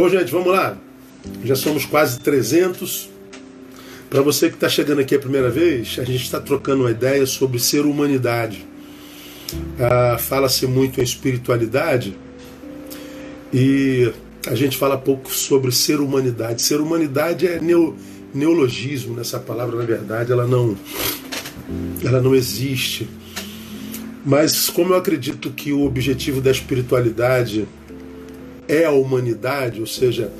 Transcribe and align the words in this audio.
Bom, 0.00 0.08
gente, 0.08 0.32
vamos 0.32 0.50
lá. 0.50 0.78
Já 1.44 1.54
somos 1.54 1.84
quase 1.84 2.18
300. 2.20 3.10
Para 4.08 4.22
você 4.22 4.48
que 4.48 4.54
está 4.54 4.66
chegando 4.66 5.02
aqui 5.02 5.14
a 5.14 5.18
primeira 5.18 5.50
vez, 5.50 5.98
a 5.98 6.04
gente 6.04 6.22
está 6.22 6.40
trocando 6.40 6.84
uma 6.84 6.90
ideia 6.90 7.26
sobre 7.26 7.58
ser 7.58 7.84
humanidade. 7.84 8.64
Ah, 9.78 10.16
Fala-se 10.18 10.66
muito 10.66 11.00
em 11.00 11.04
espiritualidade 11.04 12.16
e 13.52 14.10
a 14.46 14.54
gente 14.54 14.78
fala 14.78 14.96
pouco 14.96 15.30
sobre 15.30 15.70
ser 15.70 16.00
humanidade. 16.00 16.62
Ser 16.62 16.80
humanidade 16.80 17.46
é 17.46 17.60
neo, 17.60 17.94
neologismo 18.32 19.14
nessa 19.14 19.38
palavra, 19.38 19.76
na 19.76 19.84
verdade, 19.84 20.32
ela 20.32 20.46
não, 20.46 20.78
ela 22.02 22.22
não 22.22 22.34
existe. 22.34 23.06
Mas 24.24 24.70
como 24.70 24.94
eu 24.94 24.96
acredito 24.96 25.50
que 25.50 25.74
o 25.74 25.84
objetivo 25.84 26.40
da 26.40 26.50
espiritualidade 26.50 27.68
é 28.70 28.84
a 28.84 28.92
humanidade, 28.92 29.80
ou 29.80 29.86
seja, 29.86 30.30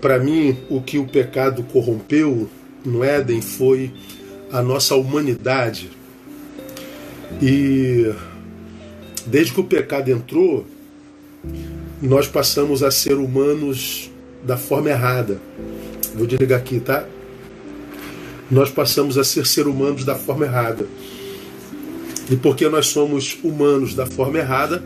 para 0.00 0.18
mim 0.18 0.56
o 0.70 0.80
que 0.80 0.98
o 0.98 1.06
pecado 1.06 1.62
corrompeu 1.62 2.48
no 2.82 3.04
Éden 3.04 3.42
foi 3.42 3.92
a 4.50 4.62
nossa 4.62 4.94
humanidade. 4.94 5.90
E 7.42 8.10
desde 9.26 9.52
que 9.52 9.60
o 9.60 9.64
pecado 9.64 10.10
entrou, 10.10 10.64
nós 12.00 12.26
passamos 12.26 12.82
a 12.82 12.90
ser 12.90 13.14
humanos 13.14 14.10
da 14.42 14.56
forma 14.56 14.88
errada. 14.88 15.38
Vou 16.14 16.26
desligar 16.26 16.58
aqui, 16.58 16.80
tá? 16.80 17.04
Nós 18.50 18.70
passamos 18.70 19.18
a 19.18 19.24
ser 19.24 19.46
ser 19.46 19.66
humanos 19.66 20.02
da 20.02 20.14
forma 20.14 20.46
errada. 20.46 20.86
E 22.30 22.36
porque 22.36 22.68
nós 22.68 22.86
somos 22.86 23.36
humanos 23.44 23.94
da 23.94 24.06
forma 24.06 24.38
errada, 24.38 24.82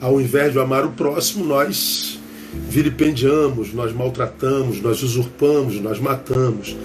ao 0.00 0.20
invés 0.20 0.52
de 0.52 0.58
amar 0.58 0.84
o 0.84 0.92
próximo, 0.92 1.44
nós 1.44 2.19
vilipendiamos, 2.52 3.72
nós 3.72 3.92
maltratamos, 3.92 4.80
nós 4.80 5.02
usurpamos, 5.02 5.80
nós 5.80 5.98
matamos, 5.98 6.76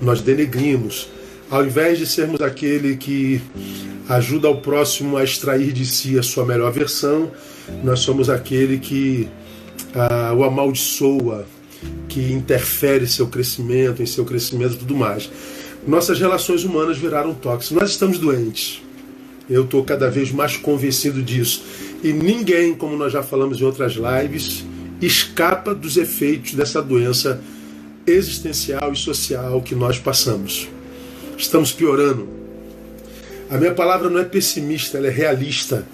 nós 0.00 0.20
denegrimos. 0.20 1.08
Ao 1.50 1.64
invés 1.64 1.98
de 1.98 2.06
sermos 2.06 2.40
aquele 2.40 2.96
que 2.96 3.40
ajuda 4.08 4.48
o 4.48 4.60
próximo 4.60 5.16
a 5.16 5.24
extrair 5.24 5.72
de 5.72 5.86
si 5.86 6.18
a 6.18 6.22
sua 6.22 6.44
melhor 6.44 6.70
versão, 6.72 7.30
nós 7.82 8.00
somos 8.00 8.28
aquele 8.28 8.78
que 8.78 9.28
ah, 9.94 10.32
o 10.36 10.44
amaldiçoa, 10.44 11.46
que 12.08 12.32
interfere 12.32 13.06
seu 13.06 13.26
crescimento, 13.26 14.02
em 14.02 14.06
seu 14.06 14.24
crescimento 14.24 14.74
e 14.74 14.78
tudo 14.78 14.96
mais. 14.96 15.30
Nossas 15.86 16.18
relações 16.18 16.64
humanas 16.64 16.96
viraram 16.96 17.34
tóxicas. 17.34 17.78
Nós 17.78 17.90
estamos 17.90 18.18
doentes. 18.18 18.82
Eu 19.48 19.64
estou 19.64 19.84
cada 19.84 20.10
vez 20.10 20.30
mais 20.32 20.56
convencido 20.56 21.22
disso. 21.22 21.62
E 22.02 22.12
ninguém, 22.12 22.74
como 22.74 22.96
nós 22.96 23.12
já 23.12 23.22
falamos 23.22 23.60
em 23.60 23.64
outras 23.64 23.94
lives, 23.94 24.64
escapa 25.06 25.74
dos 25.74 25.96
efeitos 25.96 26.54
dessa 26.54 26.80
doença 26.82 27.40
existencial 28.06 28.92
e 28.92 28.96
social 28.96 29.62
que 29.62 29.74
nós 29.74 29.98
passamos. 29.98 30.68
Estamos 31.36 31.72
piorando. 31.72 32.28
A 33.50 33.56
minha 33.56 33.74
palavra 33.74 34.08
não 34.08 34.20
é 34.20 34.24
pessimista, 34.24 34.98
ela 34.98 35.08
é 35.08 35.10
realista. 35.10 35.86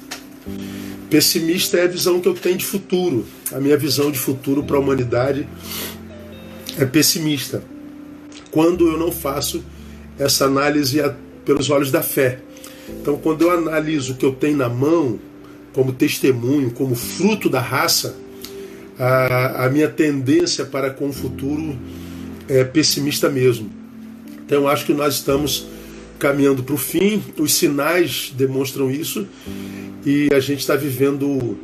Pessimista 1.09 1.79
é 1.79 1.85
a 1.85 1.89
visão 1.89 2.21
que 2.21 2.29
eu 2.29 2.35
tenho 2.35 2.57
de 2.57 2.65
futuro. 2.65 3.27
A 3.53 3.59
minha 3.59 3.77
visão 3.77 4.11
de 4.11 4.19
futuro 4.19 4.63
para 4.63 4.77
a 4.77 4.81
humanidade 4.81 5.49
é 6.79 6.85
pessimista. 6.85 7.63
Quando 8.51 8.89
eu 8.89 8.99
não 8.99 9.11
faço 9.11 9.63
essa 10.19 10.45
análise 10.45 11.01
pelos 11.45 11.71
olhos 11.71 11.91
da 11.91 12.03
fé. 12.03 12.41
Então, 12.89 13.17
quando 13.17 13.43
eu 13.43 13.51
analiso 13.51 14.13
o 14.13 14.17
que 14.17 14.25
eu 14.25 14.33
tenho 14.33 14.57
na 14.57 14.69
mão, 14.69 15.19
como 15.73 15.93
testemunho, 15.93 16.71
como 16.73 16.95
fruto 16.95 17.49
da 17.49 17.61
raça, 17.61 18.17
a, 19.01 19.65
a 19.65 19.71
minha 19.71 19.89
tendência 19.89 20.67
para 20.67 20.91
com 20.91 21.09
o 21.09 21.13
futuro 21.13 21.77
é 22.47 22.63
pessimista 22.63 23.31
mesmo. 23.31 23.71
Então, 24.45 24.69
acho 24.69 24.85
que 24.85 24.93
nós 24.93 25.15
estamos 25.15 25.67
caminhando 26.19 26.63
para 26.63 26.75
o 26.75 26.79
fim, 26.79 27.23
os 27.39 27.55
sinais 27.55 28.31
demonstram 28.37 28.91
isso, 28.91 29.27
e 30.05 30.29
a 30.35 30.39
gente 30.39 30.61
está 30.61 30.77
vivendo 30.77 31.59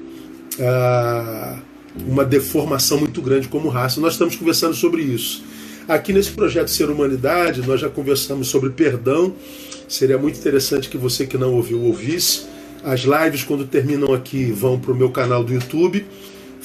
uma 2.06 2.24
deformação 2.24 2.98
muito 2.98 3.20
grande 3.20 3.48
como 3.48 3.68
raça. 3.68 4.00
Nós 4.00 4.14
estamos 4.14 4.34
conversando 4.34 4.74
sobre 4.74 5.02
isso. 5.02 5.44
Aqui 5.86 6.12
nesse 6.12 6.30
projeto 6.30 6.68
Ser 6.68 6.88
Humanidade, 6.88 7.62
nós 7.66 7.80
já 7.80 7.88
conversamos 7.88 8.48
sobre 8.48 8.70
perdão. 8.70 9.34
Seria 9.86 10.16
muito 10.16 10.38
interessante 10.38 10.88
que 10.88 10.96
você 10.96 11.26
que 11.26 11.36
não 11.36 11.52
ouviu 11.52 11.82
ouvisse. 11.82 12.46
As 12.82 13.00
lives, 13.00 13.44
quando 13.44 13.66
terminam 13.66 14.12
aqui, 14.14 14.50
vão 14.50 14.78
para 14.80 14.92
o 14.92 14.94
meu 14.94 15.10
canal 15.10 15.44
do 15.44 15.52
YouTube. 15.52 16.04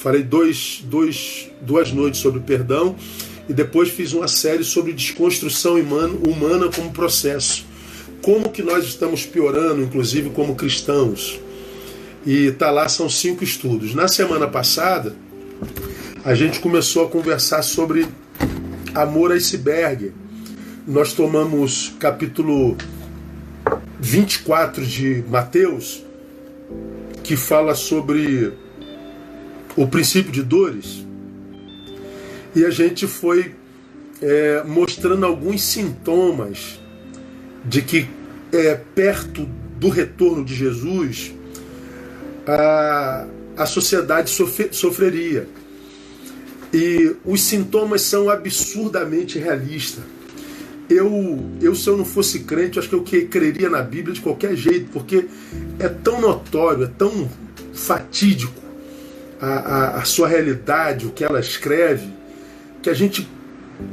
Falei 0.02 0.24
dois, 0.24 0.82
dois, 0.86 1.48
duas 1.60 1.92
noites 1.92 2.20
sobre 2.20 2.40
perdão 2.40 2.96
e 3.48 3.52
depois 3.52 3.88
fiz 3.88 4.12
uma 4.12 4.26
série 4.26 4.64
sobre 4.64 4.92
desconstrução 4.92 5.76
humana 5.78 6.68
como 6.74 6.90
processo. 6.90 7.64
Como 8.20 8.50
que 8.50 8.64
nós 8.64 8.84
estamos 8.84 9.24
piorando, 9.24 9.80
inclusive 9.80 10.30
como 10.30 10.56
cristãos. 10.56 11.38
E 12.26 12.50
tá 12.50 12.72
lá, 12.72 12.88
são 12.88 13.08
cinco 13.08 13.44
estudos. 13.44 13.94
Na 13.94 14.08
semana 14.08 14.48
passada, 14.48 15.14
a 16.24 16.34
gente 16.34 16.58
começou 16.58 17.04
a 17.04 17.08
conversar 17.08 17.62
sobre 17.62 18.08
amor 18.92 19.30
iceberg. 19.30 20.10
Nós 20.84 21.12
tomamos 21.12 21.94
capítulo 22.00 22.76
24 24.00 24.84
de 24.84 25.22
Mateus, 25.28 26.02
que 27.22 27.36
fala 27.36 27.76
sobre 27.76 28.52
o 29.76 29.86
princípio 29.86 30.32
de 30.32 30.42
dores, 30.42 31.04
e 32.54 32.64
a 32.64 32.70
gente 32.70 33.06
foi 33.06 33.54
é, 34.20 34.62
mostrando 34.64 35.24
alguns 35.24 35.62
sintomas 35.62 36.80
de 37.64 37.82
que 37.82 38.08
é, 38.52 38.74
perto 38.94 39.48
do 39.78 39.88
retorno 39.88 40.44
de 40.44 40.54
Jesus 40.54 41.32
a, 42.46 43.26
a 43.56 43.66
sociedade 43.66 44.30
sofre, 44.30 44.68
sofreria. 44.72 45.48
E 46.72 47.16
os 47.24 47.42
sintomas 47.42 48.02
são 48.02 48.30
absurdamente 48.30 49.38
realistas. 49.38 50.04
Eu, 50.88 51.42
eu, 51.60 51.74
se 51.74 51.88
eu 51.88 51.96
não 51.96 52.04
fosse 52.04 52.40
crente, 52.40 52.78
acho 52.78 52.88
que 52.88 52.94
eu 52.94 53.28
creria 53.28 53.68
na 53.68 53.82
Bíblia 53.82 54.14
de 54.14 54.20
qualquer 54.20 54.54
jeito, 54.56 54.90
porque 54.92 55.26
é 55.78 55.88
tão 55.88 56.20
notório, 56.20 56.84
é 56.84 56.86
tão 56.86 57.30
fatídico 57.72 58.61
a, 59.42 59.46
a, 59.46 59.96
a 59.98 60.04
sua 60.04 60.28
realidade, 60.28 61.06
o 61.06 61.10
que 61.10 61.24
ela 61.24 61.40
escreve, 61.40 62.08
que 62.80 62.88
a 62.88 62.94
gente 62.94 63.28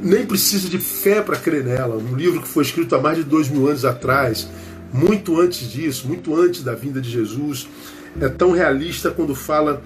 nem 0.00 0.24
precisa 0.24 0.68
de 0.68 0.78
fé 0.78 1.20
para 1.20 1.36
crer 1.36 1.64
nela. 1.64 1.96
Um 1.96 2.14
livro 2.14 2.40
que 2.40 2.48
foi 2.48 2.62
escrito 2.62 2.94
há 2.94 3.00
mais 3.00 3.18
de 3.18 3.24
dois 3.24 3.48
mil 3.48 3.66
anos 3.66 3.84
atrás, 3.84 4.48
muito 4.92 5.40
antes 5.40 5.70
disso, 5.70 6.06
muito 6.06 6.34
antes 6.34 6.62
da 6.62 6.74
vinda 6.74 7.00
de 7.00 7.10
Jesus 7.10 7.68
é 8.20 8.28
tão 8.28 8.50
realista 8.52 9.10
quando 9.10 9.34
fala 9.34 9.82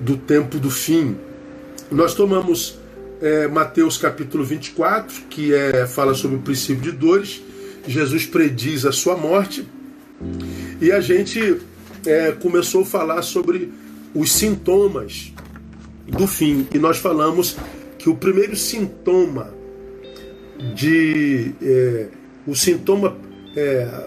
do 0.00 0.16
tempo 0.16 0.58
do 0.58 0.70
fim. 0.70 1.16
Nós 1.90 2.14
tomamos 2.14 2.78
é, 3.20 3.48
Mateus 3.48 3.96
capítulo 3.96 4.44
24, 4.44 5.22
que 5.30 5.54
é, 5.54 5.86
fala 5.86 6.14
sobre 6.14 6.36
o 6.36 6.40
princípio 6.40 6.82
de 6.82 6.92
dores. 6.92 7.42
Jesus 7.86 8.26
prediz 8.26 8.84
a 8.84 8.92
sua 8.92 9.16
morte. 9.16 9.66
E 10.80 10.92
a 10.92 11.00
gente 11.00 11.60
é, 12.06 12.32
começou 12.32 12.82
a 12.82 12.86
falar 12.86 13.22
sobre 13.22 13.72
os 14.14 14.32
sintomas 14.32 15.32
do 16.06 16.26
fim. 16.26 16.66
E 16.72 16.78
nós 16.78 16.98
falamos 16.98 17.56
que 17.98 18.08
o 18.08 18.14
primeiro 18.14 18.56
sintoma 18.56 19.52
de. 20.74 21.52
É, 21.60 22.06
o 22.46 22.54
sintoma 22.54 23.16
é, 23.56 24.06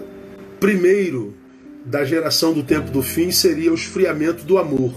primeiro 0.59 1.33
da 1.85 2.03
geração 2.03 2.53
do 2.53 2.63
tempo 2.63 2.91
do 2.91 3.01
fim 3.01 3.31
seria 3.31 3.71
o 3.71 3.75
esfriamento 3.75 4.43
do 4.43 4.57
amor. 4.57 4.93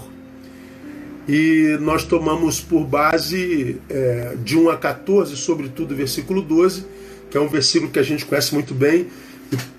E 1.27 1.77
nós 1.81 2.03
tomamos 2.03 2.59
por 2.59 2.85
base 2.85 3.77
é, 3.89 4.35
de 4.43 4.57
1 4.57 4.69
a 4.69 4.77
14, 4.77 5.35
sobretudo 5.37 5.95
versículo 5.95 6.41
12, 6.41 6.85
que 7.29 7.37
é 7.37 7.41
um 7.41 7.47
versículo 7.47 7.91
que 7.91 7.99
a 7.99 8.03
gente 8.03 8.25
conhece 8.25 8.53
muito 8.53 8.73
bem, 8.73 9.07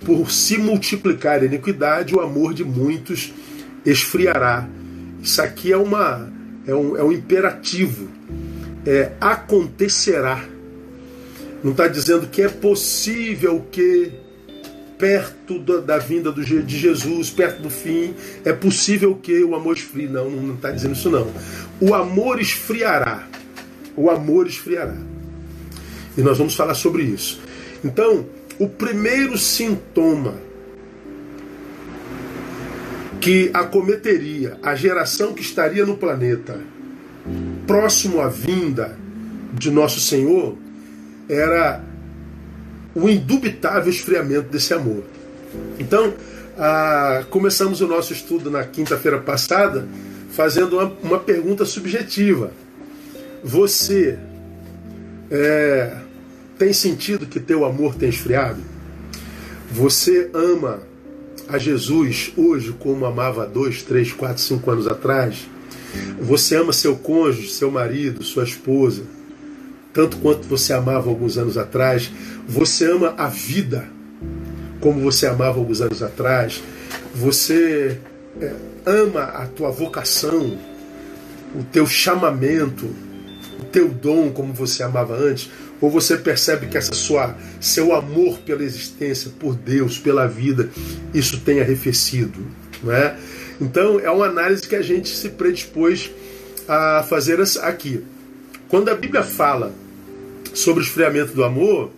por 0.04 0.30
se 0.30 0.56
multiplicar 0.58 1.40
a 1.40 1.44
iniquidade, 1.44 2.14
o 2.14 2.20
amor 2.20 2.54
de 2.54 2.64
muitos 2.64 3.32
esfriará. 3.84 4.68
Isso 5.22 5.40
aqui 5.40 5.72
é, 5.72 5.76
uma, 5.76 6.30
é, 6.66 6.74
um, 6.74 6.96
é 6.96 7.04
um 7.04 7.12
imperativo. 7.12 8.08
É, 8.84 9.12
acontecerá. 9.20 10.44
Não 11.62 11.70
está 11.70 11.86
dizendo 11.86 12.26
que 12.26 12.42
é 12.42 12.48
possível 12.48 13.64
que 13.70 14.12
perto 14.98 15.58
da 15.58 15.98
vinda 15.98 16.32
de 16.32 16.78
Jesus, 16.78 17.30
perto 17.30 17.62
do 17.62 17.70
fim, 17.70 18.14
é 18.44 18.52
possível 18.52 19.14
que 19.14 19.42
o 19.42 19.54
amor 19.54 19.76
esfrie. 19.76 20.08
Não, 20.08 20.28
não 20.28 20.54
está 20.54 20.70
dizendo 20.70 20.94
isso 20.94 21.10
não. 21.10 21.28
O 21.80 21.94
amor 21.94 22.40
esfriará. 22.40 23.26
O 23.96 24.10
amor 24.10 24.46
esfriará. 24.46 24.96
E 26.16 26.20
nós 26.20 26.38
vamos 26.38 26.54
falar 26.54 26.74
sobre 26.74 27.04
isso. 27.04 27.40
Então, 27.84 28.26
o 28.58 28.68
primeiro 28.68 29.38
sintoma 29.38 30.34
que 33.22 33.52
acometeria 33.54 34.58
a 34.60 34.74
geração 34.74 35.32
que 35.32 35.42
estaria 35.42 35.86
no 35.86 35.96
planeta 35.96 36.58
próximo 37.68 38.20
à 38.20 38.28
vinda 38.28 38.98
de 39.52 39.70
nosso 39.70 40.00
Senhor 40.00 40.58
era 41.28 41.84
o 42.92 43.08
indubitável 43.08 43.88
esfriamento 43.88 44.50
desse 44.50 44.74
amor. 44.74 45.04
Então, 45.78 46.12
ah, 46.58 47.24
começamos 47.30 47.80
o 47.80 47.86
nosso 47.86 48.12
estudo 48.12 48.50
na 48.50 48.64
quinta-feira 48.64 49.18
passada 49.18 49.86
fazendo 50.32 50.80
uma, 50.80 50.92
uma, 51.00 51.18
pergunta 51.20 51.64
subjetiva. 51.64 52.52
Você 53.44 54.18
é, 55.30 55.96
tem 56.58 56.72
sentido 56.72 57.24
que 57.24 57.38
teu 57.38 57.64
amor 57.64 57.94
tem 57.94 58.08
esfriado? 58.08 58.60
Você 59.70 60.28
ama 60.34 60.80
a 61.48 61.58
Jesus 61.58 62.32
hoje 62.36 62.74
como 62.78 63.04
amava 63.04 63.46
dois, 63.46 63.82
três, 63.82 64.12
quatro, 64.12 64.42
cinco 64.42 64.70
anos 64.70 64.86
atrás? 64.86 65.48
Você 66.20 66.56
ama 66.56 66.72
seu 66.72 66.96
cônjuge, 66.96 67.50
seu 67.50 67.70
marido, 67.70 68.22
sua 68.22 68.44
esposa, 68.44 69.02
tanto 69.92 70.16
quanto 70.18 70.48
você 70.48 70.72
amava 70.72 71.08
alguns 71.08 71.36
anos 71.36 71.58
atrás? 71.58 72.10
Você 72.48 72.90
ama 72.90 73.14
a 73.16 73.28
vida 73.28 73.88
como 74.80 75.00
você 75.00 75.26
amava 75.26 75.58
alguns 75.58 75.80
anos 75.80 76.02
atrás? 76.02 76.62
Você 77.14 77.98
é, 78.40 78.52
ama 78.84 79.22
a 79.22 79.46
tua 79.46 79.70
vocação, 79.70 80.58
o 81.54 81.62
teu 81.64 81.86
chamamento, 81.86 82.86
o 83.60 83.64
teu 83.70 83.88
dom 83.88 84.30
como 84.30 84.52
você 84.52 84.82
amava 84.82 85.14
antes? 85.14 85.50
Ou 85.82 85.90
você 85.90 86.16
percebe 86.16 86.68
que 86.68 86.78
essa 86.78 86.94
sua 86.94 87.36
seu 87.60 87.92
amor 87.92 88.38
pela 88.38 88.62
existência, 88.62 89.32
por 89.38 89.56
Deus, 89.56 89.98
pela 89.98 90.28
vida, 90.28 90.70
isso 91.12 91.40
tem 91.40 91.60
arrefecido, 91.60 92.46
não 92.82 92.92
é? 92.92 93.16
Então 93.60 93.98
é 93.98 94.10
uma 94.10 94.26
análise 94.26 94.66
que 94.66 94.76
a 94.76 94.80
gente 94.80 95.08
se 95.08 95.30
predispôs 95.30 96.10
a 96.68 97.04
fazer 97.08 97.38
aqui. 97.60 98.04
Quando 98.68 98.88
a 98.90 98.94
Bíblia 98.94 99.24
fala 99.24 99.74
sobre 100.54 100.82
o 100.82 100.86
esfriamento 100.86 101.34
do 101.34 101.42
amor, 101.42 101.90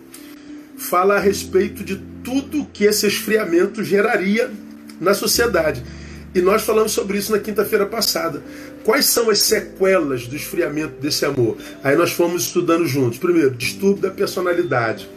fala 0.75 1.15
a 1.15 1.19
respeito 1.19 1.83
de 1.83 1.95
tudo 2.23 2.67
que 2.73 2.85
esse 2.85 3.05
esfriamento 3.05 3.83
geraria 3.83 4.51
na 4.99 5.13
sociedade. 5.13 5.83
E 6.33 6.41
nós 6.41 6.63
falamos 6.63 6.91
sobre 6.91 7.17
isso 7.17 7.31
na 7.31 7.39
quinta-feira 7.39 7.85
passada. 7.85 8.41
Quais 8.85 9.05
são 9.07 9.31
as 9.31 9.39
sequelas 9.39 10.27
do 10.27 10.35
esfriamento 10.35 11.01
desse 11.01 11.25
amor? 11.25 11.57
Aí 11.83 11.95
nós 11.95 12.11
fomos 12.11 12.43
estudando 12.43 12.85
juntos. 12.85 13.17
Primeiro, 13.17 13.49
distúrbio 13.49 14.03
da 14.03 14.11
personalidade. 14.11 15.09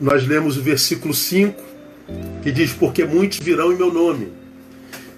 Nós 0.00 0.24
lemos 0.24 0.56
o 0.56 0.62
versículo 0.62 1.12
5, 1.12 1.60
que 2.44 2.52
diz: 2.52 2.72
Porque 2.72 3.04
muitos 3.04 3.40
virão 3.40 3.72
em 3.72 3.76
meu 3.76 3.92
nome, 3.92 4.32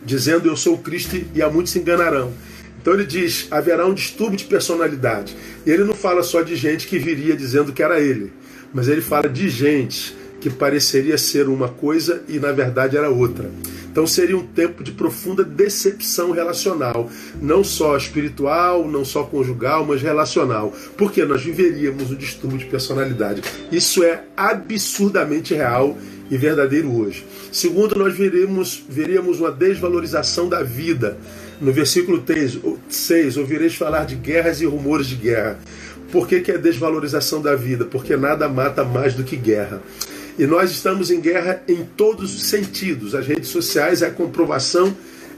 dizendo 0.02 0.48
eu 0.48 0.56
sou 0.56 0.76
o 0.76 0.78
Cristo, 0.78 1.20
e 1.34 1.42
a 1.42 1.50
muitos 1.50 1.74
se 1.74 1.78
enganarão. 1.78 2.32
Então 2.80 2.94
ele 2.94 3.04
diz: 3.04 3.46
haverá 3.50 3.86
um 3.86 3.92
distúrbio 3.92 4.38
de 4.38 4.44
personalidade. 4.44 5.36
Ele 5.66 5.84
não 5.84 5.94
fala 5.94 6.22
só 6.22 6.40
de 6.40 6.56
gente 6.56 6.86
que 6.86 6.98
viria 6.98 7.36
dizendo 7.36 7.70
que 7.70 7.82
era 7.82 8.00
ele, 8.00 8.32
mas 8.72 8.88
ele 8.88 9.02
fala 9.02 9.28
de 9.28 9.46
gente 9.50 10.16
que 10.40 10.48
pareceria 10.48 11.18
ser 11.18 11.48
uma 11.48 11.68
coisa 11.68 12.22
e 12.26 12.38
na 12.38 12.50
verdade 12.50 12.96
era 12.96 13.10
outra. 13.10 13.50
Então 13.90 14.06
seria 14.06 14.36
um 14.36 14.46
tempo 14.46 14.84
de 14.84 14.92
profunda 14.92 15.42
decepção 15.42 16.30
relacional, 16.30 17.10
não 17.40 17.64
só 17.64 17.96
espiritual, 17.96 18.86
não 18.86 19.04
só 19.04 19.24
conjugal, 19.24 19.84
mas 19.84 20.00
relacional, 20.00 20.72
porque 20.96 21.24
nós 21.24 21.42
viveríamos 21.42 22.10
um 22.10 22.16
distúrbio 22.16 22.58
de 22.58 22.66
personalidade. 22.66 23.42
Isso 23.72 24.04
é 24.04 24.24
absurdamente 24.36 25.54
real 25.54 25.98
e 26.30 26.36
verdadeiro 26.36 26.94
hoje. 26.96 27.26
Segundo, 27.50 27.96
nós 27.96 28.16
veremos, 28.16 28.82
veríamos 28.88 29.40
uma 29.40 29.50
desvalorização 29.50 30.48
da 30.48 30.62
vida. 30.62 31.18
No 31.60 31.72
versículo 31.72 32.20
3, 32.20 32.58
6, 32.88 33.36
ouvireis 33.36 33.74
falar 33.74 34.06
de 34.06 34.14
guerras 34.14 34.60
e 34.60 34.66
rumores 34.66 35.06
de 35.06 35.16
guerra. 35.16 35.58
Por 36.12 36.26
que, 36.26 36.40
que 36.40 36.52
é 36.52 36.58
desvalorização 36.58 37.42
da 37.42 37.54
vida? 37.54 37.84
Porque 37.84 38.16
nada 38.16 38.48
mata 38.48 38.84
mais 38.84 39.14
do 39.14 39.24
que 39.24 39.36
guerra. 39.36 39.82
E 40.38 40.46
nós 40.46 40.70
estamos 40.70 41.10
em 41.10 41.20
guerra 41.20 41.62
em 41.68 41.84
todos 41.84 42.34
os 42.34 42.44
sentidos. 42.44 43.14
As 43.14 43.26
redes 43.26 43.48
sociais 43.48 44.02
é 44.02 44.06
a 44.06 44.10
comprovação 44.10 44.96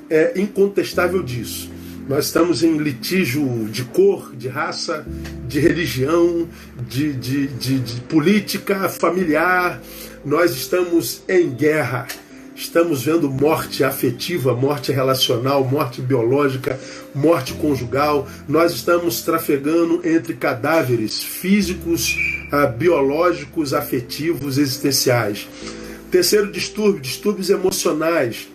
é, 0.09 0.33
incontestável 0.37 1.23
disso. 1.23 1.71
Nós 2.09 2.27
estamos 2.27 2.63
em 2.63 2.77
litígio 2.77 3.69
de 3.71 3.85
cor, 3.85 4.35
de 4.35 4.49
raça, 4.49 5.07
de 5.47 5.61
religião, 5.61 6.49
de, 6.89 7.13
de, 7.13 7.47
de, 7.47 7.79
de 7.79 8.01
política 8.03 8.89
familiar. 8.89 9.81
Nós 10.25 10.53
estamos 10.53 11.23
em 11.29 11.51
guerra. 11.51 12.07
Estamos 12.55 13.03
vendo 13.03 13.31
morte 13.31 13.83
afetiva, 13.83 14.55
morte 14.55 14.93
relacional, 14.93 15.65
morte 15.65 16.03
biológica, 16.03 16.79
morte 17.15 17.55
conjugal. 17.55 18.29
Nós 18.47 18.73
estamos 18.73 19.23
trafegando 19.23 20.07
entre 20.07 20.35
cadáveres 20.35 21.23
físicos, 21.23 22.15
ah, 22.53 22.67
biológicos, 22.67 23.73
afetivos, 23.73 24.59
existenciais. 24.59 25.49
Terceiro 26.11 26.53
distúrbio, 26.53 27.01
distúrbios 27.01 27.49
emocionais. 27.49 28.49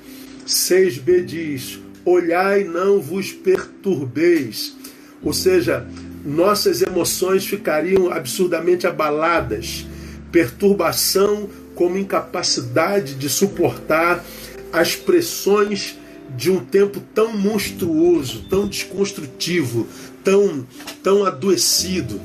6b 0.46 1.26
diz: 1.26 1.80
Olhai, 2.06 2.64
não 2.64 3.02
vos 3.02 3.32
perturbeis. 3.32 4.78
Ou 5.24 5.34
seja, 5.34 5.88
nossas 6.24 6.84
emoções 6.84 7.48
ficariam 7.48 8.12
absurdamente 8.12 8.86
abaladas. 8.86 9.88
Perturbação 10.32 11.50
como 11.78 11.98
incapacidade 11.98 13.14
de 13.14 13.30
suportar 13.30 14.26
as 14.74 14.96
pressões 14.96 15.96
de 16.36 16.52
um 16.52 16.60
tempo 16.60 17.00
tão 17.14 17.38
monstruoso, 17.38 18.44
tão 18.50 18.68
desconstrutivo, 18.68 19.88
tão, 20.24 20.68
tão 21.02 21.24
adoecido. 21.24 22.20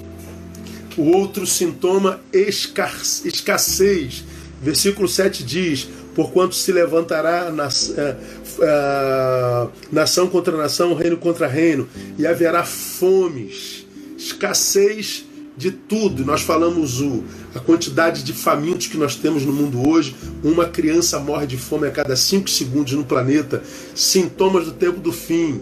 O 0.97 1.03
outro 1.17 1.47
sintoma, 1.47 2.21
escassez. 2.33 4.25
Versículo 4.61 5.07
7 5.07 5.45
diz: 5.45 5.89
Porquanto 6.15 6.55
se 6.55 6.73
levantará 6.73 7.53
eh, 7.97 8.17
eh, 8.61 9.69
nação 9.91 10.29
contra 10.29 10.57
nação, 10.57 10.95
reino 10.95 11.17
contra 11.17 11.47
reino, 11.47 11.89
e 12.19 12.27
haverá 12.27 12.65
fomes, 12.65 13.87
escassez 14.19 15.25
de 15.57 15.71
tudo. 15.71 16.25
Nós 16.25 16.43
falamos 16.43 17.01
o, 17.01 17.25
a 17.55 17.61
quantidade 17.61 18.23
de 18.23 18.33
famintos 18.33 18.87
que 18.87 18.97
nós 18.97 19.17
temos 19.17 19.45
no 19.45 19.53
mundo 19.53 19.89
hoje. 19.89 20.15
Uma 20.43 20.67
criança 20.67 21.19
morre 21.19 21.47
de 21.47 21.57
fome 21.57 21.87
a 21.87 21.91
cada 21.91 22.17
cinco 22.17 22.49
segundos 22.49 22.93
no 22.93 23.05
planeta. 23.05 23.63
Sintomas 23.95 24.65
do 24.65 24.73
tempo 24.73 25.01
do 25.01 25.13
fim. 25.13 25.61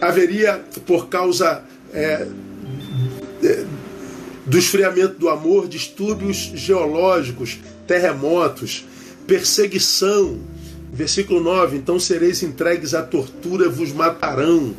Haveria, 0.00 0.64
por 0.86 1.08
causa 1.08 1.62
é, 1.92 2.26
é, 3.42 3.64
do 4.46 4.58
esfriamento 4.58 5.18
do 5.18 5.28
amor, 5.28 5.68
distúrbios 5.68 6.52
geológicos, 6.54 7.58
terremotos, 7.86 8.84
perseguição. 9.26 10.38
Versículo 10.92 11.40
9: 11.40 11.76
Então 11.76 11.98
sereis 12.00 12.42
entregues 12.42 12.94
à 12.94 13.02
tortura, 13.02 13.68
vos 13.68 13.92
matarão. 13.92 14.74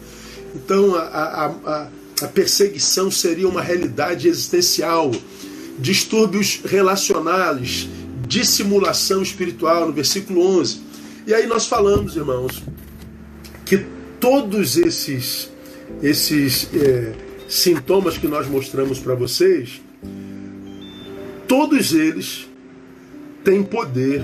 Então 0.55 0.95
a, 0.95 1.01
a, 1.03 1.45
a 1.65 1.87
a 2.23 2.27
perseguição 2.27 3.09
seria 3.09 3.47
uma 3.47 3.61
realidade 3.61 4.27
existencial, 4.27 5.11
distúrbios 5.77 6.61
relacionais, 6.65 7.87
dissimulação 8.27 9.21
espiritual, 9.21 9.87
no 9.87 9.93
versículo 9.93 10.59
11. 10.59 10.81
E 11.25 11.33
aí 11.33 11.47
nós 11.47 11.67
falamos, 11.67 12.15
irmãos, 12.15 12.63
que 13.65 13.85
todos 14.19 14.77
esses, 14.77 15.49
esses 16.01 16.69
é, 16.73 17.13
sintomas 17.47 18.17
que 18.17 18.27
nós 18.27 18.47
mostramos 18.47 18.99
para 18.99 19.15
vocês, 19.15 19.81
todos 21.47 21.93
eles 21.93 22.47
têm 23.43 23.63
poder 23.63 24.21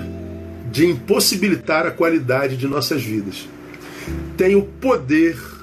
de 0.70 0.86
impossibilitar 0.86 1.86
a 1.86 1.90
qualidade 1.90 2.56
de 2.56 2.66
nossas 2.66 3.02
vidas. 3.02 3.48
Tem 4.36 4.54
o 4.54 4.62
poder 4.62 5.55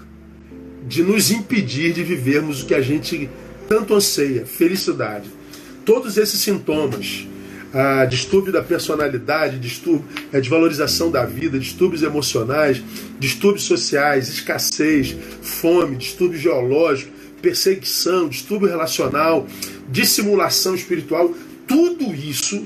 de 0.88 1.04
nos 1.04 1.32
impedir 1.32 1.94
de 1.94 2.04
vivermos 2.04 2.62
o 2.62 2.66
que 2.66 2.76
a 2.76 2.82
gente 2.82 3.30
tanto 3.68 3.94
anseia, 3.94 4.46
felicidade. 4.46 5.30
Todos 5.86 6.18
esses 6.18 6.40
sintomas, 6.40 7.28
a 7.74 8.06
distúrbio 8.06 8.54
da 8.54 8.62
personalidade, 8.62 9.60
distúrbio, 9.60 10.06
a 10.32 10.40
desvalorização 10.40 11.10
da 11.10 11.26
vida, 11.26 11.58
distúrbios 11.58 12.04
emocionais, 12.04 12.82
distúrbios 13.20 13.66
sociais, 13.66 14.30
escassez, 14.30 15.16
fome, 15.42 15.96
distúrbio 15.96 16.40
geológico, 16.40 17.12
perseguição, 17.42 18.30
distúrbio 18.30 18.70
relacional, 18.70 19.48
dissimulação 19.90 20.76
espiritual, 20.76 21.34
tudo 21.68 22.14
isso 22.14 22.66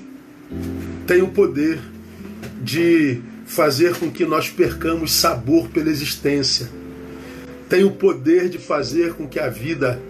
tem 1.06 1.22
o 1.22 1.30
poder 1.30 1.80
de 2.62 3.22
fazer 3.46 3.96
com 3.96 4.12
que 4.12 4.26
nós 4.26 4.50
percamos 4.50 5.14
sabor 5.14 5.70
pela 5.70 5.90
existência 5.90 6.70
tem 7.70 7.84
o 7.84 7.92
poder 7.92 8.50
de 8.50 8.58
fazer 8.58 9.14
com 9.14 9.28
que 9.28 9.40
a 9.40 9.50
vida 9.50 10.02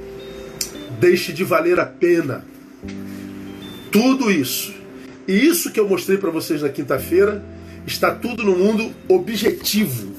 deixe 0.99 1.33
de 1.33 1.43
valer 1.43 1.79
a 1.79 1.85
pena. 1.85 2.45
Tudo 3.91 4.31
isso. 4.31 4.73
E 5.27 5.33
isso 5.33 5.71
que 5.71 5.79
eu 5.79 5.87
mostrei 5.87 6.17
para 6.17 6.29
vocês 6.29 6.61
na 6.61 6.69
quinta-feira 6.69 7.43
está 7.85 8.13
tudo 8.13 8.43
no 8.43 8.57
mundo 8.57 8.91
objetivo, 9.07 10.11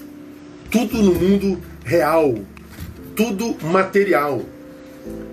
tudo 0.71 1.03
no 1.03 1.15
mundo 1.15 1.61
real, 1.85 2.35
tudo 3.15 3.57
material. 3.67 4.45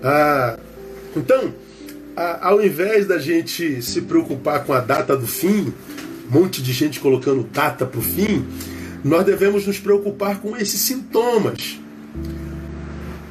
Ah, 0.02 0.58
então, 1.14 1.52
ao 2.40 2.64
invés 2.64 3.06
da 3.06 3.18
gente 3.18 3.82
se 3.82 4.02
preocupar 4.02 4.64
com 4.64 4.72
a 4.72 4.80
data 4.80 5.16
do 5.16 5.26
fim, 5.26 5.72
um 6.30 6.40
monte 6.40 6.62
de 6.62 6.72
gente 6.72 7.00
colocando 7.00 7.42
data 7.44 7.84
para 7.84 7.98
o 7.98 8.02
fim, 8.02 8.44
nós 9.04 9.24
devemos 9.24 9.66
nos 9.66 9.78
preocupar 9.78 10.40
com 10.40 10.56
esses 10.56 10.80
sintomas. 10.80 11.78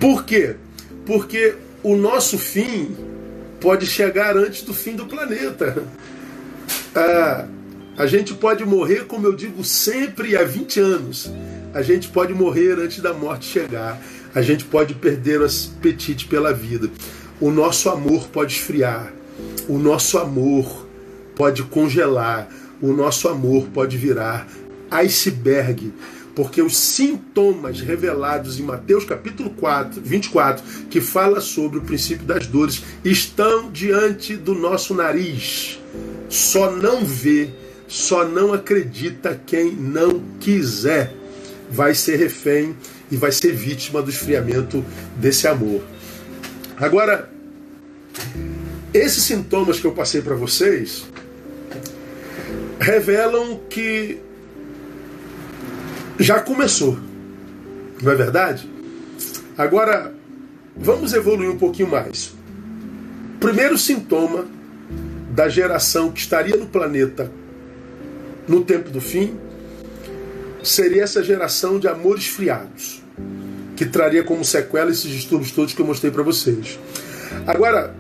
Por 0.05 0.23
quê? 0.23 0.55
Porque 1.03 1.55
o 1.81 1.95
nosso 1.95 2.37
fim 2.37 2.95
pode 3.59 3.87
chegar 3.87 4.37
antes 4.37 4.61
do 4.61 4.71
fim 4.71 4.95
do 4.95 5.07
planeta. 5.07 5.83
Ah, 6.93 7.47
a 7.97 8.05
gente 8.05 8.31
pode 8.35 8.63
morrer, 8.63 9.05
como 9.07 9.25
eu 9.25 9.35
digo 9.35 9.63
sempre, 9.63 10.37
há 10.37 10.43
20 10.43 10.79
anos. 10.79 11.31
A 11.73 11.81
gente 11.81 12.07
pode 12.07 12.35
morrer 12.35 12.73
antes 12.79 12.99
da 12.99 13.15
morte 13.15 13.47
chegar. 13.47 13.99
A 14.35 14.43
gente 14.43 14.63
pode 14.63 14.93
perder 14.93 15.41
o 15.41 15.47
apetite 15.47 16.27
pela 16.27 16.53
vida. 16.53 16.87
O 17.41 17.49
nosso 17.49 17.89
amor 17.89 18.27
pode 18.27 18.53
esfriar. 18.53 19.11
O 19.67 19.79
nosso 19.79 20.19
amor 20.19 20.87
pode 21.35 21.63
congelar. 21.63 22.47
O 22.79 22.93
nosso 22.93 23.27
amor 23.27 23.69
pode 23.73 23.97
virar 23.97 24.47
iceberg. 24.91 25.91
Porque 26.35 26.61
os 26.61 26.75
sintomas 26.75 27.79
revelados 27.79 28.59
em 28.59 28.63
Mateus 28.63 29.05
capítulo 29.05 29.51
4, 29.51 30.01
24, 30.01 30.63
que 30.89 30.99
fala 30.99 31.39
sobre 31.39 31.79
o 31.79 31.81
princípio 31.81 32.25
das 32.25 32.45
dores, 32.45 32.83
estão 33.03 33.71
diante 33.71 34.35
do 34.35 34.53
nosso 34.53 34.93
nariz. 34.93 35.79
Só 36.29 36.71
não 36.71 37.05
vê 37.05 37.49
só 37.87 38.25
não 38.25 38.53
acredita 38.53 39.39
quem 39.45 39.71
não 39.71 40.21
quiser. 40.39 41.13
Vai 41.69 41.93
ser 41.93 42.17
refém 42.17 42.75
e 43.11 43.17
vai 43.17 43.31
ser 43.31 43.53
vítima 43.53 44.01
do 44.01 44.09
esfriamento 44.09 44.83
desse 45.17 45.47
amor. 45.47 45.81
Agora, 46.77 47.29
esses 48.93 49.23
sintomas 49.23 49.79
que 49.79 49.85
eu 49.85 49.91
passei 49.91 50.21
para 50.21 50.35
vocês 50.35 51.05
revelam 52.79 53.59
que 53.69 54.19
já 56.19 56.39
começou. 56.39 56.97
Não 58.01 58.11
é 58.11 58.15
verdade? 58.15 58.69
Agora, 59.57 60.13
vamos 60.75 61.13
evoluir 61.13 61.49
um 61.49 61.57
pouquinho 61.57 61.89
mais. 61.89 62.33
Primeiro 63.39 63.77
sintoma 63.77 64.45
da 65.31 65.49
geração 65.49 66.11
que 66.11 66.19
estaria 66.19 66.55
no 66.55 66.65
planeta 66.65 67.29
no 68.47 68.63
tempo 68.63 68.89
do 68.89 69.01
fim, 69.01 69.35
seria 70.63 71.03
essa 71.03 71.23
geração 71.23 71.79
de 71.79 71.87
amores 71.87 72.23
esfriados, 72.23 73.01
que 73.75 73.85
traria 73.85 74.23
como 74.23 74.43
sequela 74.45 74.91
esses 74.91 75.09
distúrbios 75.09 75.51
todos 75.51 75.73
que 75.73 75.81
eu 75.81 75.85
mostrei 75.85 76.11
para 76.11 76.23
vocês. 76.23 76.79
Agora, 77.45 77.93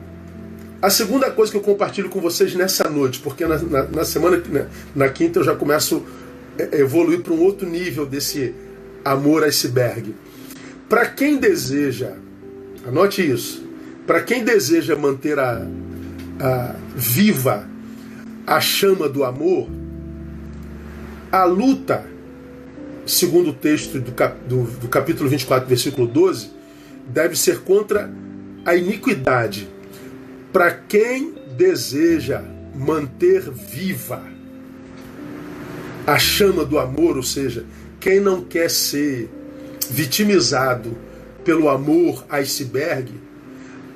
a 0.81 0.89
segunda 0.89 1.31
coisa 1.31 1.51
que 1.51 1.57
eu 1.57 1.61
compartilho 1.61 2.09
com 2.09 2.21
vocês 2.21 2.53
nessa 2.55 2.89
noite, 2.89 3.19
porque 3.19 3.45
na, 3.45 3.57
na, 3.57 3.83
na 3.83 4.05
semana, 4.05 4.41
na 4.95 5.09
quinta, 5.09 5.39
eu 5.39 5.43
já 5.43 5.55
começo 5.55 6.03
evoluir 6.73 7.21
para 7.21 7.33
um 7.33 7.41
outro 7.41 7.69
nível 7.69 8.05
desse 8.05 8.53
amor 9.03 9.43
iceberg. 9.43 10.15
Para 10.89 11.05
quem 11.07 11.37
deseja, 11.37 12.13
anote 12.87 13.27
isso, 13.27 13.63
para 14.05 14.21
quem 14.21 14.43
deseja 14.43 14.95
manter 14.95 15.39
a, 15.39 15.67
a 16.39 16.75
viva 16.95 17.67
a 18.45 18.61
chama 18.61 19.09
do 19.09 19.23
amor, 19.23 19.67
a 21.31 21.43
luta, 21.45 22.05
segundo 23.05 23.49
o 23.49 23.53
texto 23.53 23.99
do, 23.99 24.11
cap, 24.11 24.37
do, 24.47 24.63
do 24.63 24.87
capítulo 24.87 25.29
24, 25.29 25.67
versículo 25.67 26.07
12, 26.07 26.51
deve 27.07 27.35
ser 27.35 27.61
contra 27.61 28.11
a 28.63 28.75
iniquidade. 28.75 29.67
Para 30.53 30.71
quem 30.71 31.33
deseja 31.57 32.43
manter 32.75 33.49
viva 33.49 34.21
a 36.05 36.17
chama 36.19 36.63
do 36.63 36.77
amor, 36.77 37.17
ou 37.17 37.23
seja, 37.23 37.65
quem 37.99 38.19
não 38.19 38.41
quer 38.41 38.69
ser 38.69 39.29
vitimizado 39.89 40.95
pelo 41.43 41.69
amor 41.69 42.25
iceberg, 42.29 43.11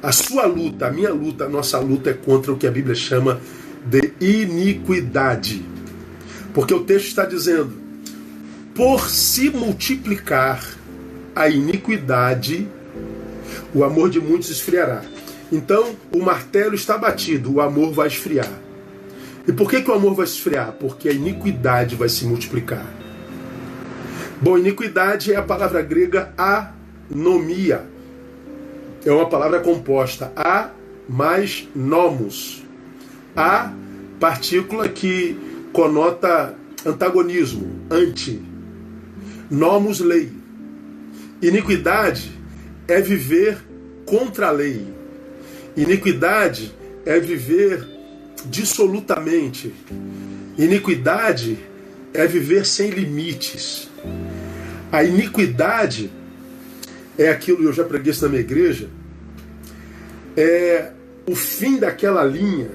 a 0.02 0.12
sua 0.12 0.46
luta, 0.46 0.88
a 0.88 0.92
minha 0.92 1.14
luta, 1.14 1.46
a 1.46 1.50
nossa 1.50 1.78
luta 1.80 2.10
é 2.10 2.14
contra 2.14 2.52
o 2.52 2.58
que 2.58 2.66
a 2.66 2.72
Bíblia 2.72 2.96
chama 2.96 3.40
de 3.86 4.14
iniquidade. 4.20 5.66
Porque 6.54 6.74
o 6.74 6.84
texto 6.84 7.08
está 7.08 7.26
dizendo: 7.26 7.74
por 8.74 9.10
se 9.10 9.50
multiplicar 9.50 10.64
a 11.36 11.50
iniquidade, 11.50 12.68
o 13.74 13.84
amor 13.84 14.10
de 14.10 14.20
muitos 14.20 14.50
esfriará. 14.50 15.04
Então, 15.52 15.96
o 16.14 16.20
martelo 16.20 16.76
está 16.76 16.98
batido, 16.98 17.54
o 17.54 17.62
amor 17.62 17.92
vai 17.92 18.08
esfriar. 18.08 18.69
E 19.50 19.52
por 19.52 19.68
que, 19.68 19.82
que 19.82 19.90
o 19.90 19.96
amor 19.96 20.14
vai 20.14 20.26
esfriar? 20.26 20.74
Porque 20.74 21.10
a 21.10 21.12
iniquidade 21.12 21.96
vai 21.96 22.08
se 22.08 22.24
multiplicar. 22.24 22.86
Bom, 24.40 24.60
iniquidade 24.60 25.34
é 25.34 25.38
a 25.38 25.42
palavra 25.42 25.82
grega 25.82 26.32
anomia. 26.38 27.84
É 29.04 29.12
uma 29.12 29.28
palavra 29.28 29.60
composta 29.60 30.32
a 30.36 30.70
mais 31.10 31.68
nomos. 31.74 32.64
A 33.36 33.74
partícula 34.20 34.88
que 34.88 35.36
conota 35.74 36.54
antagonismo, 36.86 37.88
anti. 37.90 38.40
Nomos 39.50 40.00
lei. 40.00 40.32
Iniquidade 41.42 42.32
é 42.88 43.02
viver 43.02 43.58
contra 44.06 44.50
a 44.50 44.52
lei. 44.52 44.86
Iniquidade 45.76 46.72
é 47.04 47.20
viver 47.20 47.99
dissolutamente. 48.46 49.74
Iniquidade 50.58 51.58
é 52.14 52.26
viver 52.28 52.66
sem 52.66 52.90
limites. 52.90 53.90
A 54.92 55.04
iniquidade 55.04 56.12
é 57.18 57.30
aquilo, 57.30 57.64
eu 57.64 57.74
já 57.74 57.84
preguei 57.84 58.12
isso 58.12 58.24
na 58.24 58.30
minha 58.30 58.42
igreja, 58.42 58.90
é 60.36 60.92
o 61.28 61.36
fim 61.36 61.78
daquela 61.78 62.24
linha 62.24 62.72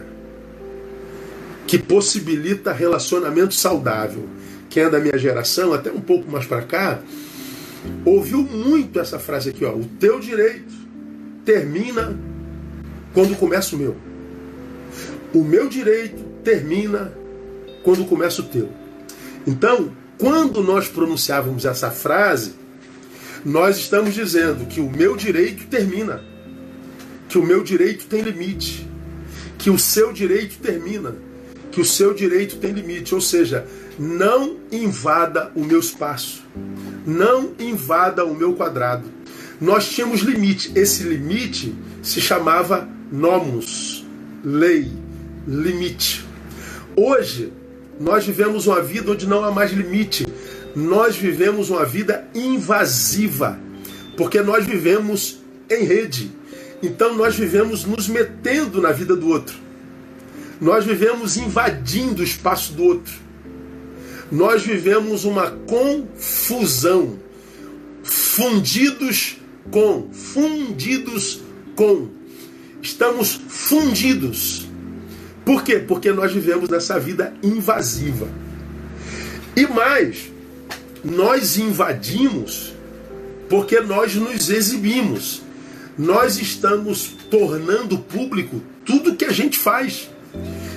que 1.66 1.78
possibilita 1.78 2.72
relacionamento 2.72 3.54
saudável. 3.54 4.28
Quem 4.68 4.84
é 4.84 4.90
da 4.90 5.00
minha 5.00 5.16
geração, 5.16 5.72
até 5.72 5.90
um 5.90 6.00
pouco 6.00 6.30
mais 6.30 6.46
para 6.46 6.62
cá, 6.62 7.00
ouviu 8.04 8.42
muito 8.42 9.00
essa 9.00 9.18
frase 9.18 9.50
aqui, 9.50 9.64
ó, 9.64 9.72
o 9.72 9.84
teu 9.98 10.20
direito 10.20 10.72
termina 11.44 12.18
quando 13.12 13.36
começa 13.36 13.74
o 13.74 13.78
meu. 13.78 13.96
O 15.34 15.42
meu 15.42 15.68
direito 15.68 16.22
termina 16.42 17.12
quando 17.82 18.04
começa 18.04 18.40
o 18.40 18.44
teu. 18.44 18.70
Então, 19.46 19.92
quando 20.18 20.62
nós 20.62 20.88
pronunciávamos 20.88 21.64
essa 21.64 21.90
frase, 21.90 22.54
nós 23.44 23.76
estamos 23.76 24.14
dizendo 24.14 24.66
que 24.66 24.80
o 24.80 24.90
meu 24.90 25.16
direito 25.16 25.66
termina, 25.66 26.22
que 27.28 27.36
o 27.36 27.44
meu 27.44 27.62
direito 27.62 28.06
tem 28.06 28.22
limite, 28.22 28.88
que 29.58 29.68
o 29.68 29.78
seu 29.78 30.12
direito 30.12 30.56
termina 30.58 31.14
que 31.74 31.80
o 31.80 31.84
seu 31.84 32.14
direito 32.14 32.58
tem 32.58 32.70
limite, 32.70 33.16
ou 33.16 33.20
seja, 33.20 33.66
não 33.98 34.58
invada 34.70 35.50
o 35.56 35.64
meu 35.64 35.80
espaço, 35.80 36.44
não 37.04 37.50
invada 37.58 38.24
o 38.24 38.32
meu 38.32 38.54
quadrado. 38.54 39.08
Nós 39.60 39.88
tínhamos 39.88 40.20
limite, 40.20 40.70
esse 40.76 41.02
limite 41.02 41.74
se 42.00 42.20
chamava 42.20 42.88
nomos, 43.10 44.06
lei, 44.44 44.92
limite. 45.46 46.24
Hoje, 46.96 47.52
nós 48.00 48.24
vivemos 48.24 48.66
uma 48.66 48.80
vida 48.80 49.12
onde 49.12 49.26
não 49.26 49.44
há 49.44 49.50
mais 49.50 49.72
limite, 49.72 50.26
nós 50.74 51.16
vivemos 51.16 51.70
uma 51.70 51.84
vida 51.84 52.26
invasiva, 52.34 53.58
porque 54.16 54.40
nós 54.40 54.64
vivemos 54.66 55.38
em 55.70 55.84
rede. 55.84 56.30
Então 56.82 57.14
nós 57.14 57.34
vivemos 57.36 57.84
nos 57.84 58.08
metendo 58.08 58.80
na 58.80 58.92
vida 58.92 59.16
do 59.16 59.28
outro. 59.28 59.56
Nós 60.60 60.84
vivemos 60.84 61.36
invadindo 61.36 62.20
o 62.20 62.24
espaço 62.24 62.72
do 62.72 62.84
outro. 62.84 63.14
Nós 64.30 64.62
vivemos 64.62 65.24
uma 65.24 65.50
confusão. 65.50 67.18
Fundidos 68.02 69.38
com. 69.70 70.10
Fundidos 70.12 71.40
com. 71.74 72.08
Estamos 72.82 73.40
fundidos. 73.48 74.63
Por 75.44 75.62
quê? 75.62 75.78
Porque 75.78 76.10
nós 76.12 76.32
vivemos 76.32 76.68
nessa 76.68 76.98
vida 76.98 77.34
invasiva. 77.42 78.28
E 79.56 79.66
mais, 79.66 80.32
nós 81.04 81.58
invadimos 81.58 82.72
porque 83.48 83.80
nós 83.80 84.14
nos 84.14 84.48
exibimos. 84.48 85.42
Nós 85.96 86.38
estamos 86.38 87.14
tornando 87.30 87.98
público 87.98 88.60
tudo 88.84 89.14
que 89.14 89.24
a 89.24 89.32
gente 89.32 89.58
faz. 89.58 90.10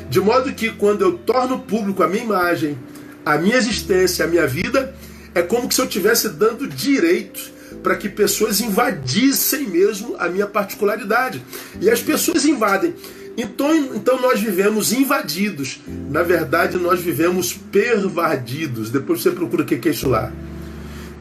De 0.09 0.19
modo 0.19 0.53
que 0.53 0.71
quando 0.71 1.01
eu 1.01 1.17
torno 1.17 1.59
público 1.59 2.03
a 2.03 2.07
minha 2.07 2.23
imagem, 2.23 2.77
a 3.25 3.37
minha 3.37 3.57
existência, 3.57 4.25
a 4.25 4.27
minha 4.27 4.45
vida, 4.45 4.95
é 5.33 5.41
como 5.41 5.71
se 5.71 5.81
eu 5.81 5.85
estivesse 5.85 6.29
dando 6.29 6.67
direito 6.67 7.57
para 7.81 7.95
que 7.95 8.09
pessoas 8.09 8.61
invadissem 8.61 9.67
mesmo 9.67 10.15
a 10.19 10.29
minha 10.29 10.47
particularidade. 10.47 11.41
E 11.81 11.89
as 11.89 12.01
pessoas 12.01 12.45
invadem. 12.45 12.93
Então, 13.37 13.95
então 13.95 14.19
nós 14.19 14.41
vivemos 14.41 14.91
invadidos. 14.91 15.79
Na 16.09 16.23
verdade, 16.23 16.75
nós 16.77 16.99
vivemos 16.99 17.53
pervadidos. 17.53 18.89
Depois 18.89 19.21
você 19.21 19.29
procura 19.29 19.61
o 19.61 19.65
que 19.65 19.87
é 19.87 19.91
isso 19.91 20.09
lá. 20.09 20.33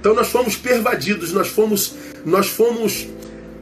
Então 0.00 0.14
nós 0.14 0.28
fomos 0.28 0.56
pervadidos, 0.56 1.32
nós 1.32 1.48
fomos, 1.48 1.94
nós 2.24 2.46
fomos 2.46 3.06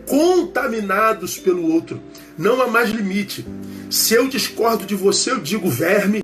contaminados 0.06 1.36
pelo 1.36 1.72
outro. 1.72 2.00
Não 2.38 2.62
há 2.62 2.68
mais 2.68 2.90
limite. 2.90 3.44
Se 3.90 4.14
eu 4.14 4.28
discordo 4.28 4.86
de 4.86 4.94
você, 4.94 5.32
eu 5.32 5.40
digo 5.40 5.68
verme. 5.68 6.22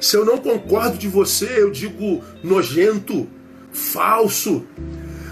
Se 0.00 0.16
eu 0.16 0.24
não 0.24 0.38
concordo 0.38 0.96
de 0.96 1.08
você, 1.08 1.48
eu 1.56 1.70
digo 1.70 2.22
nojento, 2.42 3.26
falso. 3.72 4.64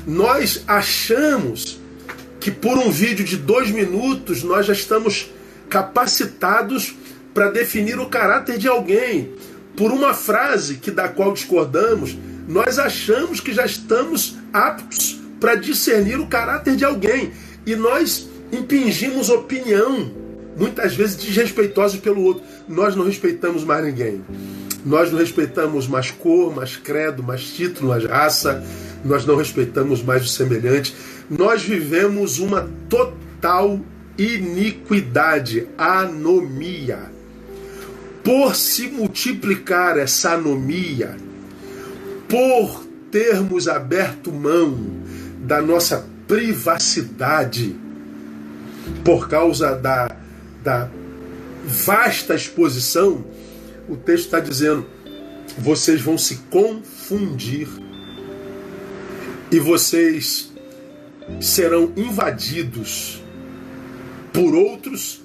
Nós 0.05 0.65
achamos 0.67 1.79
que 2.41 2.51
por 2.51 2.79
um 2.79 2.91
vídeo 2.91 3.25
de 3.25 3.37
dois 3.37 3.71
minutos 3.71 4.43
nós 4.43 4.67
já 4.67 4.73
estamos 4.73 5.31
capacitados 5.69 6.95
para 7.35 7.51
definir 7.51 7.99
o 7.99 8.07
caráter 8.07 8.59
de 8.59 8.69
alguém. 8.69 9.35
Por 9.77 9.93
uma 9.93 10.15
frase 10.15 10.77
que 10.77 10.91
da 10.91 11.09
qual 11.09 11.33
discordamos, 11.33 12.17
nós 12.49 12.79
achamos 12.79 13.41
que 13.41 13.53
já 13.53 13.67
estamos 13.67 14.37
aptos 14.53 15.21
para 15.39 15.55
discernir 15.55 16.19
o 16.19 16.27
caráter 16.27 16.77
de 16.77 16.85
alguém. 16.85 17.33
E 17.67 17.77
nós 17.77 18.29
impingimos 18.53 19.29
opinião, 19.29 20.11
muitas 20.57 20.95
vezes 20.95 21.17
desrespeitosa 21.17 21.99
pelo 21.99 22.23
outro. 22.23 22.43
Nós 22.69 22.97
não 22.97 23.05
respeitamos 23.05 23.65
mais 23.65 23.85
ninguém. 23.85 24.25
Nós 24.85 25.11
não 25.11 25.19
respeitamos 25.19 25.89
mais 25.89 26.11
cor, 26.11 26.55
mais 26.55 26.77
credo, 26.77 27.23
mais 27.23 27.45
título, 27.45 27.89
mais 27.89 28.05
raça. 28.05 28.65
Nós 29.05 29.27
não 29.27 29.37
respeitamos 29.37 30.03
mais 30.03 30.23
o 30.23 30.29
semelhante. 30.29 30.95
Nós 31.29 31.63
vivemos 31.63 32.39
uma 32.39 32.71
total 32.89 33.81
iniquidade, 34.19 35.67
anomia. 35.77 37.11
Por 38.23 38.57
se 38.57 38.89
multiplicar 38.89 39.97
essa 39.99 40.33
anomia, 40.33 41.17
por 42.29 42.85
termos 43.11 43.69
aberto 43.69 44.33
mão 44.33 44.77
da 45.41 45.63
nossa 45.63 46.09
privacidade, 46.27 47.77
por 49.05 49.29
causa 49.29 49.77
da, 49.77 50.11
da 50.63 50.91
vasta 51.65 52.35
exposição, 52.35 53.25
o 53.89 53.97
texto 53.97 54.25
está 54.25 54.41
dizendo: 54.41 54.85
vocês 55.59 56.01
vão 56.01 56.19
se 56.19 56.37
confundir 56.51 57.69
e 59.53 59.61
vocês 59.61 60.53
serão 61.41 61.93
invadidos 61.97 63.23
por 64.37 64.55
outros 64.55 65.23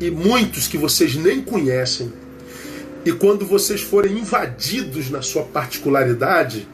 e 0.00 0.10
muitos 0.10 0.66
que 0.66 0.78
vocês 0.78 1.14
nem 1.14 1.42
conhecem. 1.42 2.10
E 3.04 3.12
quando 3.12 3.44
vocês 3.44 3.82
forem 3.82 4.18
invadidos 4.18 5.10
na 5.10 5.20
sua 5.20 5.42
particularidade, 5.42 6.66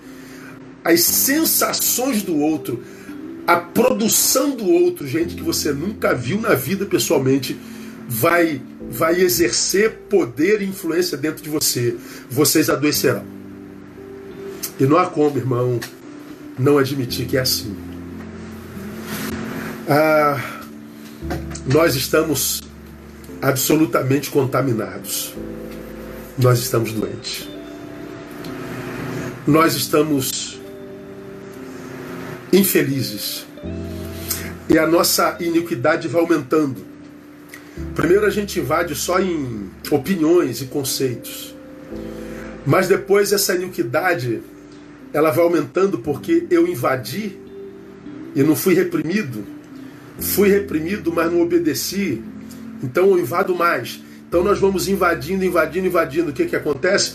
as 0.85 1.01
sensações 1.01 2.23
do 2.23 2.39
outro, 2.39 2.81
a 3.45 3.57
produção 3.57 4.55
do 4.55 4.71
outro, 4.71 5.05
gente 5.05 5.35
que 5.35 5.43
você 5.43 5.73
nunca 5.73 6.15
viu 6.15 6.41
na 6.41 6.55
vida 6.55 6.87
pessoalmente, 6.87 7.59
vai 8.09 8.63
vai 8.89 9.21
exercer 9.21 9.91
poder 10.09 10.63
e 10.63 10.67
influência 10.67 11.19
dentro 11.19 11.43
de 11.43 11.51
você. 11.51 11.97
Vocês 12.31 12.71
adoecerão. 12.71 13.25
E 14.79 14.85
não 14.85 14.97
há 14.97 15.07
como, 15.07 15.37
irmão, 15.39 15.81
não 16.57 16.79
admitir 16.79 17.27
que 17.27 17.37
é 17.37 17.41
assim. 17.41 17.75
Ah, 19.89 20.54
nós 21.67 21.95
estamos 21.95 22.63
absolutamente 23.41 24.31
contaminados. 24.31 25.35
Nós 26.39 26.59
estamos 26.59 26.93
doentes. 26.93 27.49
Nós 29.47 29.75
estamos 29.75 30.61
infelizes. 32.53 33.47
E 34.69 34.79
a 34.79 34.87
nossa 34.87 35.37
iniquidade 35.41 36.09
vai 36.09 36.21
aumentando. 36.21 36.85
Primeiro 37.95 38.27
a 38.27 38.31
gente 38.31 38.61
invade 38.61 38.95
só 38.95 39.21
em 39.21 39.71
opiniões 39.91 40.63
e 40.63 40.67
conceitos. 40.67 41.55
Mas 42.67 42.89
depois 42.89 43.33
essa 43.33 43.55
iniquidade 43.55 44.43
ela 45.13 45.31
vai 45.31 45.45
aumentando 45.45 45.99
porque 45.99 46.47
eu 46.51 46.67
invadi 46.67 47.39
e 48.35 48.43
não 48.43 48.57
fui 48.57 48.75
reprimido 48.75 49.54
fui 50.19 50.49
reprimido, 50.49 51.13
mas 51.13 51.31
não 51.31 51.41
obedeci, 51.41 52.23
então 52.83 53.11
eu 53.11 53.19
invado 53.19 53.55
mais. 53.55 54.01
Então 54.29 54.43
nós 54.43 54.59
vamos 54.59 54.89
invadindo, 54.89 55.45
invadindo, 55.45 55.87
invadindo. 55.87 56.31
O 56.31 56.33
que, 56.33 56.47
que 56.47 56.57
acontece? 56.57 57.15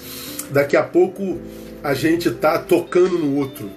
Daqui 0.52 0.78
a 0.78 0.84
pouco 0.84 1.40
a 1.84 1.94
gente 1.94 2.30
está 2.30 2.58
tocando 2.58 3.18
no 3.18 3.36
outro. 3.36 3.70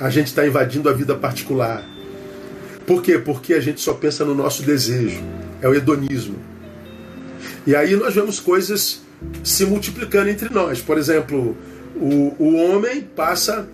A 0.00 0.10
gente 0.10 0.26
está 0.26 0.46
invadindo 0.46 0.88
a 0.88 0.92
vida 0.92 1.14
particular. 1.14 1.84
Por 2.86 3.02
quê? 3.02 3.18
Porque 3.18 3.54
a 3.54 3.60
gente 3.60 3.80
só 3.80 3.94
pensa 3.94 4.24
no 4.24 4.34
nosso 4.34 4.62
desejo. 4.62 5.20
É 5.60 5.68
o 5.68 5.74
hedonismo. 5.74 6.36
E 7.66 7.74
aí 7.74 7.96
nós 7.96 8.14
vemos 8.14 8.38
coisas 8.38 9.02
se 9.42 9.64
multiplicando 9.64 10.30
entre 10.30 10.52
nós. 10.52 10.80
Por 10.80 10.96
exemplo, 10.96 11.56
o, 11.96 12.34
o 12.38 12.54
homem 12.56 13.02
passa 13.02 13.68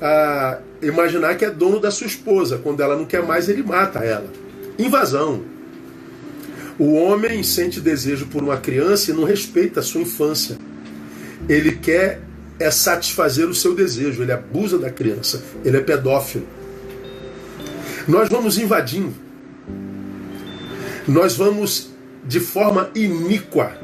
a 0.00 0.58
imaginar 0.82 1.36
que 1.36 1.44
é 1.44 1.50
dono 1.50 1.80
da 1.80 1.90
sua 1.90 2.06
esposa. 2.06 2.58
Quando 2.58 2.82
ela 2.82 2.96
não 2.96 3.04
quer 3.04 3.22
mais, 3.22 3.48
ele 3.48 3.62
mata 3.62 4.00
ela. 4.00 4.30
Invasão. 4.78 5.42
O 6.78 6.94
homem 6.94 7.42
sente 7.42 7.80
desejo 7.80 8.26
por 8.26 8.42
uma 8.42 8.58
criança 8.58 9.10
e 9.10 9.14
não 9.14 9.24
respeita 9.24 9.80
a 9.80 9.82
sua 9.82 10.02
infância. 10.02 10.58
Ele 11.48 11.72
quer 11.72 12.20
é 12.58 12.70
satisfazer 12.70 13.46
o 13.48 13.54
seu 13.54 13.74
desejo, 13.74 14.22
ele 14.22 14.32
abusa 14.32 14.78
da 14.78 14.90
criança, 14.90 15.42
ele 15.64 15.76
é 15.76 15.80
pedófilo. 15.80 16.46
Nós 18.08 18.28
vamos 18.28 18.56
invadindo. 18.58 19.14
Nós 21.06 21.36
vamos 21.36 21.90
de 22.24 22.40
forma 22.40 22.90
iníqua 22.94 23.76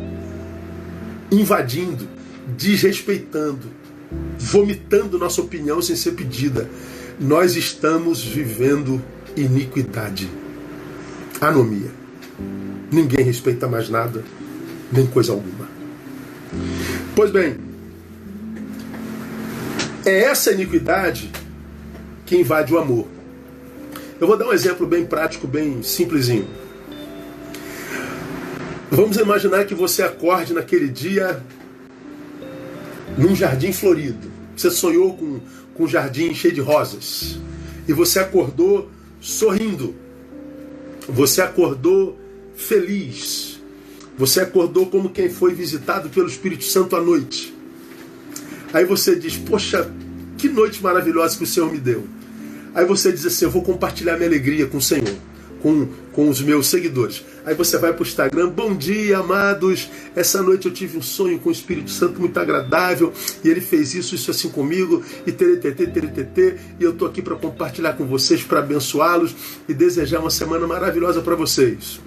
invadindo, 1.31 2.09
desrespeitando, 2.57 3.71
vomitando 4.43 5.19
nossa 5.19 5.41
opinião 5.41 5.81
sem 5.81 5.95
ser 5.95 6.13
pedida. 6.13 6.69
Nós 7.21 7.55
estamos 7.55 8.23
vivendo 8.25 9.01
iniquidade, 9.37 10.29
anomia. 11.41 11.91
Ninguém 12.91 13.25
respeita 13.25 13.69
mais 13.69 13.89
nada, 13.89 14.25
nem 14.91 15.07
coisa 15.07 15.33
alguma. 15.33 15.69
Pois 17.15 17.31
bem, 17.31 17.57
é 20.05 20.25
essa 20.25 20.51
iniquidade 20.51 21.31
que 22.27 22.37
invade 22.37 22.75
o 22.75 22.79
amor. 22.79 23.07
Eu 24.21 24.27
vou 24.27 24.37
dar 24.37 24.47
um 24.47 24.53
exemplo 24.53 24.87
bem 24.87 25.05
prático, 25.05 25.47
bem 25.47 25.83
simplesinho. 25.83 26.47
Vamos 28.91 29.17
imaginar 29.17 29.65
que 29.65 29.75
você 29.75 30.03
acorde 30.03 30.53
naquele 30.53 30.89
dia 30.89 31.43
num 33.17 33.35
jardim 33.35 33.73
florido. 33.73 34.32
Você 34.57 34.71
sonhou 34.71 35.17
com, 35.17 35.41
com 35.75 35.85
um 35.85 35.89
jardim 35.89 36.35
cheio 36.35 36.55
de 36.55 36.61
rosas. 36.61 37.39
E 37.87 37.93
você 37.93 38.19
acordou 38.19 38.91
sorrindo. 39.21 39.95
Você 41.09 41.41
acordou 41.41 42.19
feliz. 42.55 43.61
Você 44.17 44.41
acordou 44.41 44.87
como 44.87 45.11
quem 45.11 45.29
foi 45.29 45.55
visitado 45.55 46.09
pelo 46.11 46.29
Espírito 46.29 46.65
Santo 46.65 46.95
à 46.95 47.01
noite. 47.01 47.55
Aí 48.73 48.85
você 48.85 49.17
diz: 49.17 49.37
Poxa, 49.37 49.91
que 50.39 50.49
noite 50.49 50.83
maravilhosa 50.83 51.37
que 51.37 51.45
o 51.45 51.47
Senhor 51.47 51.73
me 51.73 51.79
deu. 51.79 52.07
Aí 52.75 52.85
você 52.85 53.11
diz 53.11 53.27
assim: 53.27 53.47
Eu 53.47 53.51
vou 53.51 53.63
compartilhar 53.63 54.17
minha 54.17 54.29
alegria 54.29 54.67
com 54.67 54.77
o 54.77 54.83
Senhor 54.83 55.32
com, 55.63 55.87
com 56.13 56.29
os 56.29 56.43
meus 56.43 56.67
seguidores. 56.67 57.25
Aí 57.47 57.55
você 57.55 57.79
vai 57.79 57.93
para 57.93 58.03
o 58.03 58.07
Instagram, 58.07 58.49
bom 58.49 58.75
dia, 58.75 59.19
amados. 59.19 59.89
Essa 60.15 60.43
noite 60.43 60.67
eu 60.67 60.73
tive 60.73 60.99
um 60.99 61.03
sonho 61.03 61.39
com 61.39 61.49
o 61.49 61.53
Espírito 61.53 61.91
Santo 61.91 62.21
muito 62.21 62.39
agradável 62.39 63.13
e 63.45 63.49
ele 63.49 63.61
fez 63.61 63.95
isso, 63.95 64.15
isso 64.15 64.31
assim 64.31 64.49
comigo, 64.49 65.03
e 65.25 65.31
teretetê, 65.31 65.87
teretetê, 65.87 66.57
e 66.79 66.83
eu 66.83 66.91
estou 66.91 67.07
aqui 67.07 67.23
para 67.23 67.37
compartilhar 67.37 67.93
com 67.93 68.05
vocês, 68.05 68.43
para 68.43 68.59
abençoá-los 68.59 69.35
e 69.69 69.73
desejar 69.73 70.21
uma 70.21 70.31
semana 70.31 70.67
maravilhosa 70.67 71.23
para 71.23 71.37
vocês. 71.37 72.01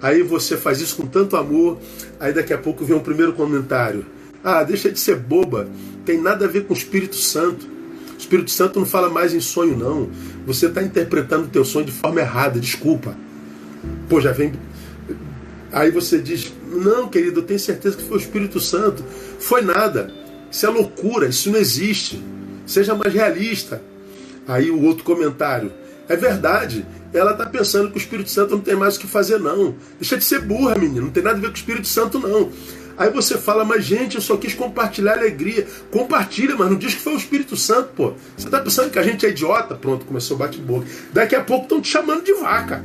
Aí 0.00 0.22
você 0.22 0.56
faz 0.56 0.80
isso 0.80 0.96
com 0.96 1.06
tanto 1.06 1.36
amor, 1.36 1.78
aí 2.20 2.32
daqui 2.32 2.52
a 2.52 2.58
pouco 2.58 2.84
vem 2.84 2.96
um 2.96 3.00
primeiro 3.00 3.32
comentário. 3.32 4.04
Ah, 4.44 4.64
deixa 4.64 4.90
de 4.90 4.98
ser 4.98 5.16
boba, 5.16 5.68
tem 6.04 6.20
nada 6.20 6.44
a 6.44 6.48
ver 6.48 6.64
com 6.64 6.74
o 6.74 6.76
Espírito 6.76 7.16
Santo. 7.16 7.72
Espírito 8.32 8.50
Santo 8.50 8.78
não 8.78 8.86
fala 8.86 9.10
mais 9.10 9.34
em 9.34 9.40
sonho, 9.40 9.76
não. 9.76 10.08
Você 10.46 10.66
está 10.66 10.82
interpretando 10.82 11.44
o 11.44 11.48
teu 11.48 11.66
sonho 11.66 11.84
de 11.84 11.92
forma 11.92 12.18
errada, 12.18 12.58
desculpa. 12.58 13.14
Pô, 14.08 14.22
já 14.22 14.32
vem. 14.32 14.54
Aí 15.70 15.90
você 15.90 16.18
diz: 16.18 16.50
Não, 16.66 17.08
querido, 17.08 17.40
eu 17.40 17.44
tenho 17.44 17.60
certeza 17.60 17.96
que 17.96 18.04
foi 18.04 18.16
o 18.16 18.20
Espírito 18.20 18.58
Santo. 18.58 19.04
Foi 19.38 19.60
nada. 19.60 20.10
Isso 20.50 20.64
é 20.64 20.70
loucura, 20.70 21.28
isso 21.28 21.50
não 21.50 21.58
existe. 21.58 22.22
Seja 22.64 22.94
mais 22.94 23.12
realista. 23.12 23.82
Aí 24.48 24.70
o 24.70 24.82
outro 24.82 25.04
comentário. 25.04 25.70
É 26.08 26.16
verdade. 26.16 26.86
Ela 27.12 27.32
está 27.32 27.44
pensando 27.44 27.90
que 27.90 27.96
o 27.96 27.98
Espírito 27.98 28.30
Santo 28.30 28.52
não 28.52 28.62
tem 28.62 28.74
mais 28.74 28.96
o 28.96 29.00
que 29.00 29.06
fazer, 29.06 29.38
não. 29.38 29.74
Deixa 30.00 30.16
de 30.16 30.24
ser 30.24 30.40
burra, 30.40 30.74
menina. 30.74 31.02
Não 31.02 31.10
tem 31.10 31.22
nada 31.22 31.36
a 31.36 31.40
ver 31.40 31.48
com 31.48 31.52
o 31.52 31.56
Espírito 31.56 31.86
Santo, 31.86 32.18
não. 32.18 32.50
Aí 32.96 33.10
você 33.10 33.38
fala, 33.38 33.64
mas 33.64 33.84
gente, 33.84 34.16
eu 34.16 34.20
só 34.20 34.36
quis 34.36 34.54
compartilhar 34.54 35.12
alegria. 35.14 35.66
Compartilha, 35.90 36.54
mas 36.56 36.70
não 36.70 36.76
diz 36.76 36.94
que 36.94 37.00
foi 37.00 37.14
o 37.14 37.18
Espírito 37.18 37.56
Santo, 37.56 37.90
pô. 37.96 38.14
Você 38.36 38.46
está 38.46 38.60
pensando 38.60 38.90
que 38.90 38.98
a 38.98 39.02
gente 39.02 39.24
é 39.24 39.30
idiota? 39.30 39.74
Pronto, 39.74 40.04
começou 40.04 40.36
o 40.36 40.38
bate-boca. 40.38 40.86
Daqui 41.12 41.34
a 41.34 41.42
pouco 41.42 41.64
estão 41.64 41.80
te 41.80 41.88
chamando 41.88 42.22
de 42.22 42.32
vaca. 42.34 42.84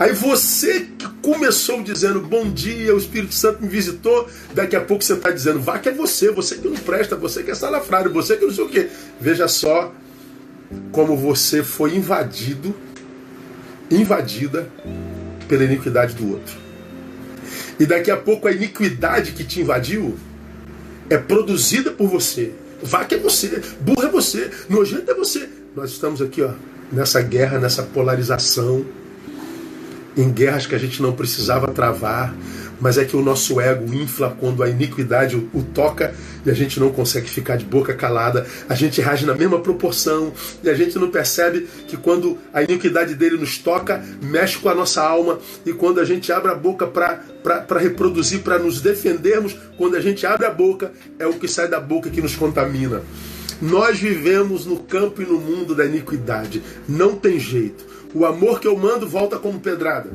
Aí 0.00 0.14
você 0.14 0.88
que 0.98 1.06
começou 1.20 1.82
dizendo 1.82 2.22
bom 2.22 2.50
dia, 2.50 2.94
o 2.94 2.98
Espírito 2.98 3.34
Santo 3.34 3.62
me 3.62 3.68
visitou, 3.68 4.26
daqui 4.54 4.74
a 4.74 4.80
pouco 4.80 5.04
você 5.04 5.12
está 5.12 5.30
dizendo 5.30 5.60
vaca 5.60 5.90
é 5.90 5.92
você, 5.92 6.30
você 6.30 6.56
que 6.56 6.66
não 6.66 6.76
presta, 6.76 7.16
você 7.16 7.42
que 7.42 7.50
é 7.50 7.54
salafrário, 7.54 8.10
você 8.10 8.34
que 8.38 8.46
não 8.46 8.52
sei 8.52 8.64
o 8.64 8.68
quê. 8.70 8.88
Veja 9.20 9.46
só 9.46 9.92
como 10.90 11.14
você 11.18 11.62
foi 11.62 11.96
invadido, 11.96 12.74
invadida 13.90 14.70
pela 15.46 15.64
iniquidade 15.64 16.14
do 16.14 16.30
outro. 16.30 16.69
E 17.80 17.86
daqui 17.86 18.10
a 18.10 18.16
pouco 18.16 18.46
a 18.46 18.52
iniquidade 18.52 19.32
que 19.32 19.42
te 19.42 19.62
invadiu 19.62 20.14
é 21.08 21.16
produzida 21.16 21.90
por 21.90 22.08
você. 22.08 22.52
Vaca 22.82 23.14
é 23.14 23.18
você, 23.18 23.62
burro 23.80 24.04
é 24.04 24.08
você, 24.08 24.50
nojento 24.68 25.10
é 25.10 25.14
você. 25.14 25.48
Nós 25.74 25.90
estamos 25.90 26.20
aqui, 26.20 26.42
ó, 26.42 26.50
nessa 26.92 27.22
guerra, 27.22 27.58
nessa 27.58 27.82
polarização 27.82 28.84
em 30.14 30.30
guerras 30.30 30.66
que 30.66 30.74
a 30.74 30.78
gente 30.78 31.00
não 31.00 31.12
precisava 31.12 31.68
travar, 31.68 32.34
mas 32.80 32.98
é 32.98 33.04
que 33.04 33.16
o 33.16 33.22
nosso 33.22 33.60
ego 33.60 33.92
infla 33.94 34.36
quando 34.38 34.62
a 34.62 34.68
iniquidade 34.68 35.36
o, 35.36 35.62
toca 35.62 36.14
e 36.44 36.50
a 36.50 36.54
gente 36.54 36.80
não 36.80 36.90
consegue 36.90 37.28
ficar 37.28 37.56
de 37.56 37.64
boca 37.64 37.94
calada, 37.94 38.46
a 38.68 38.74
gente 38.74 39.00
reage 39.00 39.26
na 39.26 39.34
mesma 39.34 39.60
proporção 39.60 40.32
e 40.62 40.70
a 40.70 40.74
gente 40.74 40.98
não 40.98 41.10
percebe 41.10 41.68
que 41.86 41.96
quando 41.96 42.38
a 42.52 42.62
iniquidade 42.62 43.14
dele 43.14 43.36
nos 43.36 43.58
toca, 43.58 44.02
mexe 44.22 44.58
com 44.58 44.68
a 44.68 44.74
nossa 44.74 45.02
alma 45.02 45.38
e 45.66 45.72
quando 45.72 46.00
a 46.00 46.04
gente 46.04 46.32
abre 46.32 46.50
a 46.50 46.54
boca 46.54 46.86
para 46.86 47.78
reproduzir, 47.78 48.40
para 48.40 48.58
nos 48.58 48.80
defendermos, 48.80 49.56
quando 49.76 49.96
a 49.96 50.00
gente 50.00 50.26
abre 50.26 50.46
a 50.46 50.50
boca, 50.50 50.92
é 51.18 51.26
o 51.26 51.34
que 51.34 51.46
sai 51.46 51.68
da 51.68 51.80
boca 51.80 52.10
que 52.10 52.22
nos 52.22 52.34
contamina. 52.34 53.02
Nós 53.60 53.98
vivemos 53.98 54.64
no 54.64 54.78
campo 54.78 55.20
e 55.20 55.26
no 55.26 55.38
mundo 55.38 55.74
da 55.74 55.84
iniquidade, 55.84 56.62
não 56.88 57.14
tem 57.14 57.38
jeito. 57.38 57.84
O 58.14 58.24
amor 58.24 58.58
que 58.58 58.66
eu 58.66 58.76
mando 58.76 59.06
volta 59.06 59.38
como 59.38 59.60
pedrada. 59.60 60.08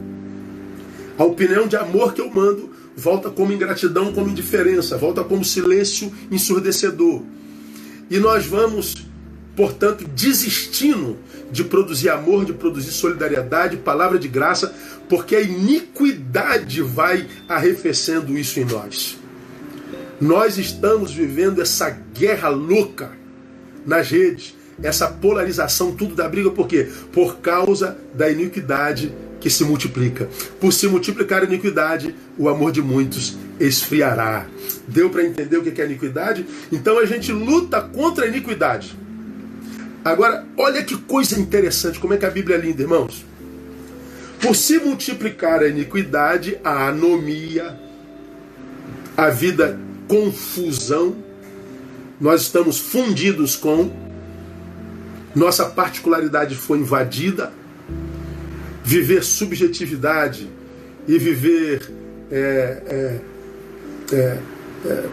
A 1.18 1.24
opinião 1.24 1.68
de 1.68 1.76
amor 1.76 2.14
que 2.14 2.22
eu 2.22 2.30
mando 2.30 2.72
volta 2.96 3.30
como 3.30 3.52
ingratidão, 3.52 4.14
como 4.14 4.30
indiferença, 4.30 4.98
volta 4.98 5.24
como 5.24 5.44
silêncio 5.44 6.12
ensurdecedor. 6.32 7.22
E 8.10 8.20
nós 8.20 8.46
vamos, 8.46 9.08
portanto, 9.56 10.06
desistindo 10.08 11.18
de 11.52 11.64
produzir 11.64 12.10
amor, 12.10 12.46
de 12.46 12.54
produzir 12.54 12.92
solidariedade, 12.92 13.78
palavra 13.78 14.20
de 14.20 14.28
graça, 14.28 14.74
porque 15.10 15.36
a 15.36 15.42
iniquidade 15.42 16.82
vai 16.82 17.28
arrefecendo 17.48 18.38
isso 18.38 18.60
em 18.60 18.66
nós. 18.66 19.18
Nós 20.20 20.58
estamos 20.58 21.14
vivendo 21.14 21.62
essa 21.62 21.90
guerra 22.14 22.50
louca 22.50 23.12
nas 23.86 24.10
redes 24.10 24.56
essa 24.84 25.08
polarização, 25.08 25.96
tudo 25.96 26.16
da 26.16 26.28
briga, 26.28 26.52
por 26.52 26.68
quê? 26.68 26.90
Por 27.12 27.38
causa 27.38 27.98
da 28.14 28.30
iniquidade 28.30 29.14
que 29.46 29.50
se 29.52 29.64
multiplica. 29.64 30.28
Por 30.60 30.74
se 30.74 30.88
multiplicar 30.88 31.44
a 31.44 31.46
iniquidade, 31.46 32.16
o 32.36 32.50
amor 32.50 32.72
de 32.72 32.82
muitos 32.82 33.38
esfriará. 33.60 34.48
Deu 34.88 35.08
para 35.12 35.24
entender 35.24 35.56
o 35.56 35.62
que 35.62 35.80
é 35.80 35.86
iniquidade? 35.86 36.48
Então 36.72 36.98
a 36.98 37.06
gente 37.06 37.32
luta 37.32 37.80
contra 37.80 38.26
a 38.26 38.28
iniquidade. 38.28 38.98
Agora, 40.04 40.44
olha 40.58 40.84
que 40.84 40.98
coisa 40.98 41.40
interessante, 41.40 42.00
como 42.00 42.16
é 42.16 42.18
que 42.18 42.26
a 42.26 42.30
Bíblia 42.32 42.58
é 42.58 42.60
linda, 42.60 42.82
irmãos. 42.82 43.24
Por 44.42 44.56
se 44.56 44.80
multiplicar 44.80 45.62
a 45.62 45.68
iniquidade, 45.68 46.58
a 46.64 46.88
anomia, 46.88 47.80
a 49.16 49.30
vida 49.30 49.80
confusão, 50.08 51.18
nós 52.20 52.42
estamos 52.42 52.80
fundidos 52.80 53.56
com 53.56 53.92
nossa 55.36 55.66
particularidade 55.66 56.56
foi 56.56 56.80
invadida, 56.80 57.54
viver 58.86 59.24
subjetividade 59.24 60.48
e 61.08 61.18
viver 61.18 61.92
é, 62.32 62.82
é, 62.88 63.20
é, 64.16 64.38
é, 64.86 65.04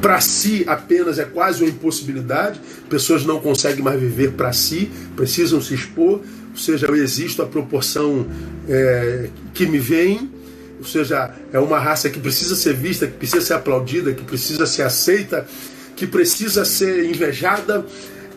para 0.00 0.20
si 0.20 0.64
apenas 0.66 1.18
é 1.18 1.24
quase 1.24 1.62
uma 1.62 1.70
impossibilidade. 1.70 2.60
Pessoas 2.90 3.24
não 3.24 3.40
conseguem 3.40 3.82
mais 3.82 3.98
viver 3.98 4.32
para 4.32 4.52
si, 4.52 4.90
precisam 5.16 5.60
se 5.60 5.74
expor. 5.74 6.20
Ou 6.50 6.58
seja, 6.58 6.86
eu 6.86 6.94
existo 6.94 7.40
à 7.40 7.46
proporção 7.46 8.26
é, 8.68 9.30
que 9.54 9.64
me 9.64 9.78
vem. 9.78 10.30
Ou 10.78 10.84
seja, 10.84 11.32
é 11.52 11.58
uma 11.58 11.78
raça 11.78 12.10
que 12.10 12.18
precisa 12.18 12.56
ser 12.56 12.74
vista, 12.74 13.06
que 13.06 13.14
precisa 13.14 13.40
ser 13.40 13.54
aplaudida, 13.54 14.12
que 14.12 14.24
precisa 14.24 14.66
ser 14.66 14.82
aceita, 14.82 15.46
que 15.96 16.06
precisa 16.06 16.64
ser 16.64 17.04
invejada 17.04 17.86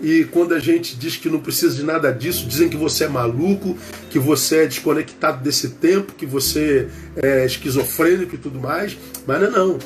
e 0.06 0.24
quando 0.24 0.54
a 0.54 0.60
gente 0.60 0.96
diz 0.96 1.18
que 1.18 1.28
não 1.28 1.39
precisa 1.39 1.76
de 1.76 1.82
nada 1.82 2.12
disso, 2.12 2.46
dizem 2.46 2.70
que 2.70 2.78
você 2.78 3.06
é 3.06 3.08
maluco, 3.08 3.76
que 4.12 4.20
você 4.20 4.58
é 4.58 4.68
desconectado 4.68 5.44
desse 5.44 5.70
tempo, 5.70 6.13
que 6.13 6.28
você 6.28 6.88
é 7.15 7.44
esquizofrênico 7.44 8.36
e 8.36 8.38
tudo 8.38 8.60
mais. 8.60 8.96
Mas 9.26 9.41
não 9.41 9.48
é 9.48 9.50
não. 9.50 9.80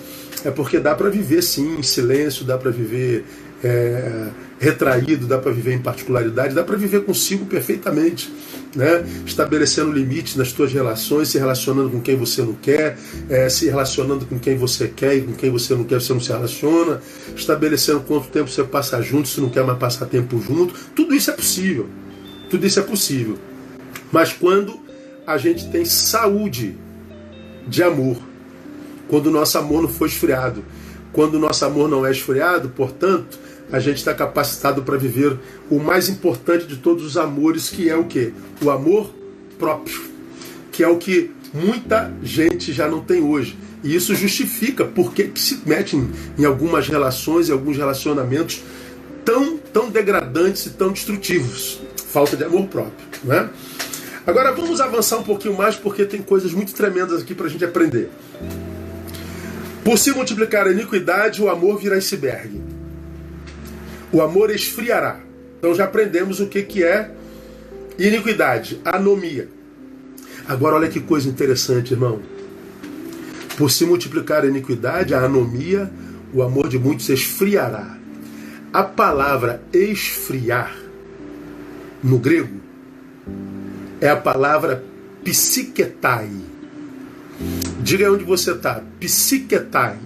É 0.44 0.52
porque 0.52 0.78
dá 0.78 0.94
para 0.94 1.10
viver 1.10 1.42
sim 1.42 1.78
em 1.80 1.84
silêncio, 1.84 2.44
dá 2.44 2.58
para 2.58 2.70
viver 2.70 3.24
é, 3.64 4.30
retraído, 4.60 5.28
dá 5.28 5.38
para 5.38 5.52
viver 5.52 5.74
em 5.74 5.80
particularidade, 5.80 6.54
dá 6.54 6.64
para 6.64 6.78
viver 6.78 7.04
consigo 7.04 7.46
perfeitamente 7.46 8.32
né? 8.76 9.04
estabelecendo 9.26 9.92
limites 9.92 10.36
nas 10.36 10.50
suas 10.50 10.72
relações, 10.72 11.30
se 11.30 11.38
relacionando 11.38 11.90
com 11.90 12.00
quem 12.00 12.16
você 12.16 12.42
não 12.42 12.54
quer, 12.54 12.98
é, 13.30 13.50
se 13.50 13.66
relacionando 13.66 14.26
com 14.26 14.38
quem 14.38 14.58
você 14.58 14.88
quer 14.88 15.16
e 15.16 15.22
com 15.22 15.34
quem 15.34 15.50
você 15.50 15.74
não 15.74 15.84
quer, 15.84 16.00
você 16.00 16.14
não 16.14 16.20
se 16.20 16.30
relaciona, 16.30 17.02
estabelecendo 17.36 18.02
quanto 18.02 18.28
tempo 18.28 18.50
você 18.50 18.64
passa 18.64 19.02
junto, 19.02 19.28
se 19.28 19.42
não 19.42 19.50
quer 19.50 19.64
mais 19.64 19.80
passar 19.80 20.06
tempo 20.06 20.40
junto. 20.40 20.74
Tudo 20.96 21.14
isso 21.16 21.32
é 21.32 21.34
possível. 21.34 21.88
Tudo 22.50 22.66
isso 22.66 22.80
é 22.80 22.84
possível. 22.84 23.38
Mas 24.12 24.34
quando 24.34 24.80
a 25.26 25.38
gente 25.38 25.70
tem 25.70 25.86
saúde 25.86 26.76
de 27.68 27.84
amor, 27.84 28.18
quando 29.08 29.28
o 29.28 29.32
nosso 29.32 29.58
amor 29.58 29.82
não 29.82 29.90
foi 29.90 30.08
esfriado, 30.08 30.64
quando 31.12 31.36
o 31.36 31.40
nosso 31.40 31.66
amor 31.66 31.90
não 31.90 32.06
é 32.06 32.12
esfriado, 32.12 32.70
portanto, 32.70 33.40
a 33.72 33.80
gente 33.80 33.98
está 33.98 34.14
capacitado 34.14 34.82
para 34.82 34.98
viver 34.98 35.38
o 35.70 35.80
mais 35.80 36.10
importante 36.10 36.66
de 36.66 36.78
todos 36.78 37.06
os 37.06 37.18
amores, 37.18 37.70
que 37.70 37.90
é 37.90 37.96
o 37.96 38.06
que? 38.06 38.34
O 38.62 38.70
amor 38.70 39.14
próprio, 39.58 40.02
que 40.72 40.84
é 40.84 40.88
o 40.88 40.98
que 40.98 41.32
muita 41.54 42.12
gente 42.24 42.74
já 42.74 42.88
não 42.88 43.02
tem 43.02 43.24
hoje. 43.24 43.58
E 43.84 43.96
isso 43.96 44.14
justifica 44.16 44.84
por 44.84 45.14
que 45.14 45.32
se 45.36 45.62
mete 45.66 45.96
em, 46.38 46.46
algumas 46.46 46.88
relações, 46.88 47.50
em 47.50 47.54
alguns 47.54 47.78
relacionamentos 47.78 48.62
tão, 49.24 49.58
tão 49.58 49.90
degradantes 49.90 50.66
e 50.66 50.72
tão 50.72 50.92
destrutivos. 50.92 51.80
Falta 52.12 52.36
de 52.36 52.44
amor 52.44 52.68
próprio. 52.68 53.08
Né? 53.24 53.50
Agora 54.26 54.52
vamos 54.52 54.82
avançar 54.82 55.18
um 55.18 55.24
pouquinho 55.24 55.56
mais, 55.56 55.76
porque 55.76 56.06
tem 56.06 56.22
coisas 56.22 56.52
muito 56.52 56.74
tremendas 56.74 57.22
aqui 57.22 57.34
para 57.34 57.46
a 57.46 57.50
gente 57.50 57.64
aprender. 57.64 58.10
Por 59.84 59.98
se 59.98 60.12
multiplicar 60.12 60.68
a 60.68 60.72
iniquidade, 60.72 61.42
o 61.42 61.50
amor 61.50 61.80
virá 61.80 61.96
iceberg 61.96 62.79
o 64.12 64.22
amor 64.22 64.50
esfriará. 64.50 65.20
Então 65.58 65.74
já 65.76 65.86
aprendemos 65.86 66.40
o 66.40 66.48
que, 66.48 66.64
que 66.64 66.84
é 66.84 67.12
iniquidade, 67.98 68.80
anomia. 68.86 69.48
Agora 70.48 70.78
olha 70.78 70.88
que 70.88 71.00
coisa 71.00 71.30
interessante, 71.30 71.94
irmão. 71.94 72.22
Por 73.58 73.70
se 73.70 73.86
multiplicar 73.86 74.44
a 74.44 74.48
iniquidade, 74.48 75.14
a 75.14 75.20
anomia, 75.20 75.92
o 76.34 76.42
amor 76.42 76.70
de 76.70 76.80
muitos 76.80 77.10
esfriará. 77.10 77.98
A 78.72 78.84
palavra 78.84 79.62
esfriar, 79.74 80.76
no 82.02 82.18
grego, 82.18 82.58
é 84.00 84.10
a 84.10 84.16
palavra 84.16 84.84
psiquetai. 85.24 86.30
Diga 87.82 88.12
onde 88.12 88.24
você 88.24 88.52
está. 88.52 88.82
Psiquetai. 89.00 89.98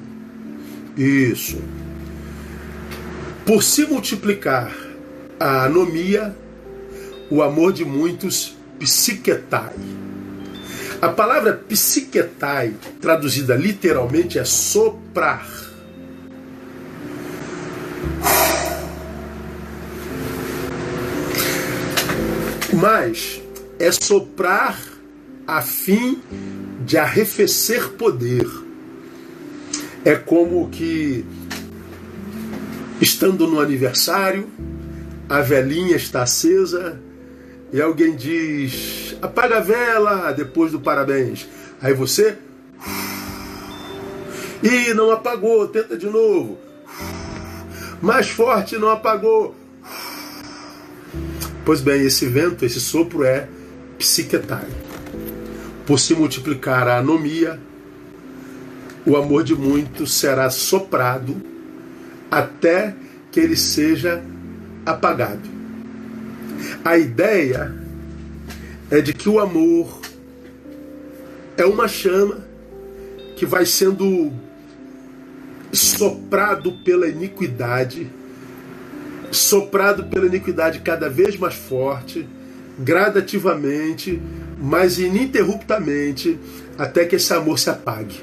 Isso. 0.98 1.62
Por 3.46 3.62
se 3.62 3.86
multiplicar 3.86 4.74
a 5.38 5.66
anomia, 5.66 6.34
o 7.30 7.42
amor 7.42 7.74
de 7.74 7.84
muitos 7.84 8.56
psiquetai. 8.80 9.76
A 11.02 11.10
palavra 11.10 11.52
psiquetai, 11.54 12.74
traduzida 13.02 13.56
literalmente, 13.56 14.40
é 14.40 14.46
soprar. 14.46 15.46
Mas 22.72 23.42
é 23.78 23.92
soprar 23.92 24.80
a 25.46 25.62
fim 25.62 26.22
de 26.86 26.98
arrefecer 26.98 27.90
poder. 27.90 28.48
É 30.06 30.16
como 30.16 30.70
que 30.70 31.26
estando 33.02 33.48
no 33.48 33.60
aniversário, 33.60 34.48
a 35.30 35.42
velinha 35.42 35.96
está 35.96 36.24
acesa 36.24 37.00
e 37.72 37.82
alguém 37.82 38.16
diz: 38.16 39.16
apaga 39.22 39.58
a 39.58 39.62
vela 39.62 40.32
depois 40.32 40.72
do 40.72 40.80
parabéns. 40.80 41.48
Aí 41.82 41.94
você. 41.94 42.38
Ih, 44.62 44.94
não 44.94 45.12
apagou, 45.12 45.68
tenta 45.68 45.98
de 45.98 46.06
novo. 46.06 46.58
Mais 48.02 48.30
forte, 48.30 48.78
não 48.78 48.90
apagou. 48.90 49.56
Pois 51.66 51.82
bem, 51.82 52.02
esse 52.02 52.26
vento, 52.28 52.64
esse 52.64 52.80
sopro 52.80 53.24
é 53.24 53.48
psiquetai. 53.98 54.68
Por 55.86 56.00
se 56.00 56.14
multiplicar 56.14 56.88
a 56.88 57.00
anomia, 57.00 57.60
o 59.06 59.18
amor 59.18 59.44
de 59.44 59.56
muitos 59.56 60.14
será 60.14 60.50
soprado 60.50 61.53
até 62.34 62.96
que 63.32 63.40
ele 63.40 63.56
seja 63.56 64.24
apagado. 64.84 65.48
A 66.84 66.98
ideia 66.98 67.72
é 68.90 69.02
de 69.02 69.14
que 69.14 69.30
o 69.30 69.40
amor 69.40 70.02
é 71.56 71.64
uma 71.64 71.88
chama 71.88 72.44
que 73.36 73.46
vai 73.46 73.68
sendo 73.68 74.34
soprado 75.72 76.72
pela 76.84 77.08
iniquidade, 77.08 78.10
soprado 79.32 80.06
pela 80.06 80.26
iniquidade 80.26 80.80
cada 80.80 81.10
vez 81.10 81.38
mais 81.38 81.54
forte, 81.54 82.28
gradativamente, 82.80 84.20
mas 84.60 84.98
ininterruptamente, 84.98 86.40
até 86.80 87.06
que 87.06 87.16
esse 87.16 87.32
amor 87.32 87.60
se 87.60 87.70
apague. 87.70 88.20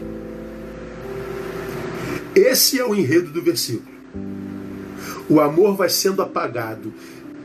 Esse 2.34 2.80
é 2.80 2.84
o 2.84 2.92
enredo 2.92 3.30
do 3.30 3.40
versículo. 3.40 3.89
O 5.30 5.40
amor 5.40 5.76
vai 5.76 5.88
sendo 5.88 6.20
apagado. 6.20 6.92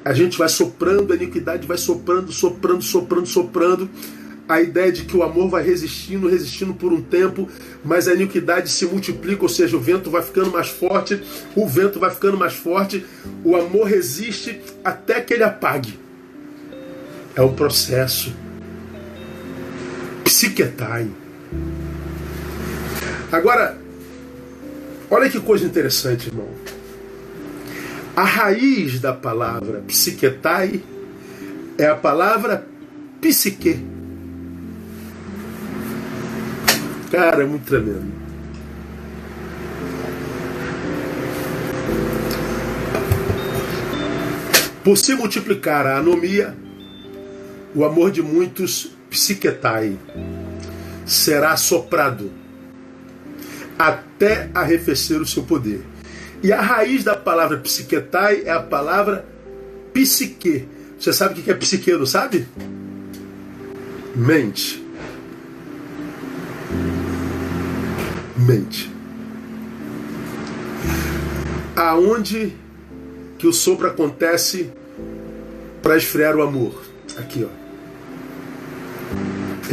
A 0.04 0.12
gente 0.12 0.38
vai 0.38 0.50
soprando, 0.50 1.14
a 1.14 1.16
iniquidade 1.16 1.68
vai 1.68 1.78
soprando, 1.78 2.32
soprando, 2.32 2.82
soprando, 2.82 3.28
soprando. 3.28 3.90
A 4.50 4.60
ideia 4.60 4.92
de 4.92 5.06
que 5.06 5.16
o 5.16 5.22
amor 5.24 5.50
vai 5.50 5.64
resistindo, 5.64 6.28
resistindo 6.28 6.74
por 6.74 6.92
um 6.92 7.02
tempo, 7.02 7.48
mas 7.84 8.08
a 8.08 8.14
iniquidade 8.14 8.70
se 8.70 8.86
multiplica, 8.86 9.44
ou 9.44 9.50
seja, 9.50 9.78
o 9.78 9.80
vento 9.80 10.10
vai 10.10 10.22
ficando 10.22 10.52
mais 10.52 10.68
forte, 10.68 11.22
o 11.56 11.68
vento 11.68 12.00
vai 12.00 12.12
ficando 12.12 12.38
mais 12.38 12.54
forte, 12.54 13.06
o 13.44 13.56
amor 13.56 13.88
resiste 13.88 14.60
até 14.84 15.22
que 15.22 15.34
ele 15.34 15.44
apague. 15.44 15.98
É 17.36 17.42
um 17.42 17.54
processo. 17.54 18.34
Psiquetai. 20.24 21.08
Agora, 23.32 23.80
Olha 25.10 25.30
que 25.30 25.40
coisa 25.40 25.66
interessante, 25.66 26.28
irmão. 26.28 26.48
A 28.16 28.24
raiz 28.24 29.02
da 29.02 29.12
palavra 29.12 29.82
psiquetai 29.86 30.82
é 31.78 31.86
a 31.86 31.96
palavra 31.96 32.66
psique. 33.20 33.78
Cara, 37.12 37.44
é 37.44 37.46
muito 37.46 37.66
tremendo. 37.66 38.14
Por 44.82 44.98
se 44.98 45.14
multiplicar 45.14 45.86
a 45.86 45.98
anomia, 45.98 46.56
o 47.76 47.84
amor 47.84 48.12
de 48.12 48.22
muitos 48.22 48.96
psiquetai 49.10 49.98
será 51.06 51.58
soprado 51.58 52.32
até 53.78 54.50
arrefecer 54.54 55.20
o 55.20 55.26
seu 55.26 55.44
poder. 55.44 55.95
E 56.46 56.54
a 56.54 56.62
raiz 56.62 57.04
da 57.04 57.16
palavra 57.16 57.58
psiquetai 57.58 58.44
é 58.46 58.52
a 58.52 58.60
palavra 58.60 59.26
psique. 59.92 60.68
Você 60.96 61.12
sabe 61.12 61.40
o 61.40 61.44
que 61.44 61.50
é 61.50 61.56
psique, 61.56 61.92
não 61.92 62.06
sabe? 62.06 62.48
Mente. 64.16 64.86
Mente. 68.38 68.94
Aonde 71.76 72.56
que 73.40 73.48
o 73.48 73.52
sopro 73.52 73.88
acontece 73.88 74.72
para 75.82 75.98
esfriar 75.98 76.36
o 76.36 76.44
amor? 76.44 76.80
Aqui, 77.18 77.44
ó. 77.44 77.50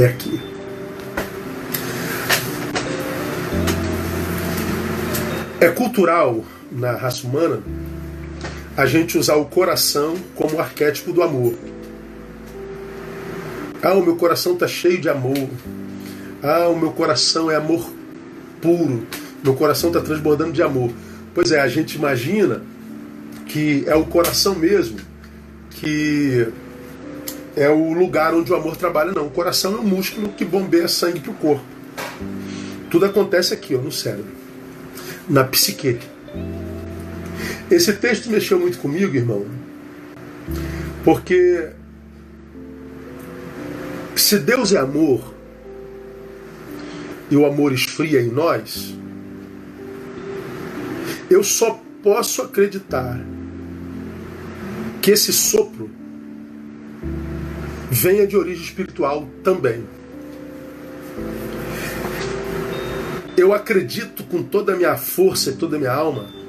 É 0.02 0.06
aqui. 0.06 0.40
É 5.60 5.68
cultural 5.68 6.42
na 6.74 6.92
raça 6.92 7.26
humana 7.26 7.60
a 8.76 8.86
gente 8.86 9.18
usar 9.18 9.36
o 9.36 9.44
coração 9.44 10.16
como 10.34 10.58
arquétipo 10.58 11.12
do 11.12 11.22
amor. 11.22 11.54
Ah, 13.82 13.94
o 13.94 14.02
meu 14.02 14.16
coração 14.16 14.54
está 14.54 14.66
cheio 14.66 15.00
de 15.00 15.08
amor. 15.08 15.48
Ah, 16.42 16.68
o 16.68 16.78
meu 16.78 16.90
coração 16.92 17.50
é 17.50 17.56
amor 17.56 17.92
puro. 18.60 19.06
Meu 19.42 19.54
coração 19.54 19.90
está 19.90 20.00
transbordando 20.00 20.52
de 20.52 20.62
amor. 20.62 20.90
Pois 21.34 21.52
é, 21.52 21.60
a 21.60 21.68
gente 21.68 21.96
imagina 21.96 22.62
que 23.46 23.84
é 23.86 23.94
o 23.94 24.04
coração 24.04 24.54
mesmo 24.54 24.98
que 25.70 26.46
é 27.56 27.68
o 27.68 27.92
lugar 27.92 28.34
onde 28.34 28.52
o 28.52 28.54
amor 28.54 28.76
trabalha. 28.76 29.12
Não, 29.12 29.26
o 29.26 29.30
coração 29.30 29.74
é 29.74 29.80
um 29.80 29.84
músculo 29.84 30.28
que 30.28 30.44
bombeia 30.44 30.88
sangue 30.88 31.20
para 31.20 31.32
o 31.32 31.34
corpo. 31.34 31.64
Tudo 32.90 33.04
acontece 33.06 33.52
aqui, 33.52 33.74
ó, 33.74 33.78
no 33.78 33.90
cérebro 33.90 34.42
na 35.28 35.44
psique. 35.44 35.98
Esse 37.72 37.94
texto 37.94 38.30
mexeu 38.30 38.58
muito 38.58 38.78
comigo, 38.78 39.16
irmão, 39.16 39.46
porque 41.02 41.70
se 44.14 44.38
Deus 44.38 44.74
é 44.74 44.78
amor 44.78 45.32
e 47.30 47.36
o 47.36 47.46
amor 47.46 47.72
esfria 47.72 48.20
em 48.20 48.28
nós, 48.28 48.94
eu 51.30 51.42
só 51.42 51.82
posso 52.02 52.42
acreditar 52.42 53.18
que 55.00 55.10
esse 55.10 55.32
sopro 55.32 55.90
venha 57.90 58.26
de 58.26 58.36
origem 58.36 58.64
espiritual 58.64 59.26
também. 59.42 59.82
eu 63.34 63.52
acredito 63.54 64.22
com 64.24 64.42
toda 64.42 64.74
a 64.74 64.76
minha 64.76 64.96
força 64.96 65.50
e 65.50 65.54
toda 65.54 65.76
a 65.76 65.78
minha 65.78 65.92
alma 65.92 66.41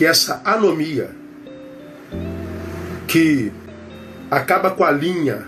que 0.00 0.06
essa 0.06 0.40
anomia 0.46 1.10
que 3.06 3.52
acaba 4.30 4.70
com 4.70 4.82
a 4.82 4.90
linha 4.90 5.44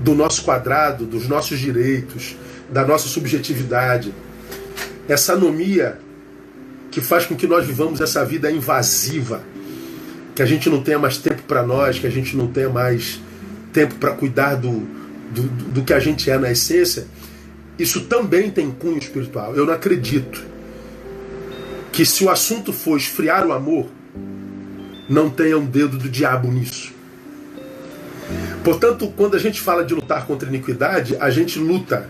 do 0.00 0.14
nosso 0.14 0.42
quadrado, 0.42 1.06
dos 1.06 1.26
nossos 1.26 1.58
direitos, 1.58 2.36
da 2.70 2.84
nossa 2.84 3.08
subjetividade, 3.08 4.12
essa 5.08 5.32
anomia 5.32 5.98
que 6.90 7.00
faz 7.00 7.24
com 7.24 7.34
que 7.34 7.46
nós 7.46 7.64
vivamos 7.66 8.02
essa 8.02 8.22
vida 8.22 8.50
invasiva, 8.50 9.42
que 10.34 10.42
a 10.42 10.46
gente 10.46 10.68
não 10.68 10.82
tenha 10.82 10.98
mais 10.98 11.16
tempo 11.16 11.40
para 11.44 11.62
nós, 11.62 11.98
que 11.98 12.06
a 12.06 12.10
gente 12.10 12.36
não 12.36 12.48
tenha 12.48 12.68
mais 12.68 13.18
tempo 13.72 13.94
para 13.94 14.10
cuidar 14.10 14.56
do, 14.56 14.80
do, 15.30 15.42
do 15.72 15.82
que 15.82 15.94
a 15.94 15.98
gente 15.98 16.30
é 16.30 16.36
na 16.36 16.50
essência 16.50 17.06
isso 17.78 18.02
também 18.02 18.50
tem 18.50 18.70
cunho 18.70 18.98
espiritual. 18.98 19.56
Eu 19.56 19.64
não 19.64 19.72
acredito 19.72 20.51
que 21.92 22.06
se 22.06 22.24
o 22.24 22.30
assunto 22.30 22.72
for 22.72 22.96
esfriar 22.96 23.46
o 23.46 23.52
amor, 23.52 23.86
não 25.08 25.28
tenha 25.28 25.58
um 25.58 25.66
dedo 25.66 25.98
do 25.98 26.08
diabo 26.08 26.50
nisso. 26.50 26.92
Portanto, 28.64 29.12
quando 29.14 29.36
a 29.36 29.38
gente 29.38 29.60
fala 29.60 29.84
de 29.84 29.94
lutar 29.94 30.26
contra 30.26 30.48
a 30.48 30.50
iniquidade, 30.50 31.16
a 31.20 31.28
gente 31.28 31.58
luta 31.58 32.08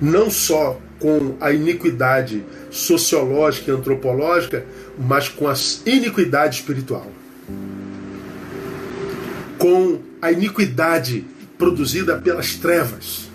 não 0.00 0.30
só 0.30 0.80
com 1.00 1.34
a 1.40 1.50
iniquidade 1.50 2.44
sociológica 2.70 3.70
e 3.70 3.74
antropológica, 3.74 4.64
mas 4.98 5.28
com 5.28 5.48
a 5.48 5.54
iniquidade 5.84 6.56
espiritual. 6.56 7.10
Com 9.58 9.98
a 10.22 10.30
iniquidade 10.30 11.24
produzida 11.58 12.16
pelas 12.18 12.54
trevas. 12.54 13.28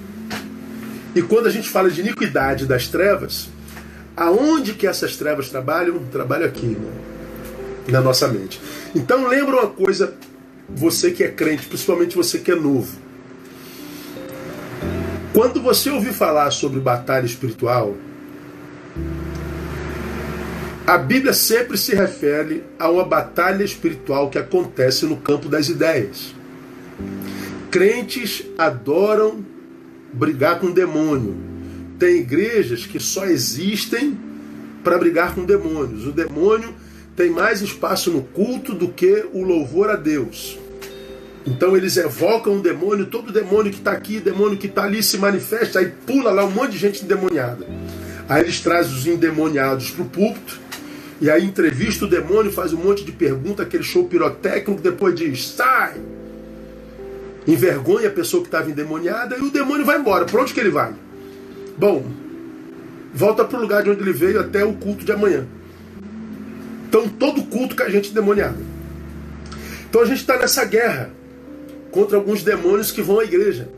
E 1.16 1.22
quando 1.22 1.48
a 1.48 1.52
gente 1.52 1.68
fala 1.68 1.90
de 1.90 2.02
iniquidade 2.02 2.66
das 2.66 2.88
trevas, 2.88 3.50
aonde 4.16 4.74
que 4.74 4.88
essas 4.88 5.16
trevas 5.16 5.50
trabalham? 5.50 6.00
Trabalham 6.12 6.48
aqui, 6.48 6.66
né? 6.66 6.92
na 7.88 8.02
nossa 8.02 8.28
mente. 8.28 8.60
Então 8.96 9.28
lembra 9.28 9.56
uma 9.58 9.68
coisa, 9.68 10.16
você 10.70 11.12
que 11.12 11.24
é 11.24 11.30
crente, 11.30 11.68
principalmente 11.68 12.16
você 12.16 12.40
que 12.40 12.52
é 12.52 12.56
novo. 12.56 12.98
Quando 15.34 15.62
você 15.62 15.90
ouvir 15.90 16.14
falar 16.14 16.50
sobre 16.52 16.80
batalha 16.80 17.26
espiritual, 17.26 17.96
a 20.88 20.98
Bíblia 20.98 21.34
sempre 21.34 21.78
se 21.78 21.96
refere 21.96 22.64
a 22.80 22.90
uma 22.90 23.04
batalha 23.04 23.64
espiritual 23.64 24.30
que 24.30 24.38
acontece 24.38 25.06
no 25.06 25.18
campo 25.18 25.50
das 25.50 25.68
ideias. 25.68 26.34
Crentes 27.72 28.46
adoram 28.58 29.44
brigar 30.14 30.60
com 30.60 30.68
o 30.68 30.74
demônio. 30.74 31.36
Tem 31.98 32.18
igrejas 32.18 32.86
que 32.86 33.00
só 33.00 33.26
existem 33.26 34.18
para 34.84 34.98
brigar 34.98 35.34
com 35.34 35.44
demônios. 35.44 36.06
O 36.06 36.12
demônio 36.12 36.74
tem 37.16 37.30
mais 37.30 37.62
espaço 37.62 38.12
no 38.12 38.22
culto 38.22 38.74
do 38.74 38.90
que 38.90 39.26
o 39.34 39.42
louvor 39.42 39.90
a 39.90 39.96
Deus. 39.96 40.60
Então 41.46 41.78
eles 41.78 41.96
evocam 41.96 42.58
o 42.58 42.62
demônio, 42.62 43.06
todo 43.06 43.32
demônio 43.32 43.72
que 43.72 43.78
está 43.78 43.92
aqui, 43.92 44.20
demônio 44.20 44.58
que 44.58 44.68
está 44.68 44.84
ali 44.84 45.04
se 45.04 45.18
manifesta, 45.18 45.80
aí 45.80 45.92
pula 46.06 46.32
lá 46.32 46.44
um 46.44 46.52
monte 46.52 46.72
de 46.72 46.78
gente 46.80 47.06
endemoniada. 47.06 47.66
Aí 48.28 48.42
eles 48.42 48.60
trazem 48.60 48.94
os 48.94 49.06
endemoniados 49.06 49.92
para 49.92 50.04
o 50.04 50.10
púlpito, 50.10 50.60
e 51.22 51.30
aí 51.30 51.46
entrevista 51.46 52.06
o 52.06 52.10
demônio, 52.10 52.52
faz 52.52 52.74
um 52.74 52.78
monte 52.78 53.06
de 53.06 53.12
pergunta, 53.12 53.62
aquele 53.62 53.84
show 53.84 54.06
pirotécnico, 54.06 54.82
depois 54.82 55.14
diz, 55.16 55.50
sai! 55.50 55.94
Envergonha 57.48 58.08
a 58.08 58.12
pessoa 58.12 58.42
que 58.42 58.48
estava 58.48 58.70
endemoniada 58.70 59.38
e 59.38 59.42
o 59.42 59.52
demônio 59.52 59.86
vai 59.86 60.00
embora. 60.00 60.26
Para 60.26 60.42
onde 60.42 60.52
que 60.52 60.60
ele 60.60 60.72
vai? 60.72 60.94
Bom, 61.78 62.06
volta 63.14 63.44
para 63.44 63.58
o 63.58 63.62
lugar 63.62 63.84
de 63.84 63.90
onde 63.90 64.02
ele 64.02 64.14
veio 64.14 64.40
até 64.40 64.64
o 64.64 64.74
culto 64.74 65.04
de 65.04 65.12
amanhã. 65.12 65.46
Então 66.88 67.10
todo 67.10 67.44
culto 67.44 67.76
com 67.76 67.84
a 67.84 67.90
gente 67.90 68.12
endemoniado. 68.12 68.58
Então 69.90 70.02
a 70.02 70.06
gente 70.06 70.20
está 70.20 70.38
nessa 70.38 70.64
guerra 70.66 71.12
contra 71.92 72.18
alguns 72.18 72.44
demônios 72.44 72.92
que 72.92 73.02
vão 73.02 73.20
à 73.20 73.24
igreja. 73.24 73.70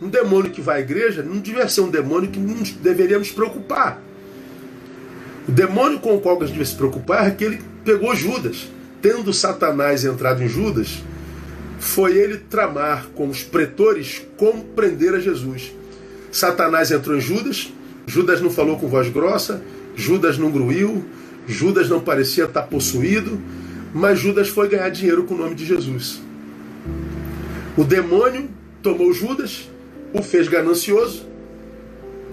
Um 0.00 0.08
demônio 0.08 0.50
que 0.50 0.60
vai 0.60 0.78
à 0.78 0.80
igreja 0.80 1.22
não 1.22 1.38
devia 1.38 1.68
ser 1.68 1.80
um 1.80 1.90
demônio 1.90 2.30
que 2.30 2.38
não 2.38 2.62
deveríamos 2.80 3.30
preocupar. 3.30 4.00
O 5.48 5.52
demônio 5.52 5.98
com 5.98 6.14
o 6.14 6.20
qual 6.20 6.36
a 6.36 6.40
gente 6.40 6.50
devia 6.50 6.66
se 6.66 6.74
preocupar 6.74 7.26
é 7.26 7.30
que 7.30 7.58
pegou 7.84 8.14
Judas. 8.14 8.68
Tendo 9.00 9.32
Satanás 9.32 10.04
entrado 10.04 10.42
em 10.42 10.48
Judas, 10.48 11.02
foi 11.78 12.16
ele 12.16 12.38
tramar 12.38 13.06
com 13.14 13.28
os 13.28 13.44
pretores 13.44 14.22
como 14.36 14.64
prender 14.64 15.14
a 15.14 15.20
Jesus. 15.20 15.72
Satanás 16.30 16.90
entrou 16.90 17.16
em 17.16 17.20
Judas, 17.20 17.72
Judas 18.06 18.40
não 18.40 18.50
falou 18.50 18.78
com 18.78 18.88
voz 18.88 19.08
grossa, 19.08 19.62
Judas 19.96 20.38
não 20.38 20.50
gruiu, 20.50 21.04
Judas 21.46 21.88
não 21.88 22.00
parecia 22.00 22.44
estar 22.44 22.62
possuído, 22.62 23.40
mas 23.94 24.18
Judas 24.18 24.48
foi 24.48 24.68
ganhar 24.68 24.88
dinheiro 24.90 25.24
com 25.24 25.34
o 25.34 25.38
nome 25.38 25.54
de 25.54 25.64
Jesus. 25.64 26.20
O 27.76 27.84
demônio 27.84 28.48
tomou 28.82 29.12
Judas, 29.12 29.68
o 30.12 30.22
fez 30.22 30.48
ganancioso 30.48 31.26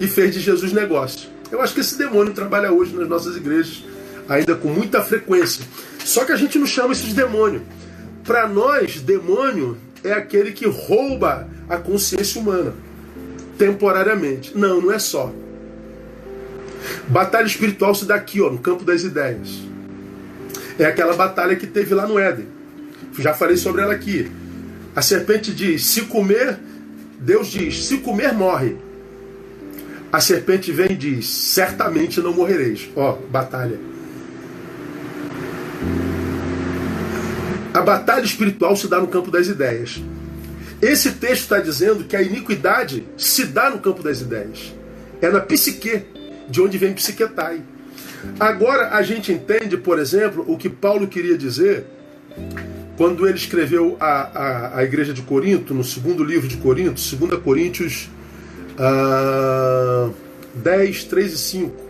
e 0.00 0.06
fez 0.06 0.34
de 0.34 0.40
Jesus 0.40 0.72
negócio. 0.72 1.28
Eu 1.50 1.60
acho 1.60 1.74
que 1.74 1.80
esse 1.80 1.96
demônio 1.96 2.32
trabalha 2.32 2.72
hoje 2.72 2.94
nas 2.94 3.08
nossas 3.08 3.36
igrejas, 3.36 3.84
ainda 4.28 4.54
com 4.54 4.68
muita 4.68 5.00
frequência. 5.02 5.64
Só 6.04 6.24
que 6.24 6.32
a 6.32 6.36
gente 6.36 6.58
não 6.58 6.66
chama 6.66 6.92
isso 6.92 7.06
de 7.06 7.14
demônio. 7.14 7.62
Para 8.24 8.48
nós, 8.48 9.00
demônio 9.00 9.76
é 10.02 10.12
aquele 10.12 10.52
que 10.52 10.66
rouba 10.66 11.48
a 11.68 11.76
consciência 11.76 12.40
humana 12.40 12.74
temporariamente. 13.58 14.56
Não, 14.56 14.80
não 14.80 14.92
é 14.92 14.98
só. 14.98 15.32
Batalha 17.08 17.46
espiritual 17.46 17.94
se 17.94 18.04
dá 18.04 18.14
aqui, 18.14 18.40
ó, 18.40 18.50
no 18.50 18.58
campo 18.58 18.84
das 18.84 19.02
ideias. 19.02 19.62
É 20.78 20.84
aquela 20.84 21.14
batalha 21.14 21.56
que 21.56 21.66
teve 21.66 21.94
lá 21.94 22.06
no 22.06 22.18
Éden. 22.18 22.46
Já 23.18 23.32
falei 23.32 23.56
sobre 23.56 23.82
ela 23.82 23.94
aqui. 23.94 24.30
A 24.94 25.02
serpente 25.02 25.52
diz: 25.52 25.84
se 25.84 26.02
comer, 26.02 26.58
Deus 27.18 27.48
diz: 27.48 27.86
se 27.86 27.98
comer, 27.98 28.32
morre. 28.32 28.76
A 30.12 30.20
serpente 30.20 30.70
vem 30.70 30.92
e 30.92 30.96
diz: 30.96 31.26
certamente 31.26 32.20
não 32.20 32.32
morrereis. 32.32 32.88
Ó, 32.94 33.18
batalha. 33.30 33.78
A 37.72 37.80
batalha 37.80 38.24
espiritual 38.24 38.74
se 38.74 38.88
dá 38.88 38.98
no 38.98 39.06
campo 39.06 39.30
das 39.30 39.48
ideias. 39.48 40.00
Esse 40.80 41.12
texto 41.12 41.42
está 41.42 41.58
dizendo 41.58 42.04
que 42.04 42.14
a 42.16 42.22
iniquidade 42.22 43.06
se 43.16 43.46
dá 43.46 43.70
no 43.70 43.78
campo 43.78 44.02
das 44.02 44.20
ideias. 44.20 44.74
É 45.20 45.30
na 45.30 45.40
psique, 45.40 46.02
de 46.48 46.60
onde 46.60 46.76
vem 46.76 46.92
psiquetai. 46.92 47.62
Agora 48.38 48.90
a 48.90 49.02
gente 49.02 49.32
entende, 49.32 49.76
por 49.76 49.98
exemplo, 49.98 50.44
o 50.46 50.58
que 50.58 50.68
Paulo 50.68 51.06
queria 51.06 51.36
dizer 51.36 51.86
quando 52.96 53.28
ele 53.28 53.36
escreveu 53.36 53.96
a, 54.00 54.06
a, 54.06 54.78
a 54.78 54.84
igreja 54.84 55.12
de 55.12 55.22
Corinto, 55.22 55.74
no 55.74 55.84
segundo 55.84 56.24
livro 56.24 56.48
de 56.48 56.56
Corinto, 56.56 57.00
2 57.00 57.40
Coríntios 57.42 58.08
uh, 58.78 60.14
10, 60.54 61.04
3 61.04 61.32
e 61.32 61.38
5. 61.38 61.86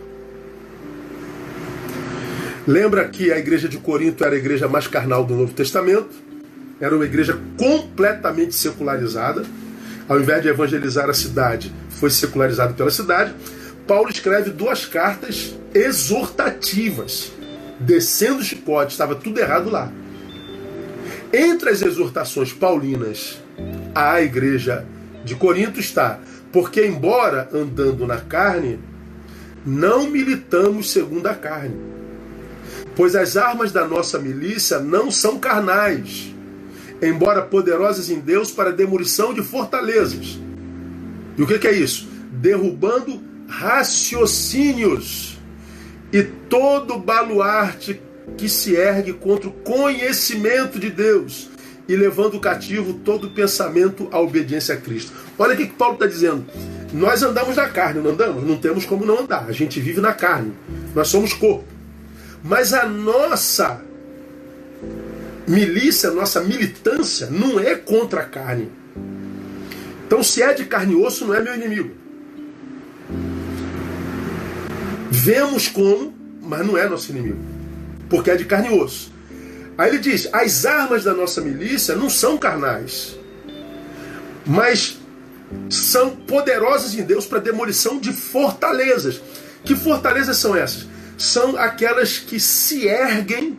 Lembra 2.67 3.07
que 3.07 3.31
a 3.31 3.37
igreja 3.37 3.69
de 3.69 3.77
Corinto 3.77 4.23
era 4.25 4.35
a 4.35 4.37
igreja 4.37 4.67
mais 4.67 4.87
carnal 4.87 5.23
do 5.23 5.33
Novo 5.33 5.53
Testamento, 5.53 6.09
era 6.79 6.95
uma 6.95 7.05
igreja 7.05 7.39
completamente 7.57 8.55
secularizada. 8.55 9.43
Ao 10.07 10.19
invés 10.19 10.41
de 10.41 10.47
evangelizar 10.47 11.09
a 11.09 11.13
cidade, 11.13 11.73
foi 11.89 12.09
secularizado 12.09 12.73
pela 12.73 12.91
cidade. 12.91 13.33
Paulo 13.85 14.09
escreve 14.09 14.51
duas 14.51 14.85
cartas 14.85 15.55
exortativas, 15.73 17.31
descendo 17.79 18.39
o 18.39 18.43
chicote, 18.43 18.91
estava 18.91 19.15
tudo 19.15 19.39
errado 19.39 19.69
lá. 19.69 19.91
Entre 21.33 21.69
as 21.69 21.81
exortações 21.81 22.53
paulinas 22.53 23.41
à 23.93 24.21
igreja 24.21 24.85
de 25.25 25.35
Corinto 25.35 25.79
está: 25.79 26.19
porque, 26.51 26.85
embora 26.85 27.49
andando 27.53 28.07
na 28.07 28.17
carne, 28.17 28.79
não 29.65 30.09
militamos 30.09 30.91
segundo 30.91 31.27
a 31.27 31.35
carne. 31.35 31.75
Pois 32.95 33.15
as 33.15 33.35
armas 33.35 33.71
da 33.71 33.85
nossa 33.85 34.17
milícia 34.17 34.79
não 34.79 35.11
são 35.11 35.37
carnais, 35.37 36.33
embora 37.01 37.41
poderosas 37.41 38.09
em 38.09 38.19
Deus 38.19 38.51
para 38.51 38.71
demolição 38.71 39.33
de 39.33 39.41
fortalezas. 39.41 40.39
E 41.37 41.41
o 41.41 41.47
que 41.47 41.67
é 41.67 41.73
isso? 41.73 42.07
Derrubando 42.31 43.21
raciocínios 43.47 45.37
e 46.11 46.23
todo 46.23 46.97
baluarte 46.97 48.01
que 48.37 48.49
se 48.49 48.75
ergue 48.75 49.13
contra 49.13 49.49
o 49.49 49.53
conhecimento 49.53 50.79
de 50.79 50.89
Deus 50.89 51.49
e 51.87 51.95
levando 51.95 52.39
cativo 52.39 52.93
todo 52.93 53.29
pensamento 53.29 54.09
à 54.11 54.19
obediência 54.19 54.75
a 54.75 54.77
Cristo. 54.77 55.11
Olha 55.37 55.53
o 55.53 55.57
que, 55.57 55.67
que 55.67 55.73
Paulo 55.73 55.93
está 55.93 56.05
dizendo. 56.05 56.45
Nós 56.91 57.23
andamos 57.23 57.55
na 57.55 57.69
carne, 57.69 58.01
não 58.01 58.11
andamos? 58.11 58.43
Não 58.43 58.57
temos 58.57 58.85
como 58.85 59.05
não 59.05 59.19
andar. 59.19 59.45
A 59.47 59.51
gente 59.51 59.79
vive 59.79 60.01
na 60.01 60.13
carne. 60.13 60.53
Nós 60.93 61.07
somos 61.07 61.33
corpo. 61.33 61.65
Mas 62.43 62.73
a 62.73 62.85
nossa 62.85 63.81
milícia, 65.47 66.11
nossa 66.11 66.41
militância 66.41 67.27
não 67.31 67.59
é 67.59 67.75
contra 67.75 68.21
a 68.21 68.25
carne. 68.25 68.71
Então, 70.05 70.21
se 70.23 70.41
é 70.41 70.53
de 70.53 70.65
carne 70.65 70.93
e 70.93 70.95
osso, 70.95 71.25
não 71.25 71.33
é 71.33 71.41
meu 71.41 71.55
inimigo. 71.55 71.91
Vemos 75.09 75.67
como, 75.67 76.13
mas 76.41 76.65
não 76.65 76.77
é 76.77 76.87
nosso 76.87 77.11
inimigo 77.11 77.57
porque 78.09 78.31
é 78.31 78.35
de 78.35 78.45
carne 78.45 78.69
e 78.69 78.79
osso. 78.79 79.11
Aí 79.77 79.89
ele 79.89 79.99
diz: 79.99 80.27
as 80.31 80.65
armas 80.65 81.03
da 81.03 81.13
nossa 81.13 81.41
milícia 81.41 81.95
não 81.95 82.09
são 82.09 82.37
carnais, 82.37 83.17
mas 84.45 84.97
são 85.69 86.15
poderosas 86.15 86.93
em 86.95 87.03
Deus 87.03 87.25
para 87.25 87.39
demolição 87.39 87.99
de 87.99 88.11
fortalezas. 88.11 89.21
Que 89.63 89.75
fortalezas 89.75 90.37
são 90.37 90.55
essas? 90.55 90.87
São 91.17 91.57
aquelas 91.57 92.19
que 92.19 92.39
se 92.39 92.87
erguem 92.87 93.57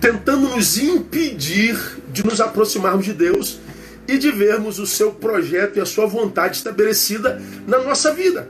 tentando 0.00 0.48
nos 0.48 0.78
impedir 0.78 1.78
de 2.12 2.24
nos 2.24 2.40
aproximarmos 2.40 3.04
de 3.04 3.12
Deus 3.12 3.58
e 4.08 4.18
de 4.18 4.30
vermos 4.30 4.78
o 4.78 4.86
seu 4.86 5.12
projeto 5.12 5.76
e 5.76 5.80
a 5.80 5.86
sua 5.86 6.06
vontade 6.06 6.56
estabelecida 6.56 7.40
na 7.66 7.78
nossa 7.78 8.12
vida. 8.12 8.48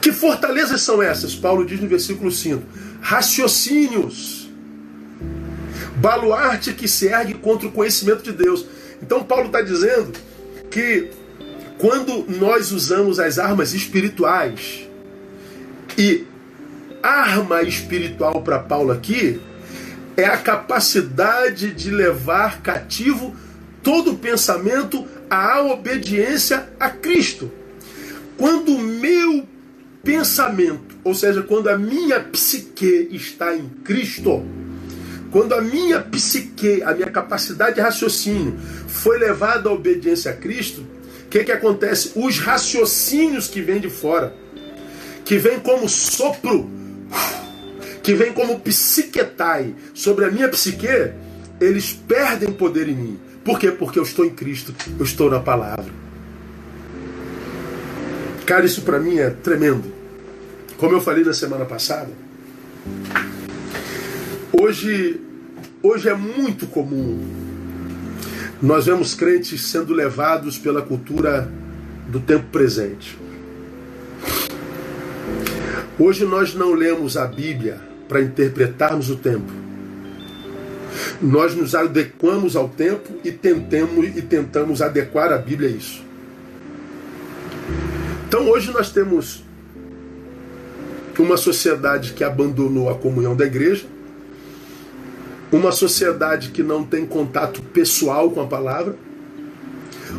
Que 0.00 0.10
fortalezas 0.10 0.80
são 0.80 1.02
essas? 1.02 1.34
Paulo 1.34 1.66
diz 1.66 1.80
no 1.80 1.88
versículo 1.88 2.30
5: 2.30 2.62
raciocínios, 3.00 4.48
baluarte 5.96 6.72
que 6.72 6.88
se 6.88 7.06
ergue 7.06 7.34
contra 7.34 7.68
o 7.68 7.72
conhecimento 7.72 8.22
de 8.22 8.32
Deus. 8.32 8.64
Então, 9.02 9.22
Paulo 9.22 9.46
está 9.46 9.60
dizendo 9.60 10.12
que 10.70 11.10
quando 11.78 12.24
nós 12.28 12.72
usamos 12.72 13.20
as 13.20 13.38
armas 13.38 13.72
espirituais, 13.74 14.88
e 15.96 16.24
arma 17.02 17.62
espiritual 17.62 18.42
para 18.42 18.58
Paulo 18.58 18.92
aqui 18.92 19.40
é 20.18 20.26
a 20.26 20.36
capacidade 20.36 21.72
de 21.72 21.92
levar 21.92 22.60
cativo 22.60 23.36
todo 23.84 24.16
pensamento 24.16 25.06
à 25.30 25.62
obediência 25.62 26.68
a 26.80 26.90
Cristo. 26.90 27.48
Quando 28.36 28.74
o 28.74 28.80
meu 28.80 29.46
pensamento, 30.02 30.96
ou 31.04 31.14
seja, 31.14 31.40
quando 31.42 31.68
a 31.68 31.78
minha 31.78 32.18
psique 32.18 33.08
está 33.12 33.54
em 33.54 33.68
Cristo, 33.84 34.44
quando 35.30 35.54
a 35.54 35.62
minha 35.62 36.00
psique, 36.00 36.82
a 36.82 36.92
minha 36.94 37.10
capacidade 37.10 37.76
de 37.76 37.80
raciocínio 37.80 38.58
foi 38.88 39.18
levada 39.18 39.68
à 39.68 39.72
obediência 39.72 40.32
a 40.32 40.34
Cristo, 40.34 40.80
o 41.26 41.28
que, 41.28 41.44
que 41.44 41.52
acontece? 41.52 42.10
Os 42.16 42.40
raciocínios 42.40 43.46
que 43.46 43.60
vêm 43.60 43.78
de 43.78 43.88
fora, 43.88 44.34
que 45.24 45.38
vêm 45.38 45.60
como 45.60 45.88
sopro, 45.88 46.68
que 48.08 48.14
vêm 48.14 48.32
como 48.32 48.58
psiquetai 48.60 49.74
sobre 49.92 50.24
a 50.24 50.30
minha 50.30 50.48
psique, 50.48 51.12
eles 51.60 51.92
perdem 51.92 52.50
poder 52.50 52.88
em 52.88 52.94
mim. 52.94 53.20
Por 53.44 53.58
quê? 53.58 53.70
Porque 53.70 53.98
eu 53.98 54.02
estou 54.02 54.24
em 54.24 54.30
Cristo, 54.30 54.74
eu 54.98 55.04
estou 55.04 55.30
na 55.30 55.40
palavra. 55.40 55.92
Cara, 58.46 58.64
isso 58.64 58.80
para 58.80 58.98
mim 58.98 59.18
é 59.18 59.28
tremendo. 59.28 59.92
Como 60.78 60.94
eu 60.94 61.02
falei 61.02 61.22
na 61.22 61.34
semana 61.34 61.66
passada, 61.66 62.08
Hoje, 64.58 65.20
hoje 65.82 66.08
é 66.08 66.14
muito 66.14 66.66
comum 66.66 67.20
nós 68.62 68.86
vemos 68.86 69.14
crentes 69.14 69.60
sendo 69.66 69.92
levados 69.92 70.56
pela 70.56 70.80
cultura 70.80 71.52
do 72.08 72.18
tempo 72.18 72.46
presente. 72.50 73.18
Hoje 75.98 76.24
nós 76.24 76.54
não 76.54 76.72
lemos 76.72 77.16
a 77.16 77.26
Bíblia 77.26 77.87
para 78.08 78.20
interpretarmos 78.20 79.10
o 79.10 79.16
tempo. 79.16 79.52
Nós 81.20 81.54
nos 81.54 81.74
adequamos 81.74 82.56
ao 82.56 82.68
tempo 82.68 83.12
e 83.22 83.30
tentamos 83.30 84.16
e 84.16 84.22
tentamos 84.22 84.82
adequar 84.82 85.32
a 85.32 85.38
Bíblia 85.38 85.68
a 85.68 85.72
isso. 85.72 86.02
Então 88.26 88.48
hoje 88.48 88.70
nós 88.72 88.90
temos 88.90 89.44
uma 91.18 91.36
sociedade 91.36 92.12
que 92.12 92.22
abandonou 92.22 92.88
a 92.88 92.94
comunhão 92.94 93.34
da 93.34 93.44
igreja, 93.44 93.86
uma 95.50 95.72
sociedade 95.72 96.50
que 96.50 96.62
não 96.62 96.84
tem 96.84 97.06
contato 97.06 97.62
pessoal 97.62 98.30
com 98.30 98.40
a 98.40 98.46
palavra, 98.46 98.94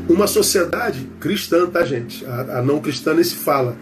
uma 0.08 0.28
sociedade 0.28 1.08
cristã, 1.20 1.68
tá, 1.68 1.84
gente? 1.84 2.26
A, 2.26 2.60
a 2.60 2.62
não 2.62 2.80
cristã 2.80 3.14
nem 3.14 3.24
se 3.24 3.36
fala, 3.36 3.76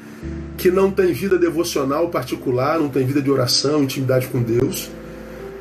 que 0.57 0.71
não 0.71 0.91
tem 0.91 1.13
vida 1.13 1.37
devocional 1.37 2.09
particular, 2.09 2.79
não 2.79 2.89
tem 2.89 3.05
vida 3.05 3.21
de 3.21 3.29
oração, 3.29 3.83
intimidade 3.83 4.27
com 4.27 4.41
Deus, 4.41 4.89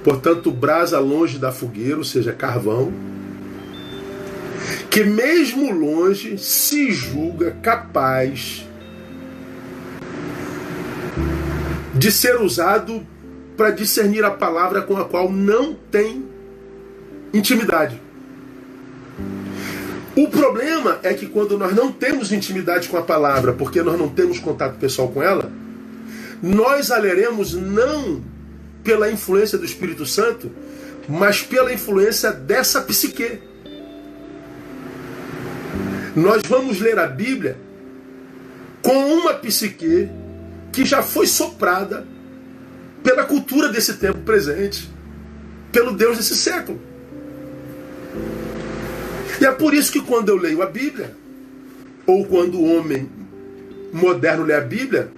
portanto, 0.02 0.50
brasa 0.50 0.98
longe 0.98 1.38
da 1.38 1.52
fogueira, 1.52 1.98
ou 1.98 2.04
seja, 2.04 2.32
carvão, 2.32 2.92
que 4.90 5.04
mesmo 5.04 5.72
longe 5.72 6.38
se 6.38 6.90
julga 6.90 7.50
capaz 7.62 8.66
de 11.94 12.10
ser 12.10 12.40
usado 12.40 13.06
para 13.56 13.70
discernir 13.70 14.24
a 14.24 14.30
palavra 14.30 14.82
com 14.82 14.96
a 14.96 15.04
qual 15.04 15.30
não 15.30 15.74
tem 15.90 16.24
intimidade. 17.32 18.05
O 20.16 20.28
problema 20.28 20.98
é 21.02 21.12
que 21.12 21.26
quando 21.26 21.58
nós 21.58 21.74
não 21.74 21.92
temos 21.92 22.32
intimidade 22.32 22.88
com 22.88 22.96
a 22.96 23.02
palavra, 23.02 23.52
porque 23.52 23.82
nós 23.82 23.98
não 23.98 24.08
temos 24.08 24.38
contato 24.38 24.78
pessoal 24.78 25.08
com 25.08 25.22
ela, 25.22 25.52
nós 26.42 26.90
a 26.90 26.96
leremos 26.96 27.52
não 27.52 28.24
pela 28.82 29.10
influência 29.10 29.58
do 29.58 29.64
Espírito 29.66 30.06
Santo, 30.06 30.50
mas 31.06 31.42
pela 31.42 31.70
influência 31.70 32.32
dessa 32.32 32.80
psique. 32.80 33.40
Nós 36.14 36.40
vamos 36.48 36.80
ler 36.80 36.98
a 36.98 37.06
Bíblia 37.06 37.58
com 38.82 38.96
uma 39.12 39.34
psique 39.34 40.08
que 40.72 40.84
já 40.84 41.02
foi 41.02 41.26
soprada 41.26 42.06
pela 43.02 43.24
cultura 43.24 43.68
desse 43.68 43.94
tempo 43.94 44.20
presente, 44.20 44.90
pelo 45.70 45.92
Deus 45.92 46.16
desse 46.16 46.36
século. 46.36 46.80
E 49.40 49.44
é 49.44 49.52
por 49.52 49.74
isso 49.74 49.92
que 49.92 50.00
quando 50.00 50.30
eu 50.30 50.36
leio 50.36 50.62
a 50.62 50.66
Bíblia, 50.66 51.14
ou 52.06 52.24
quando 52.26 52.58
o 52.58 52.76
homem 52.76 53.08
moderno 53.92 54.44
lê 54.44 54.54
a 54.54 54.60
Bíblia, 54.60 55.10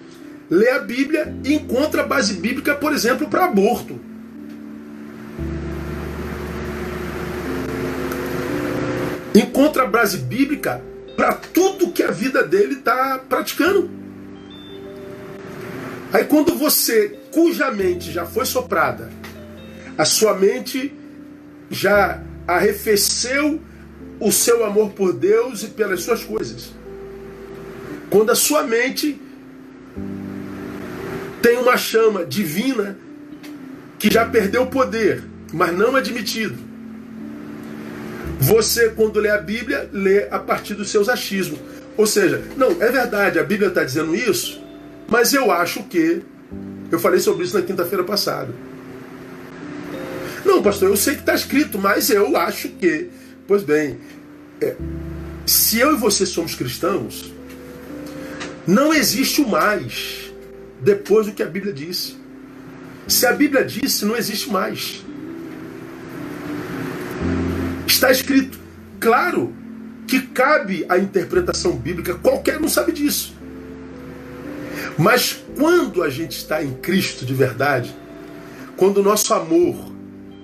lê 0.51 0.71
a 0.71 0.79
Bíblia 0.79 1.35
e 1.45 1.55
encontra 1.55 2.03
base 2.03 2.35
bíblica, 2.35 2.75
por 2.75 2.93
exemplo, 2.93 3.29
para 3.29 3.45
aborto. 3.45 4.01
Encontra 9.35 9.87
base 9.87 10.19
bíblica 10.19 10.83
para 11.14 11.35
tudo 11.35 11.93
que 11.93 12.03
a 12.03 12.11
vida 12.11 12.43
dele 12.43 12.75
está 12.75 13.21
praticando. 13.29 13.91
Aí 16.12 16.25
quando 16.25 16.57
você, 16.57 17.19
cuja 17.33 17.71
mente 17.71 18.11
já 18.11 18.25
foi 18.25 18.47
soprada, 18.47 19.11
a 19.97 20.05
sua 20.05 20.35
mente 20.35 20.93
já 21.71 22.23
arrefeceu 22.47 23.61
o 24.21 24.33
seu 24.33 24.64
amor 24.64 24.91
por 24.91 25.12
Deus 25.12 25.62
e 25.62 25.69
pelas 25.69 26.03
suas 26.03 26.25
coisas. 26.25 26.71
Quando 28.11 28.31
a 28.31 28.35
sua 28.35 28.62
mente 28.62 29.21
tem 31.43 31.59
uma 31.59 31.77
chama 31.77 32.25
divina 32.25 32.99
que 33.99 34.12
já 34.12 34.25
perdeu 34.25 34.62
o 34.62 34.66
poder, 34.66 35.25
mas 35.53 35.77
não 35.77 35.97
admitido. 35.97 36.57
Você, 38.41 38.91
quando 38.91 39.19
lê 39.19 39.31
a 39.31 39.39
Bíblia, 39.39 39.89
lê 39.93 40.29
a 40.31 40.39
partir 40.39 40.75
dos 40.75 40.91
seus 40.91 41.09
achismos. 41.09 41.59
Ou 41.97 42.07
seja, 42.07 42.43
não, 42.57 42.71
é 42.81 42.91
verdade, 42.91 43.39
a 43.39 43.43
Bíblia 43.43 43.69
está 43.69 43.83
dizendo 43.83 44.14
isso, 44.14 44.62
mas 45.09 45.35
eu 45.35 45.51
acho 45.51 45.83
que. 45.85 46.23
Eu 46.91 46.99
falei 46.99 47.21
sobre 47.21 47.45
isso 47.45 47.59
na 47.59 47.62
quinta-feira 47.62 48.05
passada. 48.05 48.55
Não, 50.45 50.62
pastor, 50.62 50.89
eu 50.89 50.97
sei 50.97 51.14
que 51.14 51.21
está 51.21 51.35
escrito, 51.35 51.79
mas 51.79 52.09
eu 52.09 52.37
acho 52.37 52.69
que. 52.69 53.11
Pois 53.49 53.62
bem, 53.62 53.99
é, 54.61 54.76
se 55.46 55.78
eu 55.78 55.94
e 55.94 55.96
você 55.96 56.26
somos 56.26 56.55
cristãos, 56.55 57.32
não 58.66 58.92
existe 58.92 59.40
o 59.40 59.49
mais 59.49 60.30
depois 60.82 61.26
do 61.26 61.32
que 61.32 61.42
a 61.42 61.46
Bíblia 61.46 61.72
disse. 61.72 62.18
Se 63.09 63.24
a 63.24 63.32
Bíblia 63.32 63.64
disse, 63.64 64.05
não 64.05 64.14
existe 64.14 64.51
mais. 64.51 65.03
Está 67.86 68.11
escrito. 68.11 68.59
Claro 69.01 69.55
que 70.07 70.20
cabe 70.20 70.84
a 70.86 70.99
interpretação 70.99 71.74
bíblica, 71.74 72.16
qualquer 72.16 72.61
um 72.61 72.68
sabe 72.68 72.92
disso. 72.92 73.34
Mas 74.99 75.42
quando 75.57 76.03
a 76.03 76.11
gente 76.11 76.36
está 76.36 76.62
em 76.62 76.74
Cristo 76.74 77.24
de 77.24 77.32
verdade, 77.32 77.96
quando 78.76 78.99
o 78.99 79.03
nosso 79.03 79.32
amor 79.32 79.90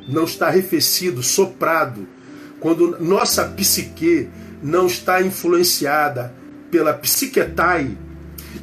não 0.09 0.24
está 0.24 0.46
arrefecido, 0.46 1.22
soprado, 1.22 2.14
quando 2.65 2.97
nossa 2.99 3.45
psique 3.45 4.27
não 4.62 4.87
está 4.87 5.21
influenciada 5.21 6.33
pela 6.71 6.95
psiquetai, 6.95 7.91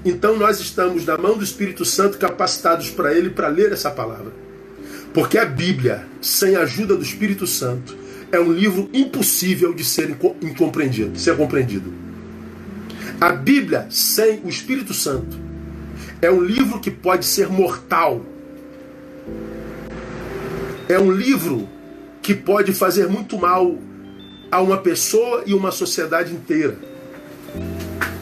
então 0.04 0.36
nós 0.36 0.60
estamos 0.60 1.06
na 1.06 1.20
mão 1.20 1.38
do 1.38 1.44
Espírito 1.44 1.86
Santo 1.86 2.18
capacitados 2.18 2.90
para 2.90 3.14
ele 3.14 3.30
para 3.30 3.48
ler 3.48 3.72
essa 3.72 3.92
palavra. 3.92 4.34
Porque 5.14 5.38
a 5.38 5.46
Bíblia, 5.46 6.04
sem 6.20 6.56
a 6.56 6.62
ajuda 6.62 6.96
do 6.96 7.04
Espírito 7.04 7.46
Santo, 7.46 7.96
é 8.32 8.40
um 8.40 8.52
livro 8.52 8.90
impossível 8.92 9.72
de 9.72 9.86
ser 9.86 10.10
incompreendido, 10.42 11.20
ser 11.20 11.38
compreendido. 11.38 11.94
A 13.20 13.32
Bíblia 13.32 13.86
sem 13.92 14.42
o 14.44 14.50
Espírito 14.50 14.96
Santo 14.96 15.38
é 16.24 16.32
um 16.32 16.42
livro 16.42 16.80
que 16.80 16.90
pode 16.90 17.24
ser 17.24 17.50
mortal. 17.50 18.26
É 20.90 20.98
um 20.98 21.12
livro 21.12 21.70
que 22.20 22.34
pode 22.34 22.74
fazer 22.74 23.08
muito 23.08 23.38
mal 23.38 23.78
a 24.52 24.62
uma 24.62 24.78
pessoa 24.78 25.44
e 25.46 25.54
uma 25.54 25.72
sociedade 25.72 26.34
inteira. 26.34 26.78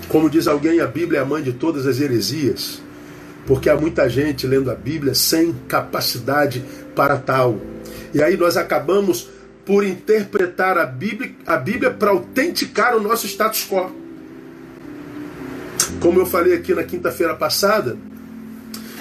Como 0.07 0.29
diz 0.29 0.47
alguém, 0.47 0.79
a 0.79 0.87
Bíblia 0.87 1.19
é 1.19 1.21
a 1.21 1.25
mãe 1.25 1.41
de 1.41 1.53
todas 1.53 1.87
as 1.87 1.99
heresias, 1.99 2.81
porque 3.47 3.69
há 3.69 3.75
muita 3.75 4.07
gente 4.07 4.45
lendo 4.45 4.69
a 4.69 4.75
Bíblia 4.75 5.15
sem 5.15 5.53
capacidade 5.67 6.63
para 6.95 7.17
tal. 7.17 7.59
E 8.13 8.21
aí 8.21 8.37
nós 8.37 8.57
acabamos 8.57 9.29
por 9.65 9.83
interpretar 9.83 10.77
a 10.77 10.85
Bíblia, 10.85 11.31
a 11.45 11.57
Bíblia 11.57 11.91
para 11.91 12.11
autenticar 12.11 12.95
o 12.95 13.01
nosso 13.01 13.27
status 13.27 13.67
quo. 13.67 13.91
Como 15.99 16.19
eu 16.19 16.25
falei 16.25 16.53
aqui 16.53 16.73
na 16.73 16.83
quinta-feira 16.83 17.35
passada, 17.35 17.97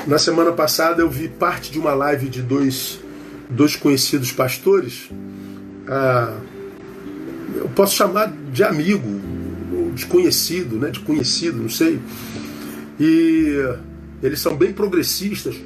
na 0.06 0.18
semana 0.18 0.52
passada 0.52 1.02
eu 1.02 1.08
vi 1.08 1.28
parte 1.28 1.70
de 1.70 1.78
uma 1.78 1.94
live 1.94 2.28
de 2.28 2.42
dois, 2.42 3.00
dois 3.48 3.76
conhecidos 3.76 4.32
pastores. 4.32 5.10
Ah, 5.86 6.34
eu 7.58 7.68
posso 7.68 7.94
chamar 7.94 8.32
de 8.52 8.62
amigo, 8.62 9.20
de 9.94 10.06
conhecido, 10.06 10.76
né? 10.76 10.90
de 10.90 11.00
conhecido, 11.00 11.58
não 11.58 11.68
sei. 11.68 12.00
E 12.98 13.56
eles 14.22 14.40
são 14.40 14.56
bem 14.56 14.72
progressistas. 14.72 15.56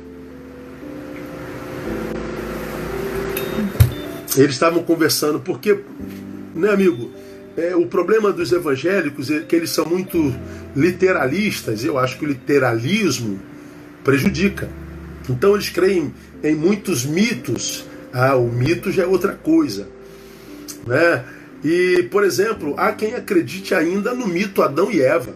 Eles 4.36 4.52
estavam 4.52 4.82
conversando, 4.82 5.40
porque, 5.40 5.78
né, 6.54 6.70
amigo? 6.70 7.10
É, 7.54 7.76
o 7.76 7.86
problema 7.86 8.32
dos 8.32 8.50
evangélicos 8.50 9.30
é 9.30 9.40
que 9.40 9.54
eles 9.54 9.68
são 9.68 9.84
muito 9.84 10.34
literalistas. 10.74 11.84
Eu 11.84 11.98
acho 11.98 12.18
que 12.18 12.24
o 12.24 12.28
literalismo 12.28 13.38
prejudica. 14.02 14.70
Então 15.28 15.54
eles 15.54 15.68
creem 15.68 16.14
em 16.42 16.54
muitos 16.54 17.04
mitos. 17.04 17.84
Ah, 18.10 18.36
o 18.36 18.50
mito 18.50 18.90
já 18.90 19.02
é 19.02 19.06
outra 19.06 19.34
coisa. 19.34 19.86
Né? 20.86 21.24
E, 21.64 22.02
por 22.10 22.24
exemplo, 22.24 22.74
há 22.76 22.92
quem 22.92 23.14
acredite 23.14 23.74
ainda 23.74 24.14
no 24.14 24.26
mito 24.26 24.62
Adão 24.62 24.90
e 24.90 25.00
Eva. 25.00 25.34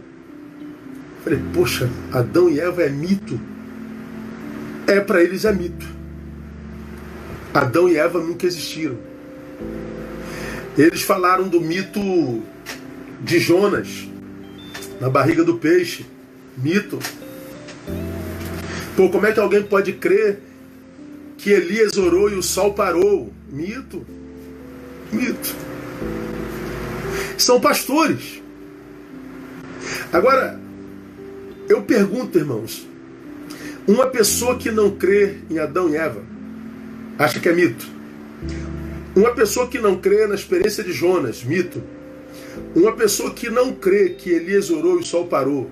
falei, 1.22 1.41
poxa, 1.55 1.89
Adão 2.12 2.49
e 2.49 2.59
Eva 2.59 2.83
é 2.83 2.89
mito? 2.89 3.41
É, 4.87 5.01
para 5.01 5.22
eles 5.22 5.45
é 5.45 5.53
mito. 5.53 5.87
Adão 7.55 7.89
e 7.89 7.97
Eva 7.97 8.18
nunca 8.18 8.47
existiram. 8.47 8.99
Eles 10.77 11.03
falaram 11.03 11.49
do 11.49 11.61
mito 11.61 12.43
de 13.22 13.39
Jonas, 13.39 14.07
na 15.01 15.09
barriga 15.09 15.43
do 15.43 15.57
peixe. 15.57 16.05
Mito. 16.57 16.99
Pô, 18.97 19.09
como 19.11 19.27
é 19.27 19.33
que 19.33 19.41
alguém 19.41 19.62
pode 19.62 19.93
crer 19.93 20.41
que 21.39 21.51
Elias 21.51 21.97
orou 21.97 22.31
e 22.31 22.35
o 22.35 22.43
sol 22.43 22.74
parou. 22.74 23.33
Mito. 23.49 24.05
Mito. 25.12 25.55
São 27.38 27.61
pastores. 27.61 28.42
Agora, 30.12 30.59
eu 31.68 31.82
pergunto, 31.82 32.38
irmãos, 32.38 32.86
uma 33.86 34.07
pessoa 34.07 34.57
que 34.57 34.70
não 34.70 34.90
crê 34.90 35.36
em 35.51 35.59
Adão 35.59 35.88
e 35.90 35.97
Eva, 35.97 36.22
acha 37.18 37.38
que 37.38 37.49
é 37.49 37.53
mito. 37.53 37.86
Uma 39.14 39.34
pessoa 39.34 39.68
que 39.68 39.78
não 39.78 39.97
crê 39.97 40.26
na 40.26 40.34
experiência 40.34 40.82
de 40.82 40.92
Jonas, 40.92 41.42
mito. 41.42 41.82
Uma 42.74 42.92
pessoa 42.92 43.32
que 43.32 43.49
não 43.49 43.72
crê 43.72 44.11
que 44.11 44.30
Elias 44.30 44.70
orou 44.70 44.97
e 44.97 45.01
o 45.01 45.05
sol 45.05 45.26
parou, 45.26 45.70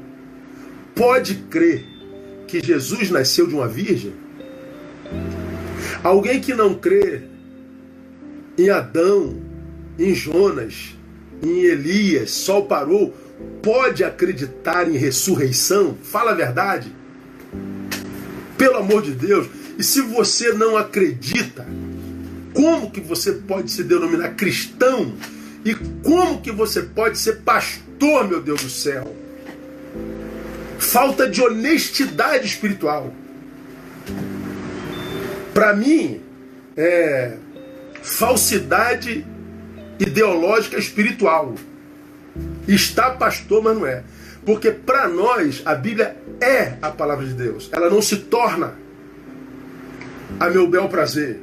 pode 0.94 1.34
crer 1.50 1.84
que 2.46 2.64
Jesus 2.64 3.10
nasceu 3.10 3.46
de 3.46 3.54
uma 3.54 3.68
virgem? 3.68 4.12
Alguém 6.02 6.40
que 6.40 6.54
não 6.54 6.74
crê 6.74 7.22
em 8.56 8.70
Adão, 8.70 9.36
em 9.98 10.14
Jonas, 10.14 10.94
em 11.42 11.64
Elias, 11.64 12.30
sol 12.30 12.66
parou, 12.66 13.14
pode 13.62 14.02
acreditar 14.04 14.88
em 14.88 14.96
ressurreição? 14.96 15.96
Fala 16.02 16.32
a 16.32 16.34
verdade. 16.34 16.92
Pelo 18.56 18.78
amor 18.78 19.02
de 19.02 19.12
Deus. 19.12 19.46
E 19.78 19.82
se 19.82 20.00
você 20.00 20.52
não 20.52 20.76
acredita, 20.76 21.66
como 22.52 22.90
que 22.90 23.00
você 23.00 23.32
pode 23.32 23.70
se 23.70 23.82
denominar 23.82 24.34
cristão? 24.34 25.14
E 25.64 25.74
como 26.02 26.40
que 26.40 26.52
você 26.52 26.82
pode 26.82 27.18
ser 27.18 27.38
pastor, 27.38 28.28
meu 28.28 28.40
Deus 28.40 28.62
do 28.62 28.70
céu? 28.70 29.14
Falta 30.78 31.28
de 31.28 31.42
honestidade 31.42 32.46
espiritual. 32.46 33.12
Para 35.52 35.74
mim, 35.74 36.20
é 36.76 37.36
falsidade 38.02 39.26
ideológica 39.98 40.78
espiritual. 40.78 41.54
Está 42.66 43.10
pastor, 43.10 43.62
mas 43.62 43.76
não 43.76 43.86
é. 43.86 44.02
Porque 44.44 44.70
para 44.70 45.08
nós 45.08 45.62
a 45.64 45.74
Bíblia 45.74 46.16
é 46.40 46.74
a 46.82 46.90
palavra 46.90 47.24
de 47.26 47.34
Deus. 47.34 47.70
Ela 47.72 47.88
não 47.88 48.02
se 48.02 48.16
torna 48.16 48.74
a 50.38 50.50
meu 50.50 50.68
bel 50.68 50.88
prazer. 50.88 51.40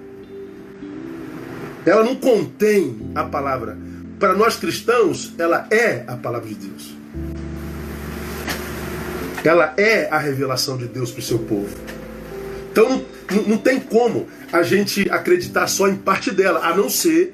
Ela 1.86 2.04
não 2.04 2.16
contém 2.16 3.12
a 3.16 3.24
palavra. 3.24 3.78
Para 4.20 4.34
nós 4.36 4.56
cristãos, 4.56 5.34
ela 5.40 5.68
é 5.72 6.04
a 6.08 6.16
palavra 6.16 6.48
de 6.48 6.56
Deus. 6.56 6.96
Ela 9.44 9.74
é 9.78 10.08
a 10.12 10.20
revelação 10.20 10.78
de 10.78 10.86
Deus 10.86 11.12
para 11.12 11.20
o 11.20 11.24
seu 11.24 11.40
povo. 11.40 11.76
Então 12.72 13.04
não, 13.32 13.44
não 13.44 13.58
tem 13.58 13.80
como 13.80 14.28
a 14.52 14.62
gente 14.62 15.10
acreditar 15.10 15.68
só 15.68 15.88
em 15.88 15.96
parte 15.96 16.30
dela, 16.30 16.60
a 16.64 16.76
não 16.76 16.90
ser 16.90 17.34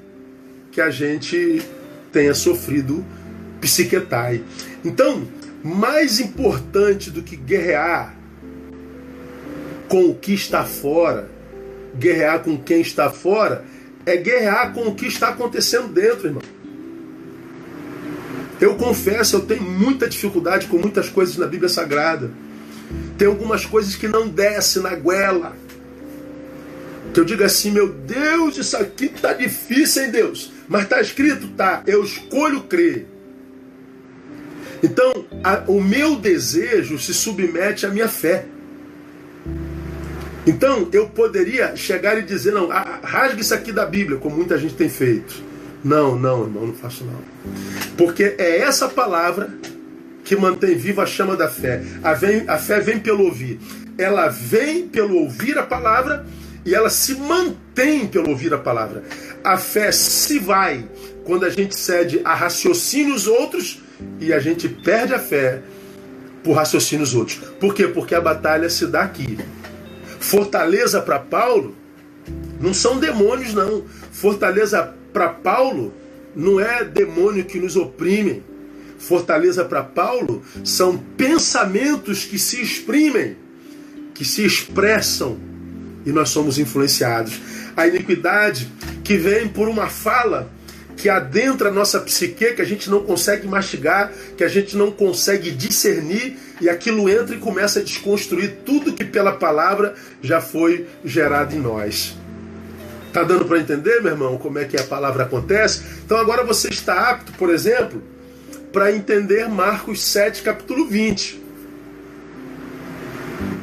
que 0.77 0.81
a 0.81 0.91
gente 0.91 1.59
tenha 2.13 2.35
sofrido 2.35 3.03
psiquetai. 3.59 4.43
Então, 4.85 5.27
mais 5.63 6.19
importante 6.19 7.09
do 7.09 7.23
que 7.23 7.35
guerrear 7.35 8.15
com 9.87 10.05
o 10.05 10.13
que 10.13 10.35
está 10.35 10.63
fora, 10.63 11.31
guerrear 11.97 12.41
com 12.41 12.55
quem 12.59 12.81
está 12.81 13.09
fora, 13.09 13.65
é 14.05 14.17
guerrear 14.17 14.71
com 14.71 14.81
o 14.81 14.93
que 14.93 15.07
está 15.07 15.29
acontecendo 15.29 15.87
dentro, 15.87 16.27
irmão. 16.27 16.43
Eu 18.61 18.75
confesso, 18.75 19.37
eu 19.37 19.41
tenho 19.47 19.63
muita 19.63 20.07
dificuldade 20.07 20.67
com 20.67 20.77
muitas 20.77 21.09
coisas 21.09 21.37
na 21.37 21.47
Bíblia 21.47 21.69
Sagrada. 21.69 22.29
Tem 23.17 23.27
algumas 23.27 23.65
coisas 23.65 23.95
que 23.95 24.07
não 24.07 24.29
descem 24.29 24.83
na 24.83 24.93
goela. 24.93 25.57
Que 27.15 27.19
eu 27.19 27.25
digo 27.25 27.43
assim, 27.43 27.71
meu 27.71 27.91
Deus, 27.91 28.59
isso 28.59 28.77
aqui 28.77 29.09
tá 29.09 29.33
difícil, 29.33 30.03
hein, 30.03 30.11
Deus? 30.11 30.55
Mas 30.67 30.87
tá 30.87 30.99
escrito, 30.99 31.47
tá? 31.49 31.83
Eu 31.85 32.03
escolho 32.03 32.63
crer. 32.63 33.07
Então, 34.83 35.25
a, 35.43 35.63
o 35.67 35.81
meu 35.81 36.17
desejo 36.17 36.99
se 36.99 37.13
submete 37.13 37.85
à 37.85 37.89
minha 37.89 38.07
fé. 38.07 38.45
Então, 40.45 40.87
eu 40.93 41.09
poderia 41.09 41.75
chegar 41.75 42.17
e 42.17 42.21
dizer, 42.21 42.51
não, 42.51 42.67
rasgue 42.67 43.41
isso 43.41 43.53
aqui 43.53 43.71
da 43.71 43.85
Bíblia, 43.85 44.17
como 44.17 44.35
muita 44.35 44.57
gente 44.57 44.75
tem 44.75 44.87
feito. 44.87 45.43
Não, 45.83 46.17
não, 46.17 46.43
irmão, 46.43 46.67
não 46.67 46.73
faço 46.73 47.05
não. 47.05 47.21
Porque 47.97 48.35
é 48.37 48.59
essa 48.59 48.87
palavra 48.87 49.49
que 50.23 50.35
mantém 50.35 50.75
viva 50.75 51.03
a 51.03 51.05
chama 51.05 51.35
da 51.35 51.49
fé. 51.49 51.81
A, 52.03 52.13
vem, 52.13 52.43
a 52.47 52.57
fé 52.57 52.79
vem 52.79 52.99
pelo 52.99 53.23
ouvir. 53.25 53.59
Ela 53.97 54.27
vem 54.27 54.87
pelo 54.87 55.15
ouvir 55.15 55.57
a 55.57 55.63
palavra 55.63 56.25
e 56.65 56.75
ela 56.75 56.89
se 56.89 57.15
mantém 57.15 58.05
pelo 58.07 58.29
ouvir 58.29 58.53
a 58.53 58.57
palavra. 58.57 59.03
A 59.47 59.57
fé 59.57 59.93
se 59.93 60.39
vai 60.39 60.83
quando 61.23 61.45
a 61.45 61.49
gente 61.49 61.73
cede 61.73 62.19
a 62.25 62.35
raciocínios 62.35 63.27
outros 63.27 63.81
e 64.19 64.33
a 64.33 64.39
gente 64.39 64.67
perde 64.67 65.13
a 65.13 65.19
fé 65.19 65.61
por 66.43 66.51
raciocínios 66.51 67.15
outros. 67.15 67.37
Por 67.57 67.73
quê? 67.73 67.87
Porque 67.87 68.13
a 68.13 68.19
batalha 68.19 68.69
se 68.69 68.85
dá 68.87 69.03
aqui. 69.03 69.39
Fortaleza 70.19 70.99
para 70.99 71.17
Paulo 71.17 71.73
não 72.59 72.73
são 72.73 72.99
demônios, 72.99 73.53
não. 73.53 73.85
Fortaleza 74.11 74.93
para 75.13 75.29
Paulo 75.29 75.93
não 76.35 76.59
é 76.59 76.83
demônio 76.83 77.45
que 77.45 77.57
nos 77.57 77.77
oprime. 77.77 78.43
Fortaleza 78.99 79.63
para 79.63 79.81
Paulo 79.81 80.43
são 80.61 80.97
pensamentos 81.15 82.25
que 82.25 82.37
se 82.37 82.61
exprimem, 82.61 83.37
que 84.13 84.25
se 84.25 84.43
expressam 84.43 85.39
e 86.05 86.11
nós 86.11 86.31
somos 86.31 86.59
influenciados. 86.59 87.39
A 87.77 87.87
iniquidade 87.87 88.71
que 89.03 89.15
vem 89.15 89.47
por 89.47 89.69
uma 89.69 89.87
fala 89.87 90.51
que 90.97 91.07
adentra 91.07 91.69
a 91.69 91.71
nossa 91.71 91.99
psique, 91.99 92.53
que 92.53 92.61
a 92.61 92.65
gente 92.65 92.89
não 92.89 93.03
consegue 93.03 93.47
mastigar, 93.47 94.11
que 94.35 94.43
a 94.43 94.47
gente 94.47 94.75
não 94.75 94.91
consegue 94.91 95.51
discernir, 95.51 96.35
e 96.59 96.67
aquilo 96.67 97.07
entra 97.07 97.35
e 97.35 97.39
começa 97.39 97.79
a 97.79 97.83
desconstruir 97.83 98.57
tudo 98.65 98.93
que 98.93 99.05
pela 99.05 99.31
palavra 99.31 99.93
já 100.23 100.41
foi 100.41 100.87
gerado 101.05 101.55
em 101.55 101.59
nós. 101.59 102.17
Tá 103.13 103.23
dando 103.23 103.45
para 103.45 103.59
entender, 103.59 104.01
meu 104.01 104.11
irmão, 104.11 104.37
como 104.39 104.57
é 104.57 104.65
que 104.65 104.75
a 104.75 104.83
palavra 104.83 105.23
acontece? 105.23 105.83
Então 106.03 106.17
agora 106.17 106.43
você 106.43 106.67
está 106.69 107.11
apto, 107.11 107.31
por 107.33 107.51
exemplo, 107.51 108.01
para 108.73 108.91
entender 108.91 109.47
Marcos 109.47 110.03
7, 110.03 110.41
capítulo 110.41 110.87
20, 110.87 111.41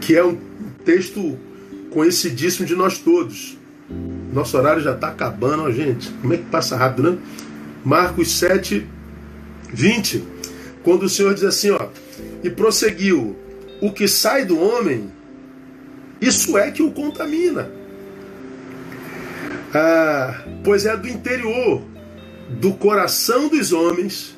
que 0.00 0.16
é 0.16 0.24
um 0.24 0.38
texto 0.84 1.36
conhecidíssimo 1.90 2.66
de 2.66 2.76
nós 2.76 2.98
todos. 2.98 3.58
Nosso 4.32 4.56
horário 4.56 4.82
já 4.82 4.92
está 4.92 5.08
acabando, 5.08 5.64
ó, 5.64 5.70
gente. 5.70 6.10
Como 6.20 6.34
é 6.34 6.36
que 6.36 6.44
passa 6.44 6.76
rápido, 6.76 7.12
né? 7.12 7.18
Marcos 7.84 8.32
7, 8.32 8.86
20. 9.72 10.24
Quando 10.82 11.04
o 11.04 11.08
Senhor 11.08 11.34
diz 11.34 11.44
assim, 11.44 11.70
ó, 11.70 11.88
e 12.42 12.50
prosseguiu: 12.50 13.36
o 13.80 13.92
que 13.92 14.08
sai 14.08 14.44
do 14.44 14.58
homem, 14.58 15.10
isso 16.20 16.56
é 16.56 16.70
que 16.70 16.82
o 16.82 16.90
contamina. 16.90 17.70
Ah, 19.74 20.42
pois 20.62 20.86
é 20.86 20.96
do 20.96 21.08
interior, 21.08 21.82
do 22.48 22.72
coração 22.74 23.48
dos 23.48 23.72
homens, 23.72 24.36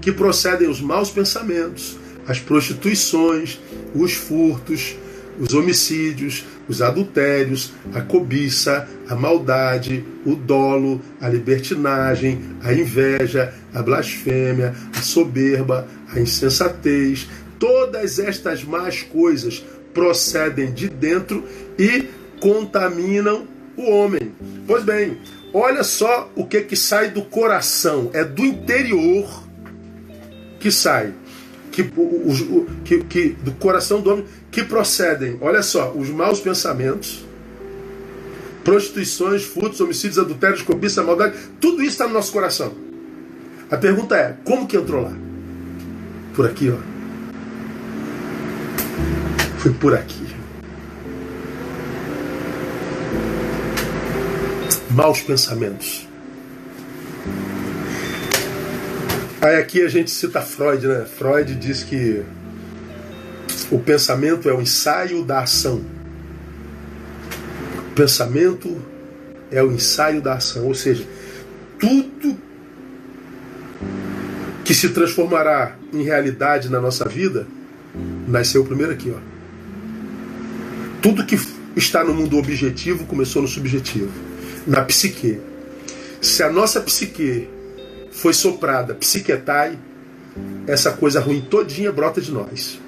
que 0.00 0.10
procedem 0.10 0.68
os 0.68 0.80
maus 0.80 1.10
pensamentos, 1.10 1.96
as 2.26 2.40
prostituições, 2.40 3.60
os 3.94 4.14
furtos, 4.14 4.96
os 5.38 5.52
homicídios, 5.54 6.44
os 6.72 6.80
adultérios, 6.80 7.72
a 7.94 8.00
cobiça, 8.00 8.88
a 9.08 9.14
maldade, 9.14 10.04
o 10.24 10.34
dolo, 10.34 11.00
a 11.20 11.28
libertinagem, 11.28 12.40
a 12.62 12.72
inveja, 12.72 13.52
a 13.74 13.82
blasfêmia, 13.82 14.74
a 14.96 15.02
soberba, 15.02 15.86
a 16.08 16.18
insensatez. 16.18 17.28
Todas 17.58 18.18
estas 18.18 18.64
más 18.64 19.02
coisas 19.02 19.62
procedem 19.92 20.72
de 20.72 20.88
dentro 20.88 21.46
e 21.78 22.08
contaminam 22.40 23.46
o 23.76 23.90
homem. 23.90 24.32
Pois 24.66 24.82
bem, 24.82 25.18
olha 25.52 25.84
só 25.84 26.30
o 26.34 26.46
que 26.46 26.62
que 26.62 26.74
sai 26.74 27.10
do 27.10 27.22
coração, 27.22 28.10
é 28.14 28.24
do 28.24 28.44
interior 28.44 29.44
que 30.58 30.70
sai 30.70 31.12
que, 31.72 31.90
que, 32.84 33.04
que, 33.04 33.28
do 33.42 33.52
coração 33.52 34.00
do 34.00 34.10
homem 34.10 34.24
que 34.50 34.62
procedem, 34.62 35.38
olha 35.40 35.62
só, 35.62 35.90
os 35.92 36.10
maus 36.10 36.38
pensamentos, 36.38 37.24
prostituições, 38.62 39.42
furtos, 39.42 39.80
homicídios, 39.80 40.18
adultérios, 40.18 40.62
cobiça, 40.62 41.02
maldade, 41.02 41.34
tudo 41.60 41.82
isso 41.82 41.92
está 41.92 42.06
no 42.06 42.12
nosso 42.12 42.32
coração. 42.32 42.72
A 43.70 43.76
pergunta 43.76 44.14
é, 44.14 44.36
como 44.44 44.66
que 44.68 44.76
entrou 44.76 45.02
lá? 45.02 45.16
Por 46.34 46.46
aqui, 46.46 46.70
ó. 46.70 46.76
Foi 49.58 49.72
por 49.72 49.94
aqui. 49.94 50.26
Maus 54.90 55.22
pensamentos. 55.22 56.06
Aí 59.42 59.56
aqui 59.56 59.82
a 59.82 59.88
gente 59.88 60.08
cita 60.08 60.40
Freud, 60.40 60.86
né? 60.86 61.04
Freud 61.04 61.56
diz 61.56 61.82
que 61.82 62.22
o 63.72 63.78
pensamento 63.80 64.48
é 64.48 64.54
o 64.54 64.62
ensaio 64.62 65.24
da 65.24 65.40
ação. 65.40 65.84
pensamento 67.92 68.80
é 69.50 69.60
o 69.60 69.72
ensaio 69.72 70.22
da 70.22 70.34
ação, 70.34 70.66
ou 70.66 70.74
seja, 70.76 71.04
tudo 71.76 72.38
que 74.64 74.72
se 74.72 74.90
transformará 74.90 75.76
em 75.92 76.04
realidade 76.04 76.68
na 76.68 76.80
nossa 76.80 77.08
vida 77.08 77.44
nasceu 78.28 78.64
primeiro 78.64 78.92
aqui, 78.92 79.12
ó. 79.12 79.18
Tudo 81.02 81.26
que 81.26 81.36
está 81.74 82.04
no 82.04 82.14
mundo 82.14 82.38
objetivo 82.38 83.06
começou 83.06 83.42
no 83.42 83.48
subjetivo, 83.48 84.12
na 84.64 84.84
psique. 84.84 85.40
Se 86.20 86.44
a 86.44 86.50
nossa 86.50 86.80
psique 86.80 87.48
foi 88.12 88.34
soprada, 88.34 88.94
psiquetai, 88.94 89.78
essa 90.66 90.92
coisa 90.92 91.18
ruim 91.18 91.40
todinha 91.40 91.90
brota 91.90 92.20
de 92.20 92.30
nós. 92.30 92.78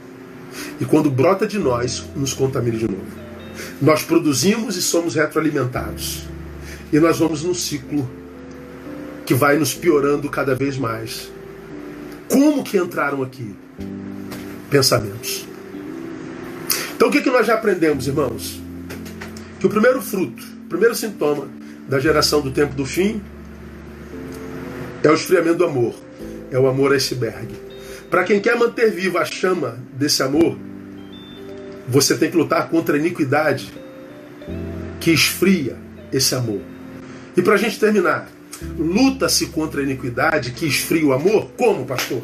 E 0.78 0.84
quando 0.84 1.10
brota 1.10 1.46
de 1.46 1.58
nós, 1.58 2.04
nos 2.14 2.32
contamina 2.32 2.78
de 2.78 2.86
novo. 2.86 3.06
Nós 3.80 4.02
produzimos 4.02 4.76
e 4.76 4.82
somos 4.82 5.14
retroalimentados. 5.14 6.24
E 6.92 7.00
nós 7.00 7.18
vamos 7.18 7.42
num 7.42 7.54
ciclo 7.54 8.08
que 9.26 9.34
vai 9.34 9.56
nos 9.56 9.74
piorando 9.74 10.28
cada 10.28 10.54
vez 10.54 10.76
mais. 10.76 11.32
Como 12.28 12.62
que 12.62 12.76
entraram 12.76 13.22
aqui? 13.22 13.54
Pensamentos. 14.70 15.46
Então 16.94 17.08
o 17.08 17.10
que, 17.10 17.22
que 17.22 17.30
nós 17.30 17.46
já 17.46 17.54
aprendemos, 17.54 18.06
irmãos? 18.06 18.60
Que 19.58 19.66
o 19.66 19.70
primeiro 19.70 20.00
fruto, 20.02 20.42
o 20.66 20.68
primeiro 20.68 20.94
sintoma 20.94 21.48
da 21.88 21.98
geração 21.98 22.40
do 22.40 22.50
tempo 22.50 22.74
do 22.74 22.84
fim 22.84 23.20
é 25.04 25.10
o 25.10 25.14
esfriamento 25.14 25.58
do 25.58 25.64
amor. 25.66 25.94
É 26.50 26.58
o 26.58 26.66
amor 26.66 26.92
iceberg. 26.92 27.48
Para 28.10 28.24
quem 28.24 28.40
quer 28.40 28.56
manter 28.56 28.90
viva 28.90 29.20
a 29.20 29.24
chama 29.24 29.78
desse 29.92 30.22
amor, 30.22 30.56
você 31.86 32.16
tem 32.16 32.30
que 32.30 32.36
lutar 32.36 32.68
contra 32.68 32.96
a 32.96 32.98
iniquidade 32.98 33.72
que 35.00 35.10
esfria 35.10 35.76
esse 36.10 36.34
amor. 36.34 36.60
E 37.36 37.42
para 37.42 37.54
a 37.54 37.58
gente 37.58 37.78
terminar, 37.78 38.30
luta-se 38.78 39.46
contra 39.46 39.80
a 39.80 39.84
iniquidade 39.84 40.52
que 40.52 40.64
esfria 40.64 41.06
o 41.06 41.12
amor? 41.12 41.50
Como, 41.56 41.84
pastor? 41.84 42.22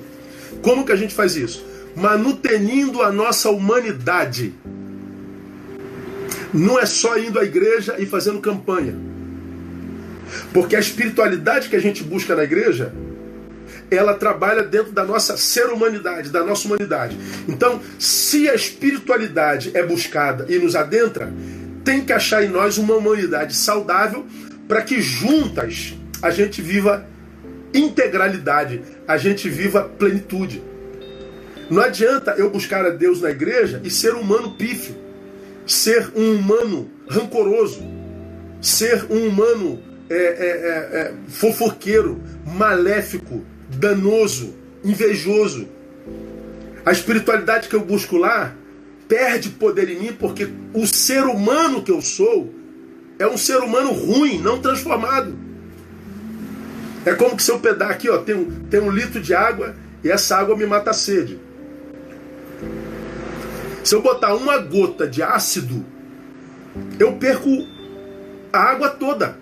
Como 0.62 0.84
que 0.84 0.92
a 0.92 0.96
gente 0.96 1.12
faz 1.12 1.36
isso? 1.36 1.64
Manutenindo 1.94 3.02
a 3.02 3.12
nossa 3.12 3.50
humanidade. 3.50 4.54
Não 6.54 6.78
é 6.78 6.86
só 6.86 7.18
indo 7.18 7.38
à 7.38 7.44
igreja 7.44 7.96
e 7.98 8.06
fazendo 8.06 8.40
campanha. 8.40 9.09
Porque 10.52 10.76
a 10.76 10.80
espiritualidade 10.80 11.68
que 11.68 11.76
a 11.76 11.80
gente 11.80 12.02
busca 12.02 12.34
na 12.34 12.44
igreja, 12.44 12.92
ela 13.90 14.14
trabalha 14.14 14.62
dentro 14.62 14.92
da 14.92 15.04
nossa 15.04 15.36
ser 15.36 15.66
humanidade, 15.66 16.30
da 16.30 16.44
nossa 16.44 16.66
humanidade. 16.66 17.16
Então, 17.48 17.80
se 17.98 18.48
a 18.48 18.54
espiritualidade 18.54 19.72
é 19.74 19.82
buscada 19.84 20.46
e 20.48 20.58
nos 20.58 20.76
adentra, 20.76 21.32
tem 21.84 22.04
que 22.04 22.12
achar 22.12 22.44
em 22.44 22.48
nós 22.48 22.78
uma 22.78 22.94
humanidade 22.94 23.54
saudável 23.54 24.26
para 24.68 24.82
que 24.82 25.00
juntas 25.00 25.94
a 26.22 26.30
gente 26.30 26.62
viva 26.62 27.06
integralidade, 27.74 28.82
a 29.06 29.16
gente 29.16 29.48
viva 29.48 29.82
plenitude. 29.82 30.62
Não 31.68 31.82
adianta 31.82 32.34
eu 32.36 32.50
buscar 32.50 32.84
a 32.84 32.90
Deus 32.90 33.20
na 33.20 33.30
igreja 33.30 33.80
e 33.84 33.90
ser 33.90 34.14
humano 34.14 34.52
pífio, 34.52 34.94
ser 35.66 36.10
um 36.16 36.34
humano 36.34 36.90
rancoroso, 37.08 37.80
ser 38.60 39.06
um 39.08 39.28
humano 39.28 39.80
é, 40.10 40.14
é, 40.14 40.18
é, 40.18 40.98
é 40.98 41.14
fofoqueiro, 41.28 42.20
maléfico, 42.44 43.44
danoso, 43.68 44.54
invejoso. 44.84 45.68
A 46.84 46.92
espiritualidade 46.92 47.68
que 47.68 47.76
eu 47.76 47.80
busco 47.80 48.16
lá 48.16 48.54
perde 49.08 49.50
poder 49.50 49.88
em 49.88 49.98
mim 49.98 50.12
porque 50.12 50.48
o 50.74 50.86
ser 50.86 51.24
humano 51.24 51.82
que 51.82 51.92
eu 51.92 52.02
sou 52.02 52.52
é 53.18 53.26
um 53.26 53.36
ser 53.36 53.58
humano 53.58 53.92
ruim, 53.92 54.38
não 54.38 54.60
transformado. 54.60 55.36
É 57.04 57.14
como 57.14 57.36
que 57.36 57.42
se 57.42 57.50
eu 57.50 57.60
pedar 57.60 57.90
aqui, 57.90 58.08
ó, 58.10 58.18
tem 58.18 58.34
um, 58.34 58.50
tem 58.68 58.80
um 58.80 58.90
litro 58.90 59.20
de 59.20 59.34
água 59.34 59.74
e 60.02 60.10
essa 60.10 60.36
água 60.36 60.56
me 60.56 60.66
mata 60.66 60.90
a 60.90 60.94
sede. 60.94 61.38
Se 63.84 63.94
eu 63.94 64.02
botar 64.02 64.34
uma 64.34 64.58
gota 64.58 65.06
de 65.06 65.22
ácido, 65.22 65.84
eu 66.98 67.12
perco 67.12 67.48
a 68.52 68.58
água 68.58 68.90
toda. 68.90 69.36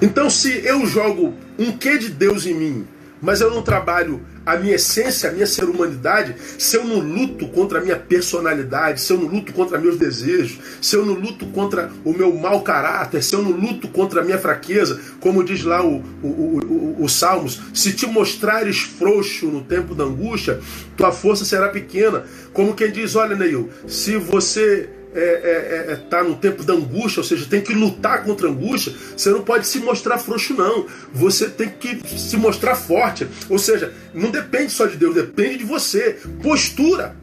Então, 0.00 0.28
se 0.28 0.64
eu 0.64 0.86
jogo 0.86 1.34
um 1.58 1.72
quê 1.72 1.96
de 1.96 2.10
Deus 2.10 2.44
em 2.44 2.54
mim, 2.54 2.86
mas 3.20 3.40
eu 3.40 3.50
não 3.50 3.62
trabalho 3.62 4.20
a 4.44 4.56
minha 4.56 4.74
essência, 4.74 5.30
a 5.30 5.32
minha 5.32 5.46
ser 5.46 5.64
humanidade, 5.64 6.36
se 6.58 6.76
eu 6.76 6.84
não 6.84 6.98
luto 6.98 7.48
contra 7.48 7.80
a 7.80 7.82
minha 7.82 7.96
personalidade, 7.96 9.00
se 9.00 9.12
eu 9.12 9.18
não 9.18 9.26
luto 9.26 9.52
contra 9.54 9.78
meus 9.78 9.98
desejos, 9.98 10.58
se 10.82 10.94
eu 10.94 11.04
não 11.04 11.14
luto 11.14 11.46
contra 11.46 11.90
o 12.04 12.12
meu 12.12 12.32
mau 12.34 12.60
caráter, 12.60 13.24
se 13.24 13.34
eu 13.34 13.42
não 13.42 13.50
luto 13.50 13.88
contra 13.88 14.20
a 14.20 14.24
minha 14.24 14.38
fraqueza, 14.38 15.00
como 15.18 15.42
diz 15.42 15.64
lá 15.64 15.84
o, 15.84 16.04
o, 16.22 16.28
o, 16.28 17.04
o 17.04 17.08
Salmos, 17.08 17.60
se 17.72 17.92
te 17.92 18.06
mostrares 18.06 18.82
frouxo 18.82 19.46
no 19.46 19.62
tempo 19.62 19.94
da 19.94 20.04
angústia, 20.04 20.60
tua 20.96 21.10
força 21.10 21.44
será 21.44 21.68
pequena. 21.70 22.24
Como 22.52 22.74
quem 22.74 22.92
diz, 22.92 23.16
olha, 23.16 23.34
Neil, 23.34 23.70
se 23.88 24.16
você 24.16 24.90
é, 25.16 25.86
é, 25.88 25.92
é 25.92 25.96
tá 25.96 26.22
no 26.22 26.36
tempo 26.36 26.62
da 26.62 26.74
angústia, 26.74 27.20
ou 27.20 27.24
seja, 27.24 27.46
tem 27.46 27.60
que 27.60 27.72
lutar 27.72 28.22
contra 28.24 28.46
a 28.46 28.50
angústia, 28.50 28.92
você 29.16 29.30
não 29.30 29.42
pode 29.42 29.66
se 29.66 29.78
mostrar 29.78 30.18
frouxo, 30.18 30.54
não. 30.54 30.86
Você 31.12 31.48
tem 31.48 31.68
que 31.68 32.00
se 32.18 32.36
mostrar 32.36 32.74
forte. 32.74 33.26
Ou 33.48 33.58
seja, 33.58 33.92
não 34.12 34.30
depende 34.30 34.72
só 34.72 34.86
de 34.86 34.96
Deus, 34.96 35.14
depende 35.14 35.58
de 35.58 35.64
você. 35.64 36.18
Postura. 36.42 37.16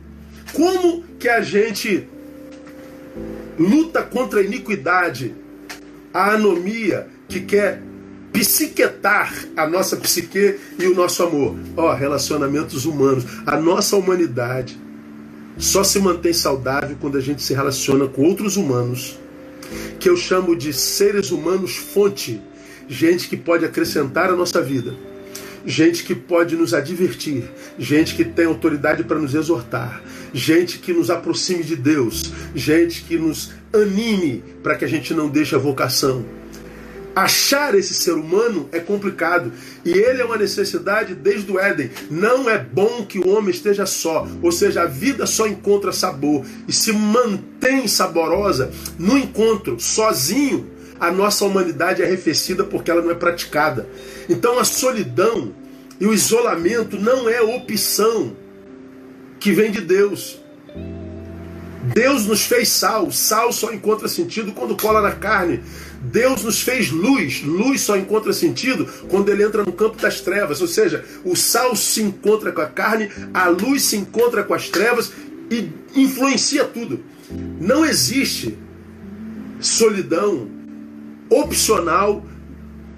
Como 0.51 1.03
que 1.19 1.29
a 1.29 1.41
gente 1.41 2.07
luta 3.57 4.01
contra 4.01 4.39
a 4.39 4.43
iniquidade, 4.43 5.35
a 6.13 6.31
anomia 6.31 7.07
que 7.27 7.41
quer 7.41 7.81
psiquetar 8.31 9.31
a 9.55 9.67
nossa 9.67 9.95
psique 9.97 10.59
e 10.79 10.87
o 10.87 10.95
nosso 10.95 11.23
amor? 11.23 11.55
Ó, 11.77 11.91
oh, 11.91 11.95
relacionamentos 11.95 12.85
humanos, 12.85 13.25
a 13.45 13.57
nossa 13.57 13.95
humanidade 13.95 14.77
só 15.58 15.84
se 15.84 15.99
mantém 15.99 16.34
saudável 16.34 16.97
quando 16.99 17.18
a 17.18 17.22
gente 17.22 17.41
se 17.41 17.54
relaciona 17.54 18.08
com 18.08 18.24
outros 18.24 18.58
humanos, 18.58 19.20
que 19.99 20.10
eu 20.10 20.18
chamo 20.18 20.56
de 20.56 20.74
seres 20.74 21.32
humanos 21.32 21.76
fonte, 21.76 22.41
gente 22.88 23.30
que 23.30 23.38
pode 23.38 23.66
acrescentar 23.66 24.30
a 24.30 24.36
nossa 24.36 24.62
vida, 24.62 24.93
gente 25.66 26.04
que 26.04 26.14
pode 26.14 26.56
nos 26.56 26.74
advertir, 26.74 27.49
gente 27.78 28.16
que 28.16 28.26
tem 28.26 28.45
autoridade 28.45 29.04
para 29.04 29.20
nos 29.20 29.34
exortar, 29.34 30.04
gente 30.34 30.80
que 30.80 30.93
nos 30.93 31.10
aproxime 31.10 31.64
de 31.64 31.76
Deus, 31.76 32.32
gente 32.54 33.04
que 33.04 33.18
nos 33.18 33.51
anime 33.72 34.43
para 34.62 34.76
que 34.76 34.86
a 34.86 34.88
gente 34.88 35.14
não 35.14 35.30
deixe 35.30 35.56
a 35.56 35.60
vocação 35.60 36.42
Achar 37.16 37.76
esse 37.76 37.93
ser 37.93 38.14
humano 38.14 38.68
é 38.72 38.80
complicado. 38.80 39.51
E 39.86 39.91
ele 39.91 40.22
é 40.22 40.26
uma 40.26 40.38
necessidade 40.38 41.14
desde 41.14 41.51
o 41.51 41.59
Éden. 41.59 41.91
Não 42.09 42.49
é 42.49 42.57
bom 42.57 43.05
que 43.05 43.20
o 43.20 43.30
homem 43.30 43.51
esteja 43.51 43.86
só. 43.86 44.28
Ou 44.41 44.51
seja, 44.51 44.84
a 44.84 44.88
vida 44.88 45.26
só 45.26 45.47
encontra 45.47 45.91
sabor 45.91 46.43
e 46.68 46.74
se 46.74 46.91
mantém 46.91 47.88
saborosa 47.88 48.72
no 48.97 49.18
encontro, 49.18 49.80
sozinho. 49.80 50.72
A 50.99 51.11
nossa 51.11 51.45
humanidade 51.45 52.01
é 52.01 52.05
arrefecida 52.05 52.64
porque 52.64 52.89
ela 52.89 53.01
não 53.01 53.11
é 53.11 53.16
praticada. 53.16 53.88
Então 54.28 54.57
a 54.57 54.64
solidão 54.64 55.53
e 55.99 56.07
o 56.07 56.14
isolamento 56.14 56.97
não 56.97 57.30
é 57.30 57.41
opção 57.41 58.36
que 59.39 59.51
vem 59.51 59.72
de 59.72 59.82
Deus. 59.82 60.39
Deus 61.93 62.26
nos 62.26 62.45
fez 62.45 62.70
sal. 62.70 63.11
Sal 63.11 63.51
só 63.51 63.74
encontra 63.74 64.07
sentido 64.07 64.53
quando 64.53 64.78
cola 64.78 65.01
na 65.01 65.11
carne. 65.11 65.61
Deus 66.04 66.43
nos 66.43 66.62
fez 66.62 66.91
luz. 66.91 67.41
Luz 67.43 67.82
só 67.82 67.95
encontra 67.95 68.34
sentido 68.34 68.86
quando 69.08 69.30
ele 69.30 69.43
entra 69.43 69.64
no 69.64 69.72
campo 69.72 70.01
das 70.01 70.20
trevas. 70.20 70.60
Ou 70.62 70.68
seja, 70.68 71.06
o 71.24 71.36
sal 71.36 71.76
se 71.76 72.01
encontra 72.01 72.51
com 72.51 72.62
a 72.62 72.66
carne, 72.66 73.10
a 73.34 73.47
luz 73.47 73.84
se 73.84 73.95
encontra 73.95 74.43
com 74.43 74.54
as 74.54 74.68
trevas 74.68 75.14
e 75.49 75.70
influencia 75.95 76.66
tudo. 76.66 76.99
Não 77.60 77.86
existe 77.86 78.58
solidão 79.62 80.49
opcional 81.30 82.26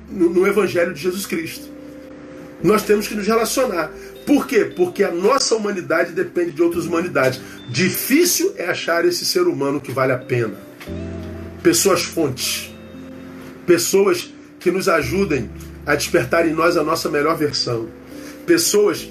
no, 0.09 0.29
no 0.29 0.47
Evangelho 0.47 0.93
de 0.93 1.01
Jesus 1.01 1.27
Cristo. 1.27 1.69
Nós 2.63 2.81
temos 2.83 3.07
que 3.07 3.13
nos 3.13 3.27
relacionar. 3.27 3.91
Por 4.25 4.47
quê? 4.47 4.65
Porque 4.75 5.03
a 5.03 5.11
nossa 5.11 5.53
humanidade 5.53 6.11
depende 6.11 6.51
de 6.51 6.63
outras 6.63 6.85
humanidades. 6.85 7.39
Difícil 7.69 8.55
é 8.57 8.65
achar 8.65 9.05
esse 9.05 9.23
ser 9.23 9.43
humano 9.43 9.79
que 9.79 9.91
vale 9.91 10.11
a 10.11 10.17
pena. 10.17 10.55
Pessoas 11.61 12.01
fontes 12.01 12.74
pessoas 13.65 14.33
que 14.59 14.71
nos 14.71 14.87
ajudem 14.87 15.49
a 15.85 15.95
despertar 15.95 16.47
em 16.47 16.53
nós 16.53 16.77
a 16.77 16.83
nossa 16.83 17.09
melhor 17.09 17.37
versão, 17.37 17.87
pessoas 18.45 19.07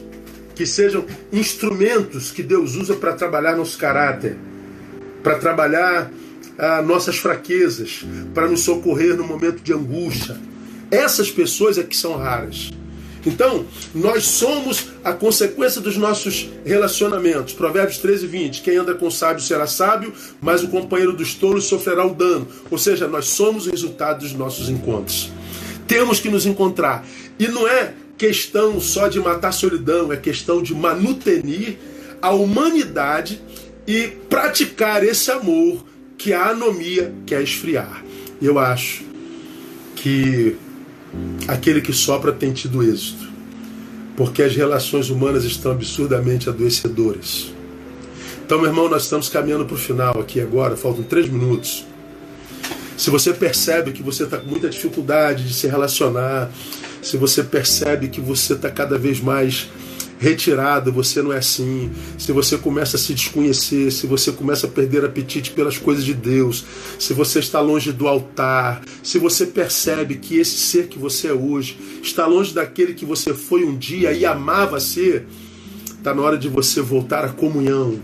que 0.54 0.66
sejam 0.66 1.04
instrumentos 1.32 2.30
que 2.30 2.42
Deus 2.42 2.74
usa 2.76 2.94
para 2.94 3.12
trabalhar 3.12 3.56
nosso 3.56 3.76
caráter, 3.78 4.36
para 5.22 5.38
trabalhar 5.38 6.10
ah, 6.58 6.82
nossas 6.82 7.16
fraquezas, 7.16 8.04
para 8.32 8.48
nos 8.48 8.60
socorrer 8.60 9.16
no 9.16 9.24
momento 9.24 9.60
de 9.62 9.72
angústia. 9.72 10.36
Essas 10.90 11.30
pessoas 11.30 11.78
é 11.78 11.82
que 11.82 11.96
são 11.96 12.16
raras. 12.16 12.70
Então, 13.26 13.64
nós 13.94 14.24
somos 14.24 14.88
a 15.02 15.12
consequência 15.12 15.80
dos 15.80 15.96
nossos 15.96 16.48
relacionamentos. 16.64 17.54
Provérbios 17.54 17.98
13, 17.98 18.26
20. 18.26 18.62
Quem 18.62 18.76
anda 18.76 18.94
com 18.94 19.10
sábio 19.10 19.42
será 19.42 19.66
sábio, 19.66 20.12
mas 20.40 20.62
o 20.62 20.68
companheiro 20.68 21.12
dos 21.12 21.34
tolos 21.34 21.64
sofrerá 21.64 22.06
o 22.06 22.14
dano. 22.14 22.46
Ou 22.70 22.78
seja, 22.78 23.08
nós 23.08 23.26
somos 23.26 23.66
o 23.66 23.70
resultado 23.70 24.20
dos 24.20 24.32
nossos 24.32 24.68
encontros. 24.68 25.30
Temos 25.86 26.20
que 26.20 26.28
nos 26.28 26.46
encontrar. 26.46 27.06
E 27.38 27.48
não 27.48 27.66
é 27.66 27.94
questão 28.16 28.80
só 28.80 29.08
de 29.08 29.18
matar 29.20 29.52
solidão, 29.52 30.12
é 30.12 30.16
questão 30.16 30.62
de 30.62 30.74
manutenir 30.74 31.76
a 32.20 32.30
humanidade 32.30 33.40
e 33.86 34.08
praticar 34.28 35.04
esse 35.04 35.30
amor 35.30 35.84
que 36.16 36.32
a 36.32 36.50
anomia 36.50 37.12
quer 37.26 37.42
esfriar. 37.42 38.02
Eu 38.40 38.58
acho 38.58 39.04
que 39.96 40.56
aquele 41.48 41.80
que 41.80 41.92
sopra 41.92 42.32
tem 42.32 42.52
tido 42.52 42.82
êxito, 42.82 43.28
porque 44.16 44.42
as 44.42 44.54
relações 44.54 45.10
humanas 45.10 45.44
estão 45.44 45.72
absurdamente 45.72 46.48
adoecedoras. 46.48 47.52
Então, 48.44 48.58
meu 48.58 48.68
irmão, 48.68 48.88
nós 48.88 49.04
estamos 49.04 49.28
caminhando 49.28 49.64
para 49.64 49.74
o 49.74 49.78
final 49.78 50.20
aqui 50.20 50.40
agora, 50.40 50.76
faltam 50.76 51.02
três 51.02 51.28
minutos. 51.28 51.86
Se 52.96 53.10
você 53.10 53.32
percebe 53.32 53.92
que 53.92 54.02
você 54.02 54.24
está 54.24 54.38
com 54.38 54.46
muita 54.46 54.68
dificuldade 54.68 55.44
de 55.44 55.54
se 55.54 55.66
relacionar, 55.66 56.50
se 57.02 57.16
você 57.16 57.42
percebe 57.42 58.08
que 58.08 58.20
você 58.20 58.52
está 58.52 58.70
cada 58.70 58.96
vez 58.96 59.20
mais 59.20 59.68
retirado, 60.24 60.90
você 60.90 61.22
não 61.22 61.32
é 61.32 61.38
assim. 61.38 61.90
Se 62.18 62.32
você 62.32 62.56
começa 62.56 62.96
a 62.96 62.98
se 62.98 63.12
desconhecer, 63.12 63.90
se 63.90 64.06
você 64.06 64.32
começa 64.32 64.66
a 64.66 64.70
perder 64.70 65.04
apetite 65.04 65.50
pelas 65.50 65.76
coisas 65.76 66.04
de 66.04 66.14
Deus, 66.14 66.64
se 66.98 67.12
você 67.12 67.38
está 67.38 67.60
longe 67.60 67.92
do 67.92 68.08
altar, 68.08 68.82
se 69.02 69.18
você 69.18 69.44
percebe 69.44 70.16
que 70.16 70.38
esse 70.38 70.56
ser 70.56 70.88
que 70.88 70.98
você 70.98 71.28
é 71.28 71.32
hoje 71.32 71.78
está 72.02 72.26
longe 72.26 72.54
daquele 72.54 72.94
que 72.94 73.04
você 73.04 73.34
foi 73.34 73.64
um 73.64 73.76
dia 73.76 74.12
e 74.12 74.24
amava 74.24 74.80
ser, 74.80 75.26
está 75.96 76.14
na 76.14 76.22
hora 76.22 76.38
de 76.38 76.48
você 76.48 76.80
voltar 76.80 77.24
à 77.24 77.28
comunhão 77.28 78.00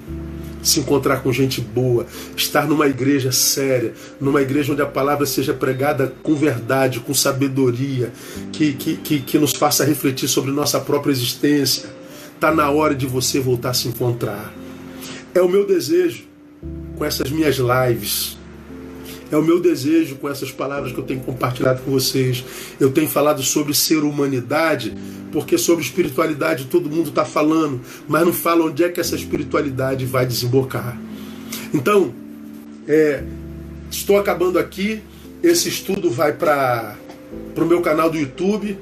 se 0.62 0.80
encontrar 0.80 1.22
com 1.22 1.32
gente 1.32 1.58
boa, 1.58 2.06
estar 2.36 2.66
numa 2.66 2.86
igreja 2.86 3.32
séria, 3.32 3.94
numa 4.20 4.42
igreja 4.42 4.72
onde 4.72 4.82
a 4.82 4.86
palavra 4.86 5.24
seja 5.24 5.54
pregada 5.54 6.12
com 6.22 6.34
verdade, 6.34 7.00
com 7.00 7.14
sabedoria, 7.14 8.12
que, 8.52 8.74
que, 8.74 8.96
que, 8.96 9.20
que 9.20 9.38
nos 9.38 9.54
faça 9.54 9.84
refletir 9.84 10.28
sobre 10.28 10.50
nossa 10.50 10.78
própria 10.78 11.12
existência. 11.12 11.99
Está 12.40 12.54
na 12.54 12.70
hora 12.70 12.94
de 12.94 13.06
você 13.06 13.38
voltar 13.38 13.68
a 13.68 13.74
se 13.74 13.86
encontrar. 13.86 14.50
É 15.34 15.42
o 15.42 15.48
meu 15.48 15.66
desejo 15.66 16.24
com 16.96 17.04
essas 17.04 17.30
minhas 17.30 17.56
lives. 17.56 18.38
É 19.30 19.36
o 19.36 19.42
meu 19.42 19.60
desejo 19.60 20.16
com 20.16 20.26
essas 20.26 20.50
palavras 20.50 20.90
que 20.90 20.98
eu 20.98 21.04
tenho 21.04 21.20
compartilhado 21.20 21.82
com 21.82 21.90
vocês. 21.90 22.42
Eu 22.80 22.92
tenho 22.92 23.06
falado 23.06 23.42
sobre 23.42 23.74
ser 23.74 23.98
humanidade, 23.98 24.96
porque 25.30 25.58
sobre 25.58 25.84
espiritualidade 25.84 26.64
todo 26.64 26.88
mundo 26.88 27.10
está 27.10 27.26
falando, 27.26 27.78
mas 28.08 28.24
não 28.24 28.32
fala 28.32 28.64
onde 28.64 28.84
é 28.84 28.88
que 28.88 29.00
essa 29.00 29.16
espiritualidade 29.16 30.06
vai 30.06 30.24
desembocar. 30.24 30.98
Então, 31.74 32.14
é, 32.88 33.22
estou 33.90 34.18
acabando 34.18 34.58
aqui. 34.58 35.02
Esse 35.42 35.68
estudo 35.68 36.10
vai 36.10 36.32
para 36.32 36.96
o 37.54 37.66
meu 37.66 37.82
canal 37.82 38.08
do 38.08 38.16
YouTube. 38.16 38.78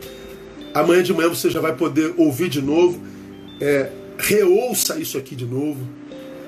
Amanhã 0.73 1.03
de 1.03 1.13
manhã 1.13 1.29
você 1.29 1.51
já 1.51 1.61
vai 1.61 1.75
poder 1.75 2.15
ouvir 2.17 2.49
de 2.49 2.63
novo 2.63 3.18
é, 3.61 3.91
reouça 4.19 4.99
isso 4.99 5.17
aqui 5.17 5.35
de 5.35 5.45
novo 5.45 5.81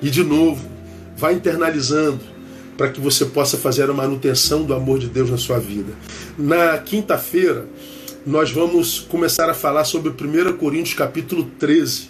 e 0.01 0.09
de 0.09 0.23
novo, 0.23 0.67
vá 1.15 1.31
internalizando 1.31 2.19
para 2.77 2.89
que 2.89 2.99
você 2.99 3.25
possa 3.25 3.57
fazer 3.57 3.89
a 3.89 3.93
manutenção 3.93 4.63
do 4.63 4.73
amor 4.73 4.97
de 4.97 5.07
Deus 5.07 5.29
na 5.29 5.37
sua 5.37 5.59
vida. 5.59 5.93
Na 6.37 6.77
quinta-feira, 6.79 7.67
nós 8.25 8.51
vamos 8.51 8.99
começar 8.99 9.49
a 9.49 9.53
falar 9.53 9.83
sobre 9.83 10.09
1 10.09 10.57
Coríntios 10.57 10.95
capítulo 10.95 11.43
13. 11.59 12.09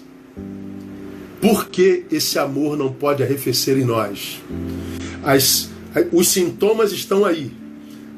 Por 1.41 1.68
que 1.68 2.06
esse 2.12 2.39
amor 2.39 2.78
não 2.78 2.91
pode 2.91 3.24
arrefecer 3.24 3.78
em 3.78 3.84
nós? 3.84 4.41
As, 5.24 5.70
os 6.12 6.30
sintomas 6.30 6.91
estão 6.91 7.26
aí, 7.26 7.52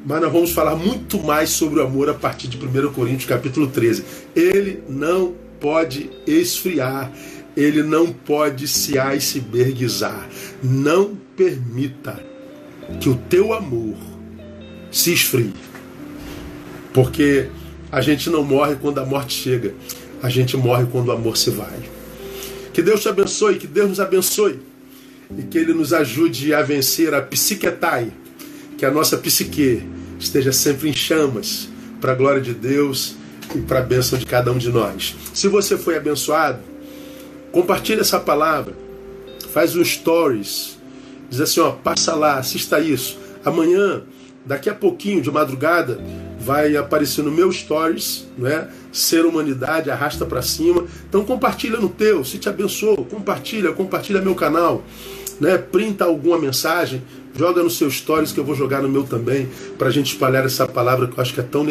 mas 0.06 0.20
nós 0.20 0.32
vamos 0.32 0.52
falar 0.52 0.76
muito 0.76 1.20
mais 1.22 1.50
sobre 1.50 1.80
o 1.80 1.82
amor 1.82 2.08
a 2.08 2.14
partir 2.14 2.46
de 2.46 2.56
1 2.56 2.92
Coríntios 2.92 3.28
capítulo 3.28 3.66
13. 3.66 4.04
Ele 4.36 4.82
não 4.88 5.34
pode 5.64 6.10
esfriar, 6.26 7.10
ele 7.56 7.82
não 7.82 8.12
pode 8.12 8.68
se 8.68 8.98
icebergizar. 8.98 10.28
Não 10.62 11.16
permita 11.34 12.22
que 13.00 13.08
o 13.08 13.14
teu 13.14 13.54
amor 13.54 13.96
se 14.90 15.14
esfrie. 15.14 15.54
Porque 16.92 17.48
a 17.90 18.02
gente 18.02 18.28
não 18.28 18.44
morre 18.44 18.76
quando 18.76 18.98
a 18.98 19.06
morte 19.06 19.32
chega, 19.32 19.72
a 20.22 20.28
gente 20.28 20.54
morre 20.54 20.84
quando 20.92 21.08
o 21.08 21.12
amor 21.12 21.38
se 21.38 21.48
vai. 21.48 21.78
Que 22.74 22.82
Deus 22.82 23.00
te 23.00 23.08
abençoe, 23.08 23.56
que 23.56 23.66
Deus 23.66 23.88
nos 23.88 24.00
abençoe 24.00 24.60
e 25.38 25.44
que 25.44 25.56
Ele 25.56 25.72
nos 25.72 25.94
ajude 25.94 26.52
a 26.52 26.60
vencer 26.60 27.14
a 27.14 27.22
psiquetai, 27.22 28.12
que 28.76 28.84
a 28.84 28.90
nossa 28.90 29.16
psique 29.16 29.82
esteja 30.20 30.52
sempre 30.52 30.90
em 30.90 30.94
chamas, 30.94 31.70
para 32.02 32.12
a 32.12 32.14
glória 32.14 32.42
de 32.42 32.52
Deus 32.52 33.16
e 33.54 33.60
para 33.60 33.80
a 33.80 33.82
bênção 33.82 34.18
de 34.18 34.26
cada 34.26 34.50
um 34.52 34.58
de 34.58 34.70
nós. 34.70 35.14
Se 35.32 35.48
você 35.48 35.76
foi 35.76 35.96
abençoado, 35.96 36.58
compartilhe 37.52 38.00
essa 38.00 38.18
palavra, 38.18 38.74
faz 39.52 39.76
um 39.76 39.84
stories, 39.84 40.78
diz 41.30 41.40
assim, 41.40 41.60
ó, 41.60 41.70
passa 41.70 42.14
lá, 42.14 42.38
assista 42.38 42.80
isso. 42.80 43.18
Amanhã, 43.44 44.02
daqui 44.44 44.68
a 44.68 44.74
pouquinho, 44.74 45.20
de 45.20 45.30
madrugada, 45.30 46.00
vai 46.40 46.76
aparecer 46.76 47.22
no 47.22 47.30
meu 47.30 47.50
stories, 47.50 48.26
não 48.36 48.46
é? 48.46 48.68
Ser 48.92 49.24
humanidade, 49.24 49.90
arrasta 49.90 50.26
para 50.26 50.42
cima. 50.42 50.84
Então 51.08 51.24
compartilha 51.24 51.78
no 51.78 51.88
teu, 51.88 52.24
se 52.24 52.38
te 52.38 52.48
abençoou, 52.48 53.04
compartilha, 53.04 53.72
compartilha 53.72 54.20
meu 54.20 54.34
canal, 54.34 54.84
né? 55.40 55.56
Printa 55.56 56.04
alguma 56.04 56.38
mensagem, 56.38 57.02
joga 57.34 57.62
no 57.62 57.70
seu 57.70 57.90
stories 57.90 58.30
que 58.30 58.38
eu 58.38 58.44
vou 58.44 58.54
jogar 58.54 58.82
no 58.82 58.88
meu 58.88 59.04
também, 59.04 59.48
para 59.78 59.88
a 59.88 59.90
gente 59.90 60.12
espalhar 60.12 60.44
essa 60.44 60.66
palavra 60.66 61.08
que 61.08 61.16
eu 61.16 61.22
acho 61.22 61.32
que 61.32 61.40
é 61.40 61.44
tão 61.44 61.64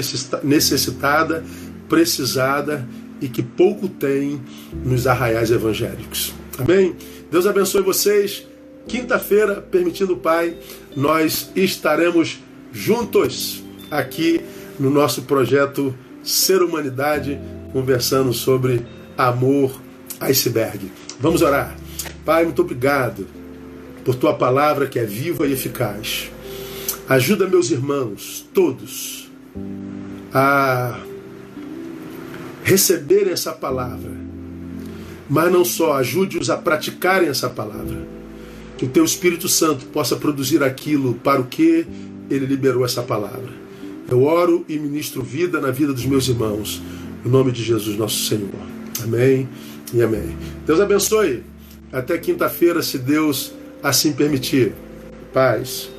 necessitada 0.44 1.46
precisada 1.90 2.88
e 3.22 3.28
que 3.28 3.42
pouco 3.42 3.88
tem 3.88 4.42
nos 4.84 5.08
arraiais 5.08 5.52
evangélicos. 5.52 6.34
Amém? 6.58 6.96
Deus 7.32 7.48
abençoe 7.48 7.82
vocês. 7.82 8.46
Quinta-feira, 8.88 9.62
permitindo 9.62 10.14
o 10.14 10.18
Pai, 10.18 10.58
nós 10.96 11.50
estaremos 11.56 12.40
juntos 12.72 13.64
aqui 13.90 14.42
no 14.80 14.90
nosso 14.90 15.22
projeto 15.22 15.96
Ser 16.22 16.62
Humanidade, 16.62 17.40
conversando 17.72 18.34
sobre 18.34 18.86
amor 19.18 19.82
iceberg. 20.20 20.92
Vamos 21.20 21.42
orar. 21.42 21.76
Pai, 22.26 22.44
muito 22.44 22.62
obrigado 22.62 23.26
por 24.04 24.16
tua 24.16 24.34
palavra 24.34 24.88
que 24.88 25.00
é 25.00 25.06
viva 25.06 25.48
e 25.48 25.54
eficaz. 25.54 26.30
Ajuda 27.08 27.48
meus 27.48 27.72
irmãos, 27.72 28.46
todos, 28.54 29.32
a 30.34 31.00
receberem 32.64 33.34
essa 33.34 33.52
palavra, 33.52 34.12
mas 35.30 35.52
não 35.52 35.64
só, 35.64 35.94
ajude-os 35.94 36.50
a 36.50 36.58
praticarem 36.58 37.30
essa 37.30 37.50
palavra. 37.50 38.08
Que 38.78 38.86
o 38.86 38.90
teu 38.90 39.04
Espírito 39.06 39.48
Santo 39.48 39.86
possa 39.86 40.16
produzir 40.16 40.64
aquilo 40.64 41.14
para 41.16 41.40
o 41.40 41.46
que 41.46 41.86
ele 42.30 42.46
liberou 42.46 42.84
essa 42.84 43.02
palavra. 43.02 43.50
Eu 44.10 44.24
oro 44.24 44.66
e 44.68 44.78
ministro 44.78 45.22
vida 45.22 45.62
na 45.62 45.72
vida 45.72 45.94
dos 45.94 46.06
meus 46.06 46.28
irmãos, 46.28 46.82
no 47.24 47.32
nome 47.32 47.52
de 47.52 47.64
Jesus, 47.64 47.98
nosso 47.98 48.26
Senhor. 48.26 48.50
Amém 49.04 49.48
e 49.94 50.02
amém. 50.02 50.36
Deus 50.66 50.80
abençoe. 50.80 51.44
Até 51.92 52.18
quinta-feira, 52.18 52.82
se 52.82 52.98
Deus 52.98 53.54
assim 53.82 54.14
permitir. 54.14 54.74
Paz. 55.32 55.93